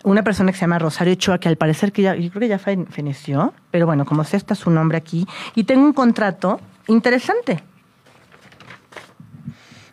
Una 0.03 0.23
persona 0.23 0.51
que 0.53 0.57
se 0.57 0.61
llama 0.61 0.79
Rosario 0.79 1.13
Ochoa, 1.13 1.37
que 1.39 1.49
al 1.49 1.57
parecer 1.57 1.91
que 1.91 2.01
ya, 2.03 2.15
yo 2.15 2.29
creo 2.29 2.39
que 2.39 2.47
ya 2.47 2.57
fe- 2.59 2.85
feneció, 2.89 3.53
pero 3.71 3.85
bueno, 3.85 4.05
como 4.05 4.23
sé, 4.23 4.37
está 4.37 4.55
su 4.55 4.69
nombre 4.71 4.97
aquí, 4.97 5.27
y 5.55 5.65
tengo 5.65 5.83
un 5.83 5.91
contrato 5.93 6.61
interesante. 6.87 7.61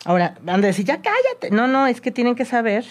Ahora, 0.07 0.35
van 0.41 0.63
a 0.63 0.67
decir, 0.67 0.85
ya 0.85 1.01
cállate. 1.01 1.51
No, 1.51 1.67
no, 1.67 1.85
es 1.85 1.99
que 1.99 2.11
tienen 2.11 2.33
que 2.33 2.45
saber. 2.45 2.85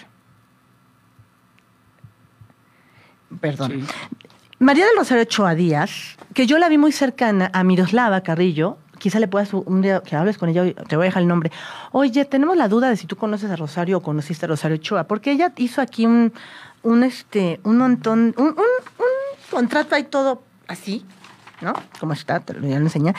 Perdón. 3.40 3.86
Sí. 3.86 3.94
María 4.58 4.84
del 4.84 4.98
Rosario 4.98 5.22
Ochoa 5.22 5.54
Díaz, 5.54 6.18
que 6.34 6.46
yo 6.46 6.58
la 6.58 6.68
vi 6.68 6.76
muy 6.76 6.92
cercana 6.92 7.50
a 7.54 7.64
Miroslava 7.64 8.20
Carrillo, 8.20 8.76
quizá 8.98 9.18
le 9.18 9.28
puedas 9.28 9.54
un 9.54 9.80
día 9.80 10.02
que 10.02 10.14
hables 10.14 10.36
con 10.36 10.50
ella, 10.50 10.74
te 10.74 10.96
voy 10.96 11.04
a 11.04 11.08
dejar 11.08 11.22
el 11.22 11.28
nombre. 11.28 11.50
Oye, 11.92 12.26
tenemos 12.26 12.54
la 12.54 12.68
duda 12.68 12.90
de 12.90 12.98
si 12.98 13.06
tú 13.06 13.16
conoces 13.16 13.50
a 13.50 13.56
Rosario 13.56 13.96
o 13.96 14.02
conociste 14.02 14.44
a 14.44 14.48
Rosario 14.50 14.76
Ochoa, 14.76 15.04
porque 15.04 15.32
ella 15.32 15.54
hizo 15.56 15.80
aquí 15.80 16.04
un, 16.04 16.34
un 16.82 17.02
este, 17.02 17.60
un 17.62 17.78
montón, 17.78 18.34
un, 18.36 18.48
un, 18.48 18.56
un 18.58 19.50
contrato 19.50 19.94
ahí 19.94 20.04
todo 20.04 20.42
así, 20.68 21.06
¿no? 21.62 21.72
Como 21.98 22.12
está, 22.12 22.40
te 22.40 22.52
lo 22.52 22.60
voy 22.60 22.74
a 22.74 22.76
enseñar. 22.76 23.14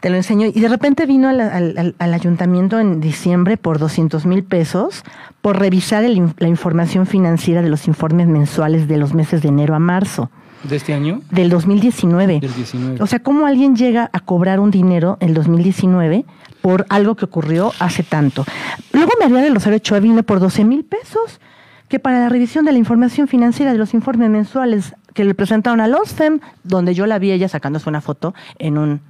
Te 0.00 0.10
lo 0.10 0.16
enseño. 0.16 0.46
Y 0.46 0.60
de 0.60 0.68
repente 0.68 1.06
vino 1.06 1.28
al, 1.28 1.40
al- 1.40 1.74
al- 1.78 1.94
al 1.98 2.14
ayuntamiento 2.14 2.78
en 2.78 3.00
diciembre 3.00 3.56
por 3.56 3.78
200 3.78 4.24
mil 4.26 4.42
pesos 4.44 5.02
por 5.42 5.58
revisar 5.58 6.04
el 6.04 6.32
la 6.38 6.48
información 6.48 7.06
financiera 7.06 7.62
de 7.62 7.68
los 7.68 7.86
informes 7.88 8.26
mensuales 8.26 8.88
de 8.88 8.96
los 8.98 9.14
meses 9.14 9.42
de 9.42 9.48
enero 9.48 9.74
a 9.74 9.78
marzo 9.78 10.30
¿De 10.64 10.76
este 10.76 10.92
año? 10.94 11.20
del 11.30 11.48
2019. 11.50 12.40
Del 12.40 12.54
19. 12.54 13.02
O 13.02 13.06
sea, 13.06 13.20
¿cómo 13.20 13.46
alguien 13.46 13.76
llega 13.76 14.10
a 14.12 14.20
cobrar 14.20 14.60
un 14.60 14.70
dinero 14.70 15.16
en 15.20 15.28
el 15.30 15.34
2019 15.34 16.24
por 16.60 16.84
algo 16.90 17.14
que 17.16 17.24
ocurrió 17.24 17.72
hace 17.78 18.02
tanto? 18.02 18.44
Luego 18.92 19.12
María 19.20 19.38
del 19.42 19.54
Rosario 19.54 19.76
Ochoa 19.78 20.00
vino 20.00 20.22
por 20.22 20.40
12 20.40 20.64
mil 20.64 20.84
pesos, 20.84 21.40
que 21.88 21.98
para 21.98 22.20
la 22.20 22.28
revisión 22.28 22.64
de 22.66 22.72
la 22.72 22.78
información 22.78 23.26
financiera 23.28 23.72
de 23.72 23.78
los 23.78 23.94
informes 23.94 24.28
mensuales 24.30 24.94
que 25.14 25.24
le 25.24 25.34
presentaron 25.34 25.80
a 25.80 25.88
los 25.88 26.12
FEM, 26.12 26.40
donde 26.62 26.94
yo 26.94 27.06
la 27.06 27.18
vi 27.18 27.32
ella 27.32 27.48
sacándose 27.48 27.88
una 27.88 28.00
foto 28.00 28.32
en 28.58 28.78
un 28.78 29.00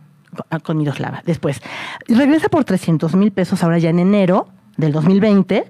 con 0.62 0.76
Miroslava. 0.78 1.22
Después, 1.26 1.60
regresa 2.08 2.48
por 2.48 2.64
300 2.64 3.14
mil 3.16 3.32
pesos 3.32 3.62
ahora 3.62 3.78
ya 3.78 3.90
en 3.90 3.98
enero 3.98 4.48
del 4.76 4.92
2020, 4.92 5.64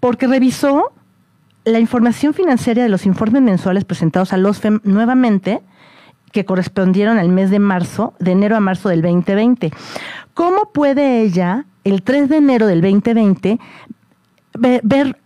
porque 0.00 0.26
revisó 0.26 0.92
la 1.64 1.78
información 1.78 2.34
financiera 2.34 2.82
de 2.82 2.88
los 2.88 3.06
informes 3.06 3.40
mensuales 3.42 3.84
presentados 3.84 4.32
a 4.32 4.36
los 4.36 4.60
FEM 4.60 4.80
nuevamente, 4.84 5.62
que 6.32 6.44
correspondieron 6.44 7.16
al 7.18 7.28
mes 7.28 7.50
de 7.50 7.58
marzo, 7.60 8.14
de 8.18 8.32
enero 8.32 8.56
a 8.56 8.60
marzo 8.60 8.88
del 8.88 9.02
2020. 9.02 9.70
¿Cómo 10.34 10.72
puede 10.72 11.22
ella, 11.22 11.64
el 11.84 12.02
3 12.02 12.28
de 12.28 12.36
enero 12.38 12.66
del 12.66 12.80
2020, 12.82 13.58
ve- 14.58 14.80
ver 14.82 15.18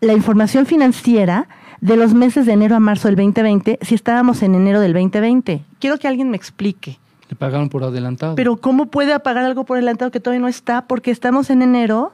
la 0.00 0.12
información 0.12 0.64
financiera 0.64 1.48
de 1.80 1.96
los 1.96 2.14
meses 2.14 2.46
de 2.46 2.52
enero 2.52 2.76
a 2.76 2.80
marzo 2.80 3.08
del 3.08 3.16
2020 3.16 3.78
si 3.82 3.94
estábamos 3.94 4.42
en 4.42 4.54
enero 4.54 4.80
del 4.80 4.92
2020? 4.92 5.64
Quiero 5.80 5.98
que 5.98 6.08
alguien 6.08 6.30
me 6.30 6.36
explique. 6.36 6.98
Le 7.28 7.36
pagaron 7.36 7.68
por 7.68 7.84
adelantado. 7.84 8.34
Pero 8.34 8.56
¿cómo 8.56 8.86
puede 8.86 9.18
pagar 9.20 9.44
algo 9.44 9.64
por 9.64 9.76
adelantado 9.76 10.10
que 10.10 10.20
todavía 10.20 10.40
no 10.40 10.48
está? 10.48 10.86
Porque 10.86 11.10
estamos 11.10 11.50
en 11.50 11.62
enero 11.62 12.12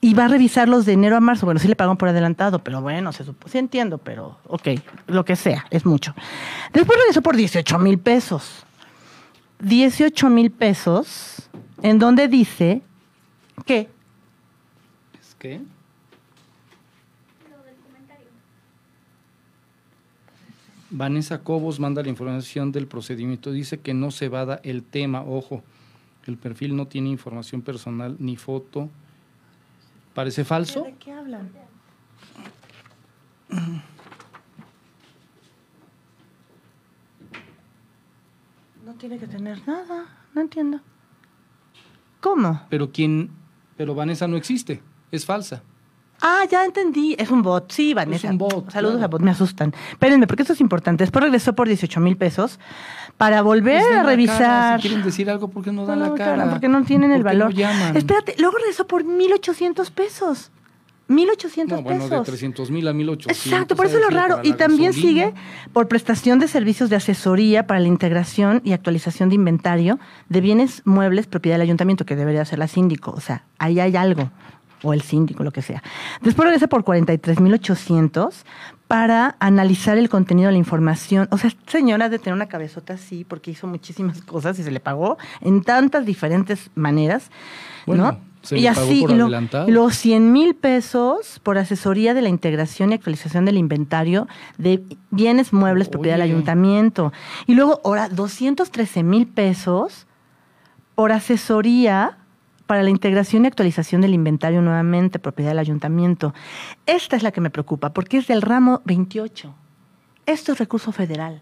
y 0.00 0.14
va 0.14 0.26
a 0.26 0.28
revisar 0.28 0.68
los 0.68 0.86
de 0.86 0.92
enero 0.92 1.16
a 1.16 1.20
marzo. 1.20 1.46
Bueno, 1.46 1.58
sí 1.58 1.68
le 1.68 1.76
pagan 1.76 1.96
por 1.96 2.08
adelantado, 2.08 2.60
pero 2.60 2.80
bueno, 2.80 3.12
se 3.12 3.24
supo, 3.24 3.48
sí 3.48 3.58
entiendo, 3.58 3.98
pero 3.98 4.38
ok, 4.46 4.68
lo 5.08 5.24
que 5.24 5.36
sea, 5.36 5.66
es 5.70 5.84
mucho. 5.84 6.14
Después 6.72 6.98
regresó 6.98 7.22
por 7.22 7.36
18 7.36 7.78
mil 7.78 7.98
pesos. 7.98 8.64
18 9.60 10.28
mil 10.28 10.50
pesos, 10.50 11.48
en 11.82 11.98
donde 11.98 12.28
dice 12.28 12.82
que 13.64 13.88
¿Es 15.18 15.34
qué? 15.38 15.60
Vanessa 20.96 21.42
Cobos 21.42 21.78
manda 21.78 22.02
la 22.02 22.08
información 22.08 22.72
del 22.72 22.86
procedimiento. 22.86 23.52
Dice 23.52 23.80
que 23.80 23.92
no 23.92 24.10
se 24.10 24.30
vada 24.30 24.60
el 24.62 24.82
tema. 24.82 25.22
Ojo, 25.22 25.62
el 26.24 26.38
perfil 26.38 26.74
no 26.74 26.86
tiene 26.86 27.10
información 27.10 27.60
personal 27.60 28.16
ni 28.18 28.36
foto. 28.36 28.88
¿Parece 30.14 30.42
falso? 30.42 30.84
¿De 30.84 30.94
qué 30.94 31.12
hablan? 31.12 31.50
No 38.82 38.94
tiene 38.94 39.18
que 39.18 39.26
tener 39.26 39.68
nada, 39.68 40.06
no 40.32 40.40
entiendo. 40.40 40.80
¿Cómo? 42.22 42.62
Pero 42.70 42.90
quién, 42.90 43.28
pero 43.76 43.94
Vanessa 43.94 44.26
no 44.26 44.38
existe, 44.38 44.80
es 45.10 45.26
falsa. 45.26 45.62
Ah, 46.28 46.44
ya 46.50 46.64
entendí. 46.64 47.14
Es 47.18 47.30
un 47.30 47.42
bot. 47.42 47.70
Sí, 47.70 47.94
Vanessa. 47.94 48.26
Es 48.26 48.32
un 48.32 48.38
bot, 48.38 48.68
Saludos 48.70 48.96
claro. 48.96 49.04
a 49.04 49.08
bot, 49.08 49.20
me 49.20 49.30
asustan. 49.30 49.72
Espérenme, 49.92 50.26
porque 50.26 50.42
esto 50.42 50.54
es 50.54 50.60
importante. 50.60 51.04
Después 51.04 51.22
regresó 51.22 51.54
por 51.54 51.68
18 51.68 52.00
mil 52.00 52.16
pesos 52.16 52.58
para 53.16 53.42
volver 53.42 53.80
Pues 53.82 53.96
a 53.96 54.02
revisar. 54.02 54.38
cara, 54.38 54.76
Si 54.78 54.88
quieren 54.88 55.04
decir 55.04 55.30
algo, 55.30 55.48
¿por 55.48 55.62
qué 55.62 55.70
no 55.72 55.86
dan 55.86 55.98
No, 56.00 56.04
la 56.06 56.10
no, 56.10 56.16
cara? 56.16 56.36
cara, 56.36 56.50
porque 56.50 56.68
no 56.68 56.82
tienen 56.84 57.12
el 57.12 57.22
¿Por 57.22 57.30
qué 57.30 57.36
no 57.38 57.44
valor. 57.44 57.54
llaman? 57.56 57.96
Espérate, 57.96 58.34
luego 58.38 58.56
regresó 58.58 58.86
por 58.88 59.04
1.800 59.04 59.90
pesos. 59.92 60.50
1.800 61.08 61.68
No, 61.68 61.82
bueno, 61.82 62.02
de 62.04 62.10
pesos. 62.10 62.26
300 62.26 62.70
mil 62.72 62.88
a 62.88 62.92
1800. 62.92 63.46
Exacto, 63.46 63.76
por 63.76 63.86
eso 63.86 63.98
es 63.98 64.02
lo 64.02 64.10
raro. 64.10 64.40
Y 64.42 64.54
también 64.54 64.90
gasolina. 64.90 65.26
sigue 65.26 65.34
por 65.72 65.86
prestación 65.86 66.40
de 66.40 66.48
servicios 66.48 66.90
de 66.90 66.96
asesoría 66.96 67.64
para 67.68 67.78
la 67.78 67.86
integración 67.86 68.60
y 68.64 68.72
actualización 68.72 69.28
de 69.28 69.36
inventario 69.36 70.00
de 70.28 70.40
bienes 70.40 70.82
muebles 70.84 71.28
propiedad 71.28 71.54
del 71.54 71.62
ayuntamiento, 71.62 72.04
que 72.04 72.16
debería 72.16 72.44
ser 72.44 72.58
la 72.58 72.66
síndico. 72.66 73.12
O 73.12 73.20
sea, 73.20 73.44
ahí 73.58 73.78
hay 73.78 73.94
algo. 73.94 74.30
O 74.82 74.92
el 74.92 75.00
síndico, 75.02 75.42
lo 75.42 75.52
que 75.52 75.62
sea. 75.62 75.82
Después 76.20 76.44
regresa 76.46 76.66
por 76.66 76.84
43,800 76.84 78.44
para 78.88 79.36
analizar 79.40 79.98
el 79.98 80.08
contenido 80.08 80.48
de 80.48 80.52
la 80.52 80.58
información. 80.58 81.28
O 81.30 81.38
sea, 81.38 81.48
esta 81.48 81.72
señora 81.72 82.08
de 82.08 82.18
tener 82.18 82.34
una 82.34 82.46
cabezota 82.46 82.94
así 82.94 83.24
porque 83.24 83.50
hizo 83.50 83.66
muchísimas 83.66 84.22
cosas 84.22 84.58
y 84.58 84.62
se 84.62 84.70
le 84.70 84.80
pagó 84.80 85.16
en 85.40 85.62
tantas 85.62 86.04
diferentes 86.06 86.70
maneras. 86.74 87.30
Bueno, 87.86 88.12
¿no? 88.12 88.18
se 88.42 88.58
y 88.58 88.62
le 88.62 88.68
pagó 88.72 88.86
así, 88.86 89.00
por 89.00 89.10
lo- 89.12 89.28
los 89.66 89.96
100 89.96 90.32
mil 90.32 90.54
pesos 90.54 91.40
por 91.42 91.58
asesoría 91.58 92.14
de 92.14 92.22
la 92.22 92.28
integración 92.28 92.92
y 92.92 92.94
actualización 92.94 93.44
del 93.44 93.56
inventario 93.56 94.28
de 94.58 94.84
bienes 95.10 95.52
muebles 95.52 95.88
propiedad 95.88 96.16
del 96.16 96.22
ayuntamiento. 96.30 97.12
Y 97.46 97.54
luego, 97.54 97.80
ahora, 97.84 98.08
213 98.08 99.02
mil 99.02 99.26
pesos 99.26 100.06
por 100.94 101.10
asesoría 101.12 102.18
para 102.66 102.82
la 102.82 102.90
integración 102.90 103.44
y 103.44 103.48
actualización 103.48 104.00
del 104.00 104.14
inventario 104.14 104.60
nuevamente 104.62 105.18
propiedad 105.18 105.50
del 105.50 105.58
ayuntamiento. 105.58 106.34
Esta 106.86 107.16
es 107.16 107.22
la 107.22 107.30
que 107.32 107.40
me 107.40 107.50
preocupa, 107.50 107.92
porque 107.92 108.18
es 108.18 108.26
del 108.26 108.42
ramo 108.42 108.82
28. 108.84 109.54
Esto 110.26 110.52
es 110.52 110.58
recurso 110.58 110.92
federal. 110.92 111.40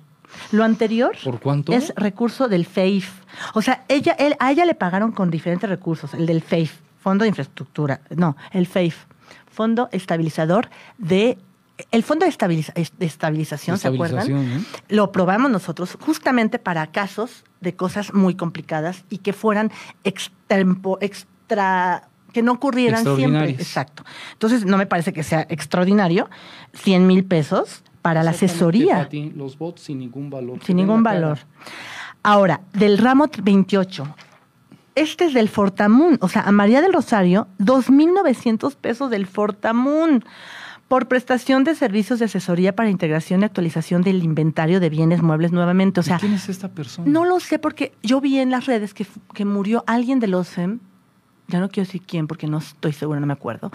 Lo 0.52 0.64
anterior 0.64 1.16
¿Por 1.22 1.40
cuánto? 1.40 1.72
es 1.72 1.92
recurso 1.96 2.48
del 2.48 2.66
FEIF. 2.66 3.22
O 3.54 3.62
sea, 3.62 3.84
ella, 3.88 4.12
él, 4.18 4.36
a 4.40 4.50
ella 4.50 4.64
le 4.64 4.74
pagaron 4.74 5.12
con 5.12 5.30
diferentes 5.30 5.68
recursos. 5.68 6.12
El 6.14 6.26
del 6.26 6.42
FEIF, 6.42 6.80
Fondo 7.00 7.24
de 7.24 7.28
Infraestructura. 7.28 8.00
No, 8.10 8.36
el 8.50 8.66
FEIF, 8.66 9.04
Fondo 9.50 9.88
Estabilizador 9.92 10.68
de... 10.98 11.38
El 11.90 12.02
Fondo 12.04 12.24
de, 12.24 12.30
Estabiliza- 12.30 12.72
de 12.74 13.06
Estabilización, 13.06 13.78
¿se 13.78 13.88
acuerdan? 13.88 14.30
¿eh? 14.30 14.60
Lo 14.88 15.10
probamos 15.10 15.50
nosotros 15.50 15.96
justamente 16.00 16.58
para 16.60 16.86
casos 16.88 17.44
de 17.60 17.74
cosas 17.74 18.14
muy 18.14 18.34
complicadas 18.36 19.04
y 19.10 19.18
que 19.18 19.32
fueran 19.32 19.72
extempo- 20.04 20.98
extra 21.00 22.08
que 22.32 22.42
no 22.42 22.52
ocurrieran 22.52 23.04
siempre. 23.16 23.50
Exacto. 23.50 24.04
Entonces, 24.32 24.64
no 24.64 24.76
me 24.76 24.86
parece 24.86 25.12
que 25.12 25.22
sea 25.22 25.46
extraordinario 25.48 26.28
100 26.74 27.06
mil 27.06 27.24
pesos 27.24 27.82
para 28.02 28.22
la 28.22 28.30
asesoría 28.32 29.08
los 29.34 29.56
bots 29.58 29.82
sin 29.82 29.98
ningún 29.98 30.30
valor. 30.30 30.58
sin 30.64 30.76
ningún 30.76 31.02
valor. 31.02 31.38
Ahora, 32.22 32.60
del 32.72 32.98
ramo 32.98 33.28
28. 33.42 34.14
Este 34.96 35.24
es 35.26 35.34
del 35.34 35.48
Fortamun, 35.48 36.18
o 36.20 36.28
sea, 36.28 36.42
a 36.42 36.52
María 36.52 36.80
del 36.80 36.92
Rosario, 36.92 37.48
2.900 37.58 38.76
pesos 38.76 39.10
del 39.10 39.26
Fortamun 39.26 40.24
por 40.88 41.08
prestación 41.08 41.64
de 41.64 41.74
servicios 41.74 42.18
de 42.18 42.26
asesoría 42.26 42.74
para 42.76 42.90
integración 42.90 43.40
y 43.40 43.44
actualización 43.44 44.02
del 44.02 44.22
inventario 44.22 44.80
de 44.80 44.90
bienes 44.90 45.22
muebles 45.22 45.50
nuevamente. 45.52 46.00
O 46.00 46.02
sea, 46.02 46.16
¿Y 46.16 46.20
¿Quién 46.20 46.34
es 46.34 46.48
esta 46.48 46.68
persona? 46.68 47.10
no 47.10 47.24
lo 47.24 47.40
sé 47.40 47.58
porque 47.58 47.92
yo 48.02 48.20
vi 48.20 48.38
en 48.38 48.50
las 48.50 48.66
redes 48.66 48.92
que, 48.94 49.06
que 49.32 49.44
murió 49.44 49.82
alguien 49.86 50.20
de 50.20 50.28
los 50.28 50.48
FEM, 50.48 50.80
ya 51.48 51.58
no 51.60 51.68
quiero 51.68 51.86
decir 51.86 52.02
quién 52.06 52.26
porque 52.26 52.46
no 52.46 52.58
estoy 52.58 52.92
segura, 52.92 53.18
no 53.20 53.26
me 53.26 53.32
acuerdo, 53.32 53.70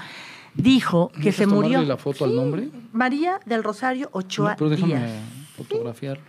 dijo 0.56 1.10
que 1.14 1.20
¿Dejas 1.32 1.36
se 1.36 1.48
murió. 1.48 1.82
la 1.82 1.98
foto 1.98 2.26
al 2.26 2.36
nombre? 2.36 2.70
María 2.94 3.40
del 3.46 3.64
Rosario 3.64 4.10
Ochoa 4.12 4.52
No, 4.52 4.58
pero 4.58 4.70
déjame 4.70 4.96
Díaz. 4.96 5.12
fotografiarlo. 5.58 6.24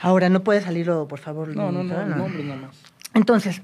Ahora, 0.00 0.28
no 0.28 0.42
puede 0.42 0.60
salirlo, 0.60 1.06
por 1.06 1.20
favor. 1.20 1.54
No, 1.54 1.70
no, 1.70 1.84
no, 1.84 1.94
Lupita, 1.94 2.02
el 2.04 2.16
nombre 2.18 2.44
nada 2.44 2.60
más. 2.62 2.76
Entonces, 3.14 3.62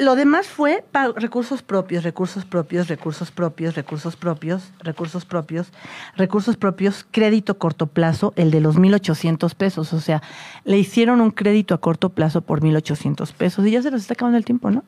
lo 0.00 0.16
demás 0.16 0.48
fue 0.48 0.82
recursos 1.16 1.62
propios, 1.62 2.04
recursos 2.04 2.46
propios, 2.46 2.88
recursos 2.88 3.30
propios, 3.30 3.74
recursos 3.74 4.16
propios, 4.16 4.72
recursos 4.78 5.26
propios, 5.26 5.72
recursos 6.16 6.56
propios, 6.56 7.06
crédito 7.10 7.58
corto 7.58 7.86
plazo, 7.86 8.32
el 8.36 8.50
de 8.50 8.60
los 8.60 8.78
1.800 8.78 9.54
pesos. 9.54 9.92
O 9.92 10.00
sea, 10.00 10.22
le 10.64 10.78
hicieron 10.78 11.20
un 11.20 11.30
crédito 11.30 11.74
a 11.74 11.78
corto 11.78 12.08
plazo 12.08 12.40
por 12.40 12.62
1.800 12.62 13.32
pesos 13.34 13.66
y 13.66 13.72
ya 13.72 13.82
se 13.82 13.90
nos 13.90 14.00
está 14.00 14.14
acabando 14.14 14.38
el 14.38 14.44
tiempo, 14.46 14.70
¿no? 14.70 14.84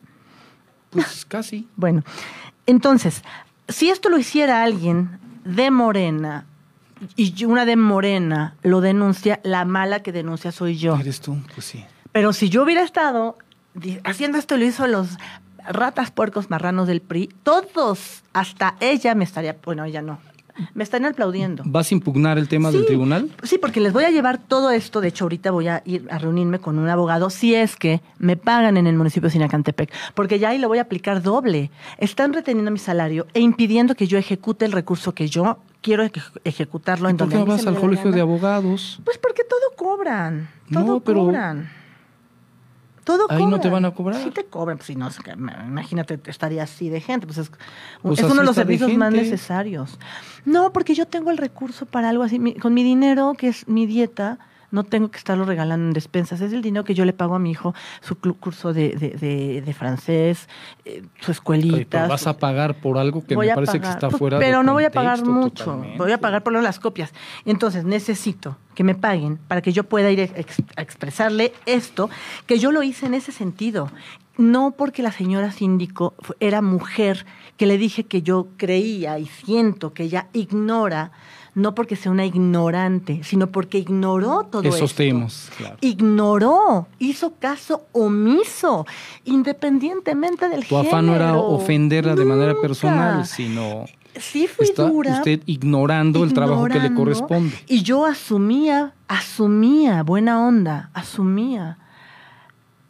Pues 0.91 1.25
casi. 1.29 1.69
Bueno, 1.77 2.03
entonces, 2.65 3.23
si 3.69 3.91
esto 3.91 4.09
lo 4.09 4.19
hiciera 4.19 4.63
alguien 4.63 5.19
de 5.45 5.71
Morena 5.71 6.47
y 7.17 7.45
una 7.45 7.67
de 7.67 7.77
Morena 7.77 8.55
lo 8.63 8.81
denuncia, 8.81 9.41
la 9.45 9.67
mala 9.67 10.01
que 10.01 10.13
denuncia 10.13 10.53
soy 10.53 10.79
yo. 10.79 10.97
¿Eres 10.97 11.21
tú? 11.21 11.37
Pues 11.55 11.67
sí. 11.67 11.85
Pero 12.13 12.33
si 12.33 12.49
yo 12.49 12.63
hubiera 12.63 12.83
estado 12.83 13.37
haciendo 14.05 14.39
esto, 14.39 14.57
lo 14.57 14.65
hizo 14.65 14.87
los 14.87 15.19
ratas, 15.69 16.11
puercos, 16.11 16.51
marranos 16.51 16.89
del 16.89 17.01
PRI, 17.01 17.31
todos, 17.43 18.23
hasta 18.33 18.75
ella 18.81 19.15
me 19.15 19.25
estaría, 19.25 19.57
bueno, 19.65 19.85
ella 19.85 20.03
no, 20.03 20.19
me 20.75 20.83
estarían 20.85 21.13
aplaudiendo. 21.13 21.63
¿Vas 21.65 21.91
a 21.91 21.95
impugnar 21.95 22.37
el 22.37 22.49
tema 22.49 22.71
del 22.71 22.85
tribunal? 22.85 23.31
Sí, 23.43 23.59
porque 23.59 23.81
les 23.81 23.93
voy 23.93 24.05
a 24.05 24.11
llevar 24.11 24.37
todo 24.39 24.71
esto. 24.71 25.01
De 25.01 25.09
hecho, 25.09 25.25
ahorita 25.25 25.51
voy 25.51 25.69
a 25.69 25.83
ir 25.87 26.07
a 26.11 26.19
reunirme 26.19 26.59
con 26.59 26.79
un 26.79 26.89
abogado 26.91 27.31
si 27.31 27.55
es 27.55 27.77
que 27.77 28.03
me 28.19 28.37
pagan 28.37 28.77
en 28.77 28.87
el 28.87 28.95
municipio 28.97 29.29
de 29.29 29.33
Sinacantepec. 29.33 29.91
Porque 30.15 30.39
ya 30.39 30.51
ahí 30.51 30.59
lo 30.59 30.69
voy 30.69 30.77
a 30.79 30.83
aplicar 30.83 31.23
doble. 31.23 31.71
Están 31.97 32.35
reteniendo 32.35 32.71
mi 32.71 32.79
salario 32.79 33.27
e 33.33 33.41
impidiendo 33.41 33.95
que 33.95 34.07
yo 34.07 34.19
ejecute 34.19 34.67
el 34.67 34.73
recurso 34.73 35.15
que 35.15 35.27
yo 35.29 35.59
quiero 35.81 36.05
eje- 36.05 36.21
ejecutarlo 36.45 37.09
en 37.09 37.17
¿Por 37.17 37.31
qué 37.31 37.37
no 37.37 37.47
vas 37.47 37.67
al 37.67 37.77
colegio 37.81 38.11
de 38.13 38.21
abogados? 38.21 39.01
Pues 39.05 39.17
porque 39.17 39.45
todo 39.45 39.61
cobran. 39.77 40.51
No, 40.69 40.85
Todo 40.85 41.01
pero- 41.01 41.21
cobran. 41.21 41.71
Todo 43.05 43.27
Ahí 43.31 43.45
no 43.47 43.59
te 43.61 43.69
van 43.69 43.85
a 43.85 43.91
cobrar. 43.93 44.23
Sí 44.23 44.31
te 44.31 44.45
cobran, 44.45 44.77
pues 44.79 44.87
si 44.87 44.95
no, 44.97 45.09
imagínate, 45.67 46.21
estaría 46.27 46.63
así 46.63 46.89
de 46.89 47.01
gente, 47.01 47.27
pues 47.27 47.39
es, 47.39 47.51
Pues 48.01 48.21
es 48.21 48.25
uno 48.27 48.37
de 48.43 48.47
los 48.47 48.55
de 48.57 48.63
servicios 48.63 48.93
más 48.97 49.13
necesarios. 49.13 49.99
No, 50.45 50.73
porque 50.73 50.95
yo 50.95 51.07
tengo 51.07 51.31
el 51.31 51.39
recurso 51.39 51.85
para 51.87 52.09
algo 52.11 52.23
así, 52.23 52.39
mi- 52.39 52.55
con 52.55 52.75
mi 52.75 52.85
dinero, 52.85 53.35
que 53.37 53.49
es 53.49 53.67
mi 53.67 53.87
dieta, 53.87 54.39
no 54.73 54.83
tengo 54.83 55.11
que 55.11 55.19
estarlo 55.19 55.45
regalando 55.45 55.87
en 55.87 55.93
despensas, 55.93 56.41
es 56.41 56.53
el 56.53 56.63
dinero 56.63 56.85
que 56.85 56.95
yo 56.95 57.05
le 57.05 57.13
pago 57.13 57.37
a 57.37 57.39
mi 57.39 57.53
hijo, 57.53 57.75
su 58.01 58.17
curso 58.19 58.73
de, 58.73 58.89
de, 58.97 59.11
de- 59.11 59.63
de 59.63 59.75
francés, 59.75 60.49
eh, 60.85 61.03
su 61.21 61.27
Oye, 61.31 61.33
escuelita. 61.33 61.87
pero 61.91 62.09
vas 62.09 62.23
su- 62.23 62.29
a 62.31 62.39
pagar 62.39 62.75
por 62.81 62.99
algo 62.99 63.25
que 63.25 63.37
voy 63.37 63.47
me 63.47 63.55
parece 63.55 63.81
que 63.81 63.87
está 63.89 64.09
pues, 64.09 64.19
fuera 64.19 64.39
de 64.39 64.45
Pero 64.45 64.65
no 64.65 64.73
voy 64.73 64.85
a 64.85 64.91
pagar 64.91 65.25
mucho. 65.25 65.65
totalmente. 65.65 65.99
Voy 65.99 66.11
a 66.11 66.19
pagar 66.19 66.43
por 66.43 66.53
las 66.61 66.81
copias. 66.81 67.13
Entonces, 67.45 67.85
necesito 67.85 68.57
que 68.75 68.83
me 68.83 68.95
paguen 68.95 69.39
para 69.47 69.61
que 69.63 69.73
yo 69.73 69.85
pueda 69.85 70.11
ir 70.11 70.21
a, 70.21 70.25
ex- 70.25 70.63
a 70.77 70.83
expresarle 70.83 71.53
esto, 71.67 72.09
que 72.47 72.59
yo 72.59 72.73
lo 72.73 72.83
hice 72.83 73.07
en 73.07 73.15
ese 73.15 73.31
sentido. 73.31 73.91
No 74.39 74.71
porque 74.71 75.03
la 75.03 75.13
señora 75.13 75.53
síndico 75.53 76.15
era 76.41 76.63
mujer, 76.63 77.27
que 77.59 77.67
le 77.67 77.77
dije 77.77 78.05
que 78.05 78.23
yo 78.23 78.49
creía 78.57 79.19
y 79.19 79.27
siento 79.27 79.93
que 79.93 80.05
ella 80.05 80.29
ignora, 80.33 81.13
no 81.55 81.75
porque 81.75 81.97
sea 81.97 82.11
una 82.11 82.25
ignorante, 82.25 83.21
sino 83.25 83.49
porque 83.49 83.79
ignoró 83.79 84.45
todo 84.45 84.63
Esos 84.63 84.91
esto 84.91 84.97
temas, 84.97 85.51
claro. 85.57 85.77
ignoró, 85.81 86.89
hizo 86.99 87.35
caso 87.39 87.87
omiso, 87.93 88.87
independientemente 89.25 90.49
del 90.49 90.61
Tu 90.61 90.77
género. 90.77 90.89
afán 90.89 91.07
no 91.07 91.15
era 91.15 91.37
ofenderla 91.37 92.15
de 92.15 92.25
manera 92.25 92.55
personal, 92.61 93.27
sino 93.27 93.85
Sí 94.19 94.47
fui 94.47 94.67
está 94.67 94.89
dura. 94.89 95.13
usted 95.15 95.41
ignorando 95.47 96.25
el 96.25 96.35
trabajo 96.35 96.65
que 96.65 96.75
le 96.75 96.87
ignorando, 96.87 96.99
corresponde. 96.99 97.57
Y 97.67 97.83
yo 97.83 98.05
asumía, 98.07 98.93
asumía, 99.09 100.03
buena 100.03 100.47
onda, 100.47 100.91
asumía 100.95 101.79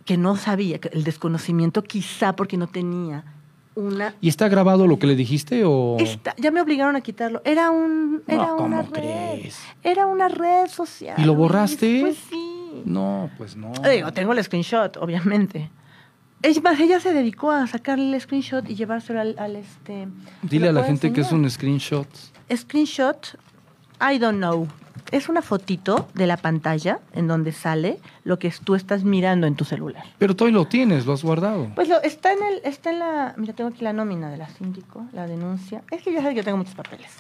que 0.05 0.17
no 0.17 0.37
sabía, 0.37 0.79
que 0.79 0.89
el 0.89 1.05
desconocimiento 1.05 1.83
quizá 1.83 2.35
porque 2.35 2.57
no 2.57 2.67
tenía 2.67 3.25
una... 3.75 4.15
¿Y 4.21 4.29
está 4.29 4.49
grabado 4.49 4.87
lo 4.87 4.99
que 4.99 5.07
le 5.07 5.17
dijiste 5.17 5.63
o...? 5.65 5.97
Esta- 5.99 6.35
ya 6.39 6.51
me 6.51 6.61
obligaron 6.61 6.97
a 6.97 7.01
quitarlo. 7.01 7.41
Era 7.45 7.71
un, 7.71 8.23
era 8.27 8.47
No, 8.49 8.57
una 8.59 8.83
¿cómo 8.83 8.95
red. 8.95 9.01
crees? 9.41 9.59
Era 9.83 10.07
una 10.07 10.29
red 10.29 10.69
social. 10.69 11.15
¿Y 11.19 11.25
lo 11.25 11.35
borraste? 11.35 12.01
Pues 12.01 12.19
sí. 12.29 12.83
No, 12.85 13.31
pues 13.39 13.57
no. 13.57 13.73
Digo, 13.91 14.13
tengo 14.13 14.33
el 14.33 14.43
screenshot, 14.43 14.97
obviamente. 14.99 15.71
Es 16.43 16.61
más, 16.63 16.81
ella 16.81 16.99
se 16.99 17.13
dedicó 17.13 17.51
a 17.53 17.67
sacarle 17.69 18.15
el 18.17 18.21
screenshot 18.21 18.69
y 18.69 18.75
llevárselo 18.75 19.21
al, 19.21 19.37
al, 19.39 19.55
este. 19.57 20.09
Dile 20.43 20.73
¿Lo 20.73 20.79
a 20.81 20.83
la 20.83 20.87
gente 20.89 21.13
que 21.13 21.21
es 21.21 21.31
un 21.31 21.49
screenshot. 21.49 22.09
Screenshot, 22.55 23.39
I 24.01 24.19
don't 24.19 24.39
know. 24.39 24.67
Es 25.11 25.29
una 25.29 25.43
fotito 25.43 26.09
de 26.15 26.27
la 26.27 26.37
pantalla 26.37 27.01
en 27.13 27.27
donde 27.27 27.53
sale 27.53 27.99
lo 28.25 28.39
que 28.39 28.53
tú 28.65 28.75
estás 28.75 29.05
mirando 29.05 29.47
en 29.47 29.55
tu 29.55 29.65
celular. 29.65 30.05
Pero 30.19 30.35
tú 30.35 30.45
ahí 30.47 30.53
lo 30.53 30.67
tienes, 30.67 31.07
lo 31.07 31.13
has 31.13 31.23
guardado. 31.23 31.71
Pues 31.75 31.89
lo, 31.89 32.01
está 32.03 32.33
en 32.33 32.43
el, 32.43 32.61
está 32.65 32.91
en 32.91 32.99
la. 32.99 33.35
Mira, 33.37 33.53
tengo 33.53 33.71
aquí 33.71 33.83
la 33.83 33.93
nómina 33.93 34.31
de 34.31 34.37
la 34.37 34.49
síndico, 34.49 35.07
la 35.13 35.27
denuncia. 35.27 35.83
Es 35.91 36.03
que 36.03 36.13
ya 36.13 36.21
sabes 36.21 36.35
que 36.35 36.41
yo 36.41 36.45
tengo 36.45 36.59
muchos 36.59 36.75
papeles. 36.75 37.11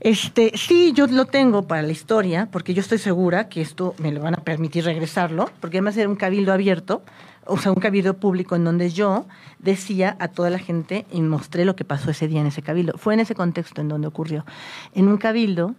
Este, 0.00 0.50
sí, 0.56 0.92
yo 0.94 1.06
lo 1.06 1.26
tengo 1.26 1.68
para 1.68 1.82
la 1.82 1.92
historia, 1.92 2.48
porque 2.50 2.74
yo 2.74 2.80
estoy 2.80 2.98
segura 2.98 3.48
que 3.48 3.60
esto 3.60 3.94
me 3.98 4.10
lo 4.10 4.20
van 4.20 4.34
a 4.34 4.38
permitir 4.38 4.84
regresarlo, 4.84 5.48
porque 5.60 5.76
además 5.76 5.96
era 5.96 6.08
un 6.08 6.16
cabildo 6.16 6.52
abierto, 6.52 7.02
o 7.46 7.56
sea, 7.56 7.70
un 7.70 7.80
cabildo 7.80 8.14
público 8.14 8.56
en 8.56 8.64
donde 8.64 8.90
yo 8.90 9.26
decía 9.60 10.16
a 10.18 10.26
toda 10.26 10.50
la 10.50 10.58
gente 10.58 11.06
y 11.12 11.20
mostré 11.22 11.64
lo 11.64 11.76
que 11.76 11.84
pasó 11.84 12.10
ese 12.10 12.26
día 12.26 12.40
en 12.40 12.48
ese 12.48 12.62
cabildo. 12.62 12.94
Fue 12.98 13.14
en 13.14 13.20
ese 13.20 13.36
contexto 13.36 13.80
en 13.80 13.88
donde 13.88 14.08
ocurrió. 14.08 14.44
En 14.92 15.06
un 15.06 15.18
cabildo, 15.18 15.76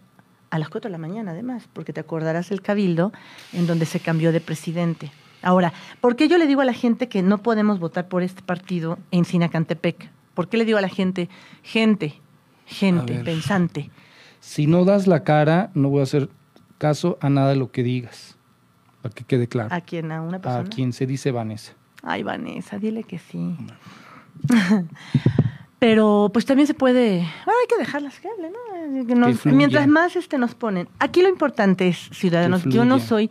a 0.53 0.59
las 0.59 0.69
4 0.69 0.87
de 0.87 0.91
la 0.91 0.99
mañana 0.99 1.31
además, 1.31 1.67
porque 1.73 1.93
te 1.93 1.99
acordarás 1.99 2.49
del 2.49 2.61
cabildo 2.61 3.11
en 3.53 3.65
donde 3.65 3.87
se 3.87 3.99
cambió 3.99 4.31
de 4.31 4.39
presidente. 4.39 5.11
Ahora, 5.41 5.73
¿por 5.99 6.15
qué 6.15 6.27
yo 6.27 6.37
le 6.37 6.45
digo 6.45 6.61
a 6.61 6.65
la 6.65 6.73
gente 6.73 7.09
que 7.09 7.23
no 7.23 7.39
podemos 7.39 7.79
votar 7.79 8.07
por 8.07 8.21
este 8.21 8.43
partido 8.43 8.99
en 9.09 9.25
Sinacantepec? 9.25 10.11
¿Por 10.35 10.49
qué 10.49 10.57
le 10.57 10.65
digo 10.65 10.77
a 10.77 10.81
la 10.81 10.89
gente, 10.89 11.27
gente, 11.63 12.21
gente, 12.67 13.13
ver. 13.13 13.23
pensante? 13.23 13.89
Si 14.41 14.67
no 14.67 14.85
das 14.85 15.07
la 15.07 15.23
cara, 15.23 15.71
no 15.73 15.89
voy 15.89 16.01
a 16.01 16.03
hacer 16.03 16.29
caso 16.77 17.17
a 17.19 17.31
nada 17.31 17.49
de 17.49 17.55
lo 17.55 17.71
que 17.71 17.81
digas. 17.81 18.37
Para 19.01 19.15
que 19.15 19.23
quede 19.23 19.47
claro. 19.47 19.73
¿A 19.73 19.81
quién? 19.81 20.11
¿A 20.11 20.21
una 20.21 20.39
persona? 20.39 20.67
A 20.67 20.69
quien 20.69 20.93
se 20.93 21.07
dice 21.07 21.31
Vanessa. 21.31 21.73
Ay, 22.03 22.21
Vanessa, 22.21 22.77
dile 22.77 23.03
que 23.05 23.17
sí. 23.17 23.57
Pero 25.83 26.29
pues 26.31 26.45
también 26.45 26.65
se 26.65 26.73
puede, 26.73 27.17
bueno, 27.45 27.59
hay 27.61 27.67
que 27.67 27.77
dejarlas 27.77 28.17
que 28.21 28.29
hablen, 28.29 28.53
¿no? 28.53 29.05
Que 29.05 29.15
nos- 29.15 29.41
fluya. 29.41 29.57
mientras 29.57 29.85
más 29.89 30.15
este 30.15 30.37
nos 30.37 30.55
ponen. 30.55 30.87
Aquí 30.99 31.21
lo 31.21 31.27
importante 31.27 31.89
es, 31.89 32.09
ciudadanos, 32.13 32.63
yo 32.63 32.85
no 32.85 32.99
soy, 32.99 33.29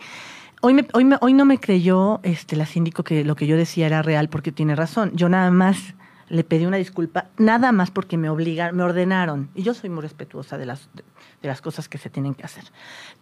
hoy, 0.60 0.74
me, 0.74 0.86
hoy, 0.92 1.04
me- 1.06 1.16
hoy 1.22 1.32
no 1.32 1.46
me 1.46 1.56
creyó 1.58 2.20
este, 2.24 2.56
la 2.56 2.66
síndico 2.66 3.04
que 3.04 3.24
lo 3.24 3.36
que 3.36 3.46
yo 3.46 3.56
decía 3.56 3.86
era 3.86 4.02
real 4.02 4.28
porque 4.28 4.52
tiene 4.52 4.74
razón. 4.76 5.12
Yo 5.14 5.30
nada 5.30 5.50
más 5.50 5.94
le 6.28 6.44
pedí 6.44 6.66
una 6.66 6.76
disculpa, 6.76 7.28
nada 7.38 7.72
más 7.72 7.90
porque 7.90 8.18
me 8.18 8.28
obligaron, 8.28 8.76
me 8.76 8.82
ordenaron. 8.82 9.48
Y 9.54 9.62
yo 9.62 9.72
soy 9.72 9.88
muy 9.88 10.02
respetuosa 10.02 10.58
de 10.58 10.66
las, 10.66 10.90
de, 10.92 11.04
de 11.40 11.48
las 11.48 11.62
cosas 11.62 11.88
que 11.88 11.96
se 11.96 12.10
tienen 12.10 12.34
que 12.34 12.42
hacer. 12.44 12.64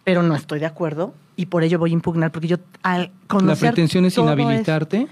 Pero 0.03 0.25
no 0.25 0.35
estoy 0.35 0.59
de 0.59 0.67
acuerdo 0.67 1.15
y 1.37 1.47
por 1.47 1.63
ello 1.63 1.79
voy 1.79 1.91
a 1.91 1.95
impugnar 1.95 2.33
porque 2.33 2.49
yo 2.49 2.57
al 2.83 3.03
La 3.03 3.11
conocer 3.29 3.71
pretensión 3.75 4.05
es 4.07 4.19
inhabilitarte. 4.19 5.07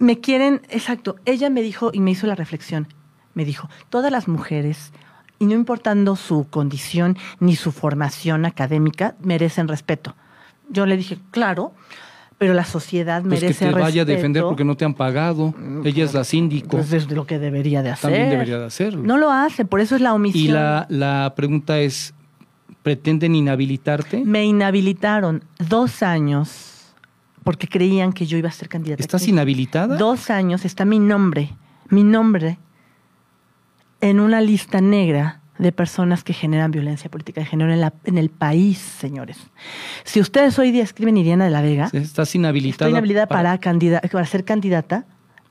me 0.00 0.18
quieren, 0.18 0.62
exacto, 0.68 1.14
ella 1.26 1.48
me 1.48 1.62
dijo 1.62 1.90
y 1.92 2.00
me 2.00 2.10
hizo 2.10 2.26
la 2.26 2.34
reflexión, 2.34 2.88
me 3.34 3.44
dijo, 3.44 3.68
todas 3.90 4.10
las 4.12 4.28
mujeres, 4.28 4.92
y 5.38 5.46
no 5.46 5.54
importando 5.54 6.16
su 6.16 6.46
condición 6.48 7.16
ni 7.40 7.56
su 7.56 7.72
formación 7.72 8.44
académica, 8.44 9.14
merecen 9.22 9.68
respeto. 9.68 10.14
Yo 10.68 10.86
le 10.86 10.96
dije, 10.96 11.18
claro, 11.30 11.72
pero 12.38 12.54
la 12.54 12.64
sociedad 12.64 13.22
Pues 13.22 13.40
merece 13.40 13.66
que 13.66 13.72
te 13.72 13.80
vaya 13.80 13.84
a 14.02 14.04
respeto. 14.04 14.06
defender 14.06 14.42
porque 14.44 14.64
no 14.64 14.76
te 14.76 14.84
han 14.84 14.94
pagado. 14.94 15.54
Ella 15.84 16.04
es 16.04 16.14
la 16.14 16.24
síndico. 16.24 16.68
Pues 16.76 16.92
es 16.92 17.10
lo 17.10 17.26
que 17.26 17.38
debería 17.38 17.82
de 17.82 17.90
hacer. 17.90 18.10
También 18.10 18.30
debería 18.30 18.58
de 18.58 18.66
hacerlo. 18.66 19.02
No 19.02 19.16
lo 19.18 19.30
hace, 19.30 19.64
por 19.64 19.80
eso 19.80 19.94
es 19.96 20.00
la 20.00 20.12
omisión. 20.14 20.44
y 20.44 20.48
la, 20.48 20.86
la 20.88 21.32
pregunta 21.36 21.78
es, 21.78 22.14
¿pretenden 22.82 23.34
inhabilitarte? 23.34 24.24
Me 24.24 24.44
inhabilitaron 24.44 25.44
dos 25.68 26.02
años 26.02 26.94
porque 27.44 27.68
creían 27.68 28.12
que 28.12 28.26
yo 28.26 28.38
iba 28.38 28.48
a 28.48 28.52
ser 28.52 28.68
candidata. 28.68 29.02
¿Estás 29.02 29.22
aquí. 29.22 29.30
inhabilitada? 29.30 29.96
Dos 29.96 30.30
años 30.30 30.64
está 30.64 30.84
mi 30.84 30.98
nombre, 30.98 31.50
mi 31.90 32.02
nombre, 32.04 32.58
en 34.02 34.20
una 34.20 34.40
lista 34.42 34.80
negra 34.82 35.40
de 35.58 35.70
personas 35.72 36.24
que 36.24 36.32
generan 36.34 36.70
violencia 36.72 37.10
política 37.10 37.40
de 37.40 37.46
género 37.46 37.72
en, 37.72 37.80
la- 37.80 37.92
en 38.04 38.18
el 38.18 38.28
país, 38.30 38.78
señores. 38.78 39.38
Si 40.04 40.20
ustedes 40.20 40.58
hoy 40.58 40.72
día 40.72 40.82
escriben 40.82 41.16
Iriana 41.16 41.44
de 41.44 41.50
la 41.50 41.62
Vega, 41.62 41.88
Estás 41.92 42.34
inhabilitada. 42.34 42.90
inhabilitada 42.90 43.26
para, 43.28 43.56
candida- 43.58 44.00
para 44.10 44.26
ser 44.26 44.44
candidata. 44.44 45.06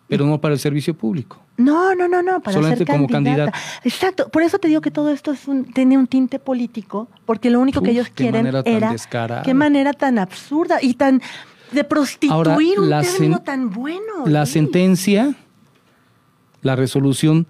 Pero 0.09 0.25
no 0.25 0.41
para 0.41 0.53
el 0.53 0.59
servicio 0.59 0.93
público. 0.93 1.39
No, 1.55 1.95
no, 1.95 2.09
no, 2.09 2.21
no, 2.21 2.41
para 2.41 2.53
Solamente 2.55 2.85
ser 2.85 2.93
como 2.93 3.07
candidata. 3.07 3.51
candidata. 3.51 3.79
Exacto, 3.87 4.27
por 4.29 4.41
eso 4.43 4.59
te 4.59 4.67
digo 4.67 4.81
que 4.81 4.91
todo 4.91 5.11
esto 5.11 5.31
es 5.31 5.47
un- 5.47 5.63
tiene 5.71 5.97
un 5.97 6.07
tinte 6.07 6.37
político, 6.39 7.07
porque 7.25 7.49
lo 7.49 7.61
único 7.61 7.81
que 7.81 7.91
ellos 7.91 8.07
qué 8.09 8.13
quieren 8.25 8.41
manera 8.43 8.63
tan 8.63 8.73
era 8.73 8.91
descarada. 8.91 9.43
qué 9.43 9.53
manera 9.53 9.93
tan 9.93 10.19
absurda 10.19 10.79
y 10.81 10.95
tan 10.95 11.21
de 11.71 11.83
prostituir 11.85 12.33
Ahora, 12.33 12.57
un 12.57 12.89
término 13.01 13.39
tan 13.39 13.69
bueno. 13.69 14.25
La 14.25 14.45
sentencia, 14.45 15.33
la 16.61 16.75
resolución, 16.75 17.47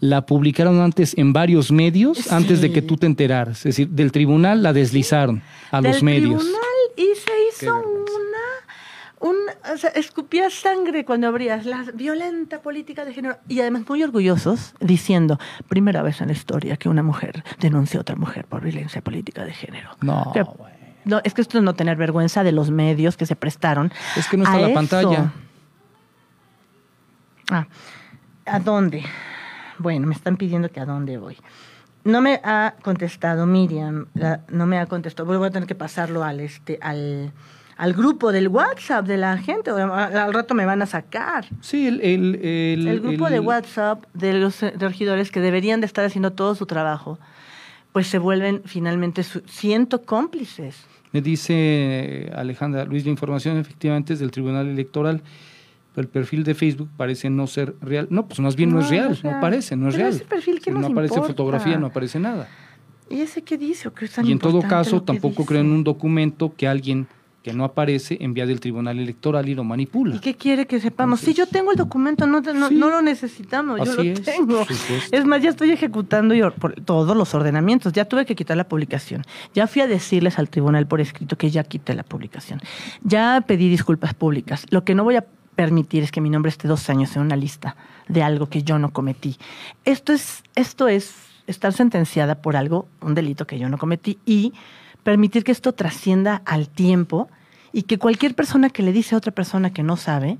la 0.00 0.26
publicaron 0.26 0.80
antes 0.80 1.16
en 1.16 1.32
varios 1.32 1.72
medios, 1.72 2.18
Sí. 2.18 2.28
antes 2.30 2.60
de 2.60 2.70
que 2.72 2.82
tú 2.82 2.96
te 2.96 3.06
enteraras. 3.06 3.58
Es 3.58 3.64
decir, 3.64 3.88
del 3.88 4.12
tribunal 4.12 4.62
la 4.62 4.72
deslizaron 4.72 5.42
a 5.70 5.80
Del 5.80 5.92
los 5.92 6.02
medios. 6.02 6.40
tribunal 6.42 6.62
y 6.96 7.08
se 7.14 7.64
hizo 7.64 7.74
una, 7.76 9.30
un, 9.30 9.36
o 9.72 9.76
sea, 9.78 9.90
escupía 9.90 10.50
sangre 10.50 11.04
cuando 11.06 11.26
abrías 11.28 11.64
la 11.64 11.84
violenta 11.94 12.60
política 12.60 13.04
de 13.06 13.14
género 13.14 13.38
y 13.48 13.60
además 13.60 13.82
muy 13.88 14.02
orgullosos 14.02 14.74
diciendo 14.80 15.38
primera 15.68 16.02
vez 16.02 16.20
en 16.20 16.26
la 16.28 16.34
historia 16.34 16.76
que 16.76 16.88
una 16.90 17.02
mujer 17.02 17.42
denuncia 17.58 17.98
a 17.98 18.02
otra 18.02 18.16
mujer 18.16 18.44
por 18.46 18.62
violencia 18.62 19.00
política 19.02 19.44
de 19.46 19.52
género. 19.54 19.90
No, 20.02 20.30
Que- 20.34 20.42
güey. 20.42 20.72
no, 21.06 21.20
es 21.24 21.32
que 21.32 21.40
esto 21.40 21.56
es 21.56 21.64
no 21.64 21.74
tener 21.74 21.96
vergüenza 21.96 22.44
de 22.44 22.52
los 22.52 22.70
medios 22.70 23.16
que 23.16 23.24
se 23.24 23.34
prestaron. 23.36 23.90
Es 24.16 24.28
que 24.28 24.36
no 24.36 24.44
está 24.44 24.56
a 24.56 24.60
la 24.60 24.66
eso. 24.66 24.74
pantalla. 24.74 25.32
Ah, 27.50 27.66
¿a 28.44 28.58
dónde? 28.60 29.02
Bueno, 29.78 30.06
me 30.06 30.14
están 30.14 30.36
pidiendo 30.36 30.70
que 30.70 30.80
a 30.80 30.84
dónde 30.86 31.18
voy. 31.18 31.36
No 32.04 32.20
me 32.20 32.40
ha 32.44 32.74
contestado 32.82 33.46
Miriam, 33.46 34.06
la- 34.14 34.40
no 34.48 34.66
me 34.66 34.78
ha 34.78 34.86
contestado. 34.86 35.26
Voy 35.38 35.46
a 35.46 35.50
tener 35.50 35.66
que 35.66 35.74
pasarlo 35.74 36.22
al 36.22 36.38
este 36.40 36.78
al, 36.80 37.32
al 37.76 37.92
grupo 37.94 38.30
del 38.30 38.46
WhatsApp 38.48 39.06
de 39.06 39.16
la 39.16 39.36
gente. 39.38 39.72
o 39.72 39.76
Al, 39.92 40.32
rato 40.32 40.54
me 40.54 40.64
van 40.66 40.82
a 40.82 40.86
sacar. 40.86 41.46
Sí, 41.60 41.88
el, 41.88 42.00
el, 42.00 42.34
el- 42.36 42.86
El 42.88 43.00
grupo 43.00 43.28
de 43.28 43.40
WhatsApp 43.40 44.04
de 44.14 44.34
los 44.34 44.60
regidores 44.62 45.30
que 45.32 45.40
deberían 45.40 45.80
de 45.80 45.86
estar 45.86 46.04
haciendo 46.04 46.32
todo 46.32 46.54
su 46.54 46.66
trabajo, 46.66 47.18
pues 47.92 48.06
se 48.06 48.18
vuelven 48.18 48.62
finalmente 48.66 49.22
su, 49.24 49.40
siento 49.46 50.02
cómplices. 50.02 50.76
Me 51.12 51.22
dice 51.22 52.30
Alejandra 52.36 52.84
Luis, 52.84 53.04
la 53.04 53.10
información 53.10 53.56
efectivamente 53.56 54.12
es 54.12 54.18
del 54.20 54.30
Tribunal 54.30 54.68
Electoral, 54.68 55.22
el 56.02 56.08
perfil 56.08 56.44
de 56.44 56.54
Facebook 56.54 56.88
parece 56.96 57.30
no 57.30 57.46
ser 57.46 57.74
real. 57.80 58.06
No, 58.10 58.26
pues 58.26 58.40
más 58.40 58.56
bien 58.56 58.70
no, 58.70 58.76
No, 58.76 58.82
es 58.82 58.90
real, 58.90 59.02
no 59.02 59.08
no, 59.08 59.14
es 59.14 59.22
real. 59.22 59.40
parece, 59.40 59.76
no 59.76 59.88
es 59.88 59.94
real. 59.94 60.08
ese 60.10 60.24
perfil, 60.24 60.60
¿qué 60.60 60.70
no 60.70 60.80
nos 60.80 60.90
aparece 60.90 61.14
importa? 61.14 61.32
fotografía, 61.32 61.78
no 61.78 61.86
aparece 61.86 62.18
nada. 62.20 62.48
¿Y 63.08 63.20
ese 63.20 63.42
qué 63.42 63.56
dice? 63.56 63.88
¿O 63.88 63.94
qué 63.94 64.06
es 64.06 64.12
tan 64.12 64.26
Y 64.26 64.32
en 64.32 64.38
todo 64.38 64.60
caso, 64.62 65.02
tampoco 65.02 65.42
dice? 65.42 65.46
creen 65.46 65.70
un 65.70 65.84
documento 65.84 66.52
que 66.56 66.66
alguien 66.66 67.06
que 67.46 67.52
no 67.52 67.62
aparece, 67.62 68.18
envía 68.20 68.44
del 68.44 68.58
Tribunal 68.58 68.98
Electoral 68.98 69.48
y 69.48 69.54
lo 69.54 69.62
manipula. 69.62 70.16
¿Y 70.16 70.18
qué 70.18 70.34
quiere 70.34 70.66
que 70.66 70.80
sepamos? 70.80 71.20
sí, 71.20 71.32
yo 71.32 71.46
tengo 71.46 71.70
el 71.70 71.76
documento, 71.76 72.26
no, 72.26 72.40
no, 72.40 72.70
no 72.70 72.90
lo 72.90 73.02
necesitamos, 73.02 73.78
yo 73.86 73.94
lo 73.94 74.02
es, 74.02 74.20
tengo. 74.22 74.66
Es 75.12 75.24
más, 75.24 75.40
ya 75.40 75.50
estoy 75.50 75.70
ejecutando 75.70 76.34
yo 76.34 76.52
por 76.52 76.72
todos 76.80 77.16
los 77.16 77.32
ordenamientos, 77.36 77.92
ya 77.92 78.04
tuve 78.04 78.26
que 78.26 78.34
quitar 78.34 78.56
la 78.56 78.64
publicación. 78.66 79.22
Ya 79.54 79.68
fui 79.68 79.80
a 79.80 79.86
decirles 79.86 80.40
al 80.40 80.50
tribunal 80.50 80.88
por 80.88 81.00
escrito 81.00 81.38
que 81.38 81.48
ya 81.52 81.62
quité 81.62 81.94
la 81.94 82.02
publicación. 82.02 82.60
Ya 83.04 83.44
pedí 83.46 83.68
disculpas 83.68 84.12
públicas. 84.12 84.66
Lo 84.70 84.82
que 84.82 84.96
no 84.96 85.04
voy 85.04 85.14
a 85.14 85.24
permitir 85.56 86.04
es 86.04 86.12
que 86.12 86.20
mi 86.20 86.30
nombre 86.30 86.50
esté 86.50 86.68
dos 86.68 86.88
años 86.90 87.16
en 87.16 87.22
una 87.22 87.34
lista 87.34 87.76
de 88.08 88.22
algo 88.22 88.48
que 88.48 88.62
yo 88.62 88.78
no 88.78 88.92
cometí. 88.92 89.36
Esto 89.84 90.12
es, 90.12 90.44
esto 90.54 90.86
es 90.86 91.14
estar 91.46 91.72
sentenciada 91.72 92.36
por 92.36 92.56
algo, 92.56 92.86
un 93.00 93.14
delito 93.14 93.46
que 93.46 93.58
yo 93.58 93.68
no 93.68 93.78
cometí 93.78 94.18
y 94.26 94.52
permitir 95.02 95.44
que 95.44 95.52
esto 95.52 95.72
trascienda 95.72 96.42
al 96.44 96.68
tiempo 96.68 97.28
y 97.72 97.82
que 97.82 97.98
cualquier 97.98 98.34
persona 98.34 98.70
que 98.70 98.82
le 98.82 98.92
dice 98.92 99.14
a 99.14 99.18
otra 99.18 99.32
persona 99.32 99.72
que 99.72 99.82
no 99.82 99.96
sabe, 99.96 100.38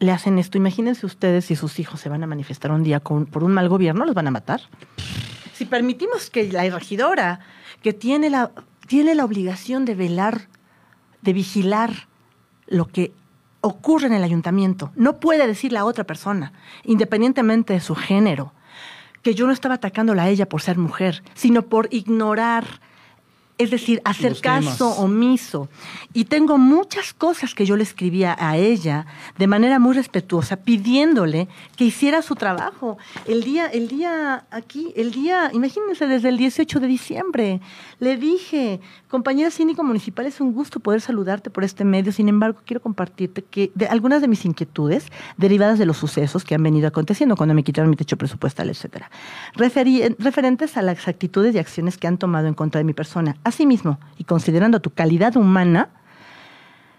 le 0.00 0.12
hacen 0.12 0.38
esto. 0.38 0.58
Imagínense 0.58 1.06
ustedes 1.06 1.46
si 1.46 1.56
sus 1.56 1.78
hijos 1.78 2.00
se 2.00 2.08
van 2.08 2.22
a 2.22 2.26
manifestar 2.26 2.70
un 2.70 2.82
día 2.82 3.00
por 3.00 3.44
un 3.44 3.52
mal 3.52 3.68
gobierno, 3.68 4.04
los 4.04 4.14
van 4.14 4.28
a 4.28 4.30
matar. 4.30 4.60
Si 5.54 5.64
permitimos 5.64 6.30
que 6.30 6.52
la 6.52 6.68
regidora, 6.68 7.40
que 7.82 7.92
tiene 7.92 8.30
la, 8.30 8.52
tiene 8.86 9.14
la 9.14 9.24
obligación 9.24 9.84
de 9.84 9.94
velar, 9.94 10.48
de 11.22 11.32
vigilar 11.32 12.08
lo 12.66 12.86
que 12.86 13.12
ocurre 13.60 14.06
en 14.06 14.12
el 14.12 14.22
ayuntamiento, 14.22 14.92
no 14.94 15.20
puede 15.20 15.46
decirle 15.46 15.78
a 15.78 15.84
otra 15.84 16.04
persona, 16.04 16.52
independientemente 16.84 17.72
de 17.72 17.80
su 17.80 17.94
género, 17.94 18.52
que 19.22 19.34
yo 19.34 19.46
no 19.46 19.52
estaba 19.52 19.76
atacándola 19.76 20.24
a 20.24 20.28
ella 20.28 20.48
por 20.48 20.62
ser 20.62 20.78
mujer, 20.78 21.22
sino 21.34 21.62
por 21.62 21.88
ignorar 21.90 22.80
es 23.58 23.72
decir, 23.72 24.00
hacer 24.04 24.40
caso 24.40 24.90
omiso. 24.90 25.68
Y 26.14 26.26
tengo 26.26 26.58
muchas 26.58 27.12
cosas 27.12 27.54
que 27.54 27.66
yo 27.66 27.76
le 27.76 27.82
escribía 27.82 28.36
a 28.38 28.56
ella 28.56 29.06
de 29.36 29.48
manera 29.48 29.80
muy 29.80 29.94
respetuosa, 29.94 30.56
pidiéndole 30.56 31.48
que 31.76 31.84
hiciera 31.84 32.22
su 32.22 32.36
trabajo. 32.36 32.98
El 33.26 33.42
día, 33.42 33.66
el 33.66 33.88
día 33.88 34.46
aquí, 34.52 34.92
el 34.96 35.10
día, 35.10 35.50
imagínense, 35.52 36.06
desde 36.06 36.28
el 36.28 36.38
18 36.38 36.78
de 36.78 36.86
diciembre, 36.86 37.60
le 37.98 38.16
dije, 38.16 38.80
compañera 39.08 39.50
síndico 39.50 39.82
municipal, 39.82 40.26
es 40.26 40.40
un 40.40 40.52
gusto 40.52 40.78
poder 40.78 41.00
saludarte 41.00 41.50
por 41.50 41.64
este 41.64 41.84
medio. 41.84 42.12
Sin 42.12 42.28
embargo, 42.28 42.60
quiero 42.64 42.80
compartirte 42.80 43.42
que 43.42 43.72
de 43.74 43.86
algunas 43.86 44.20
de 44.20 44.28
mis 44.28 44.44
inquietudes, 44.44 45.10
derivadas 45.36 45.80
de 45.80 45.86
los 45.86 45.96
sucesos 45.96 46.44
que 46.44 46.54
han 46.54 46.62
venido 46.62 46.86
aconteciendo 46.86 47.36
cuando 47.36 47.54
me 47.54 47.64
quitaron 47.64 47.90
mi 47.90 47.96
techo 47.96 48.16
presupuestal, 48.16 48.70
etcétera, 48.70 49.10
referentes 49.54 50.76
a 50.76 50.82
las 50.82 51.08
actitudes 51.08 51.54
y 51.56 51.58
acciones 51.58 51.98
que 51.98 52.06
han 52.06 52.18
tomado 52.18 52.46
en 52.46 52.54
contra 52.54 52.78
de 52.78 52.84
mi 52.84 52.92
persona 52.92 53.36
Asimismo, 53.48 53.98
y 54.18 54.24
considerando 54.24 54.80
tu 54.80 54.90
calidad 54.90 55.34
humana, 55.36 55.88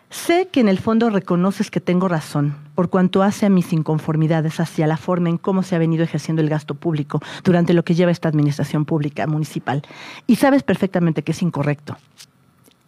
sé 0.09 0.47
que 0.47 0.59
en 0.59 0.67
el 0.67 0.79
fondo 0.79 1.11
reconoces 1.11 1.69
que 1.69 1.79
tengo 1.79 2.07
razón 2.07 2.55
por 2.73 2.89
cuanto 2.89 3.21
hace 3.21 3.45
a 3.45 3.49
mis 3.49 3.71
inconformidades 3.71 4.59
hacia 4.59 4.87
la 4.87 4.97
forma 4.97 5.29
en 5.29 5.37
cómo 5.37 5.61
se 5.61 5.75
ha 5.75 5.79
venido 5.79 6.03
ejerciendo 6.03 6.41
el 6.41 6.49
gasto 6.49 6.73
público 6.73 7.21
durante 7.43 7.75
lo 7.75 7.83
que 7.83 7.93
lleva 7.93 8.11
esta 8.11 8.29
administración 8.29 8.85
pública 8.85 9.27
municipal. 9.27 9.83
Y 10.25 10.37
sabes 10.37 10.63
perfectamente 10.63 11.21
que 11.21 11.33
es 11.33 11.41
incorrecto. 11.43 11.97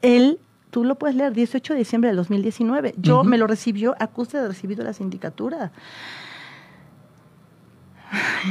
Él 0.01 0.39
tú 0.71 0.83
lo 0.83 0.95
puedes 0.95 1.15
leer, 1.15 1.33
18 1.33 1.73
de 1.73 1.79
diciembre 1.79 2.07
del 2.07 2.17
2019. 2.17 2.95
Yo 2.97 3.23
me 3.23 3.37
lo 3.37 3.45
recibió, 3.45 3.95
acuse 3.99 4.39
de 4.39 4.47
recibido 4.47 4.83
la 4.83 4.93
sindicatura. 4.93 5.71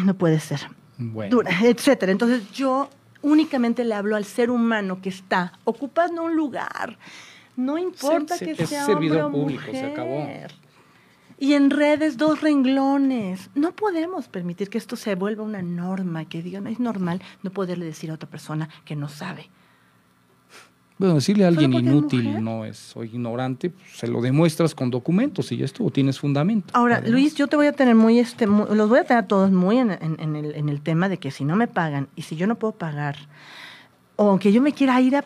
no 0.04 0.14
puede 0.14 0.38
ser. 0.38 0.60
Bueno. 0.98 1.40
etcétera. 1.62 2.12
Entonces 2.12 2.48
yo 2.52 2.88
únicamente 3.22 3.84
le 3.84 3.94
hablo 3.94 4.16
al 4.16 4.24
ser 4.24 4.50
humano 4.50 5.00
que 5.00 5.08
está 5.08 5.52
ocupando 5.64 6.22
un 6.22 6.36
lugar. 6.36 6.98
No 7.56 7.78
importa 7.78 8.38
que 8.38 8.54
sea 8.66 8.86
hombre 8.86 9.22
o 9.22 9.30
público, 9.30 9.60
mujer. 9.66 9.74
se 9.74 9.92
acabó. 9.92 10.26
Y 11.38 11.54
en 11.54 11.70
redes 11.70 12.16
dos 12.16 12.42
renglones. 12.42 13.50
No 13.54 13.72
podemos 13.72 14.28
permitir 14.28 14.68
que 14.68 14.78
esto 14.78 14.96
se 14.96 15.14
vuelva 15.14 15.42
una 15.42 15.62
norma, 15.62 16.26
que 16.26 16.42
digan, 16.42 16.66
es 16.66 16.78
normal 16.78 17.22
no 17.42 17.50
poderle 17.50 17.86
decir 17.86 18.10
a 18.10 18.14
otra 18.14 18.28
persona 18.28 18.68
que 18.84 18.94
no 18.94 19.08
sabe. 19.08 19.48
Bueno, 21.00 21.14
decirle 21.14 21.46
a 21.46 21.48
alguien 21.48 21.72
inútil 21.72 22.44
no 22.44 22.66
es, 22.66 22.94
o 22.94 23.02
ignorante, 23.02 23.70
pues, 23.70 23.90
se 23.94 24.06
lo 24.06 24.20
demuestras 24.20 24.74
con 24.74 24.90
documentos 24.90 25.50
y 25.50 25.56
ya 25.56 25.64
estuvo, 25.64 25.90
tienes 25.90 26.20
fundamento. 26.20 26.68
Ahora, 26.74 27.00
Luis, 27.00 27.34
yo 27.36 27.46
te 27.46 27.56
voy 27.56 27.68
a 27.68 27.72
tener 27.72 27.94
muy, 27.94 28.18
este, 28.18 28.46
los 28.46 28.86
voy 28.90 28.98
a 28.98 29.04
tener 29.04 29.24
a 29.24 29.26
todos 29.26 29.50
muy 29.50 29.78
en, 29.78 29.92
el, 29.92 30.54
en 30.54 30.68
el 30.68 30.82
tema 30.82 31.08
de 31.08 31.16
que 31.16 31.30
si 31.30 31.46
no 31.46 31.56
me 31.56 31.68
pagan 31.68 32.08
y 32.16 32.22
si 32.22 32.36
yo 32.36 32.46
no 32.46 32.56
puedo 32.56 32.72
pagar, 32.72 33.16
o 34.16 34.28
aunque 34.28 34.52
yo 34.52 34.60
me 34.60 34.72
quiera 34.72 35.00
ir 35.00 35.16
a 35.16 35.24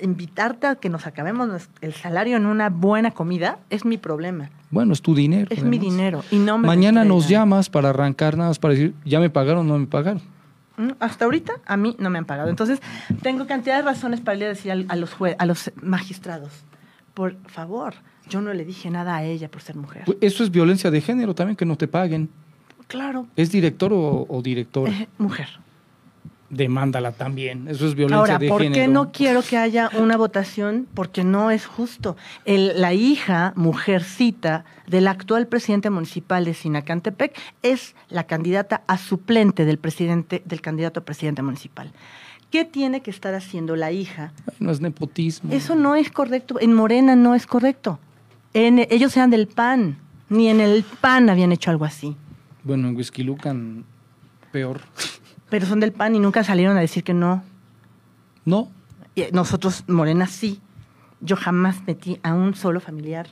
invitarte 0.00 0.66
a 0.66 0.76
que 0.76 0.88
nos 0.88 1.06
acabemos 1.06 1.68
el 1.82 1.92
salario 1.92 2.38
en 2.38 2.46
una 2.46 2.70
buena 2.70 3.10
comida, 3.10 3.58
es 3.68 3.84
mi 3.84 3.98
problema. 3.98 4.48
Bueno, 4.70 4.94
es 4.94 5.02
tu 5.02 5.14
dinero. 5.14 5.48
Es 5.50 5.62
mi 5.62 5.78
dinero 5.78 6.24
y 6.30 6.38
no 6.38 6.56
me 6.56 6.66
Mañana 6.66 7.04
nos 7.04 7.28
llamas 7.28 7.68
para 7.68 7.90
arrancar 7.90 8.38
nada 8.38 8.48
más 8.48 8.58
para 8.58 8.72
decir, 8.72 8.94
ya 9.04 9.20
me 9.20 9.28
pagaron 9.28 9.68
o 9.68 9.74
no 9.74 9.78
me 9.78 9.86
pagaron. 9.86 10.22
Hasta 10.98 11.24
ahorita 11.24 11.54
a 11.66 11.76
mí 11.76 11.96
no 11.98 12.10
me 12.10 12.18
han 12.18 12.24
pagado. 12.24 12.48
Entonces, 12.48 12.80
tengo 13.22 13.46
cantidad 13.46 13.76
de 13.76 13.82
razones 13.82 14.20
para 14.20 14.36
ir 14.38 14.44
a 14.44 14.48
decir 14.48 14.72
a, 14.72 14.96
los, 14.96 15.10
a 15.38 15.46
los 15.46 15.72
magistrados, 15.82 16.50
por 17.14 17.36
favor, 17.48 17.94
yo 18.28 18.40
no 18.40 18.52
le 18.54 18.64
dije 18.64 18.90
nada 18.90 19.16
a 19.16 19.24
ella 19.24 19.50
por 19.50 19.62
ser 19.62 19.76
mujer. 19.76 20.04
Pues, 20.06 20.18
eso 20.20 20.44
es 20.44 20.50
violencia 20.50 20.90
de 20.90 21.00
género 21.00 21.34
también, 21.34 21.56
que 21.56 21.64
no 21.64 21.76
te 21.76 21.88
paguen. 21.88 22.30
Claro. 22.86 23.26
¿Es 23.36 23.52
director 23.52 23.92
o, 23.92 24.26
o 24.28 24.42
directora? 24.42 24.92
Eh, 24.92 25.08
mujer 25.18 25.48
demándala 26.50 27.12
también. 27.12 27.68
Eso 27.68 27.86
es 27.86 27.94
violencia 27.94 28.38
de 28.38 28.46
género. 28.46 28.52
Ahora, 28.52 28.66
¿por 28.66 28.72
qué 28.72 28.88
no 28.88 29.12
quiero 29.12 29.42
que 29.42 29.56
haya 29.56 29.88
una 29.98 30.16
votación? 30.16 30.86
Porque 30.92 31.24
no 31.24 31.50
es 31.50 31.64
justo. 31.64 32.16
la 32.44 32.92
hija, 32.92 33.52
mujercita, 33.56 34.64
del 34.86 35.06
actual 35.06 35.46
presidente 35.46 35.88
municipal 35.88 36.44
de 36.44 36.52
Sinacantepec 36.52 37.38
es 37.62 37.94
la 38.08 38.24
candidata 38.24 38.82
a 38.88 38.98
suplente 38.98 39.64
del 39.64 39.78
presidente, 39.78 40.42
del 40.44 40.60
candidato 40.60 41.00
a 41.00 41.04
presidente 41.04 41.42
municipal. 41.42 41.92
¿Qué 42.50 42.64
tiene 42.64 43.00
que 43.00 43.12
estar 43.12 43.32
haciendo 43.34 43.76
la 43.76 43.92
hija? 43.92 44.32
No 44.58 44.72
es 44.72 44.80
nepotismo. 44.80 45.52
Eso 45.52 45.76
no 45.76 45.94
es 45.94 46.10
correcto. 46.10 46.58
En 46.60 46.74
Morena 46.74 47.14
no 47.14 47.36
es 47.36 47.46
correcto. 47.46 48.00
En, 48.52 48.80
ellos 48.90 49.16
eran 49.16 49.30
del 49.30 49.46
PAN. 49.46 49.98
Ni 50.28 50.48
en 50.48 50.60
el 50.60 50.84
PAN 51.00 51.30
habían 51.30 51.52
hecho 51.52 51.70
algo 51.70 51.84
así. 51.84 52.16
Bueno, 52.64 52.88
en 52.88 52.96
Whisky 52.96 53.22
Lucan, 53.22 53.84
peor 54.50 54.80
pero 55.50 55.66
son 55.66 55.80
del 55.80 55.92
PAN 55.92 56.14
y 56.14 56.20
nunca 56.20 56.44
salieron 56.44 56.76
a 56.76 56.80
decir 56.80 57.04
que 57.04 57.12
no. 57.12 57.42
No. 58.44 58.70
nosotros, 59.32 59.84
Morena, 59.88 60.26
sí. 60.26 60.60
Yo 61.20 61.36
jamás 61.36 61.82
metí 61.86 62.18
a 62.22 62.32
un 62.32 62.54
solo 62.54 62.80
familiar, 62.80 63.28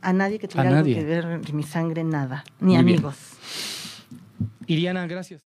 a 0.00 0.12
nadie 0.12 0.38
que 0.38 0.46
tuviera 0.46 0.78
algo 0.78 0.84
que 0.84 1.02
ver 1.04 1.52
mi 1.52 1.64
sangre, 1.64 2.04
nada, 2.04 2.44
ni 2.60 2.76
amigos. 2.76 3.16
Iriana, 4.66 5.06
gracias. 5.06 5.42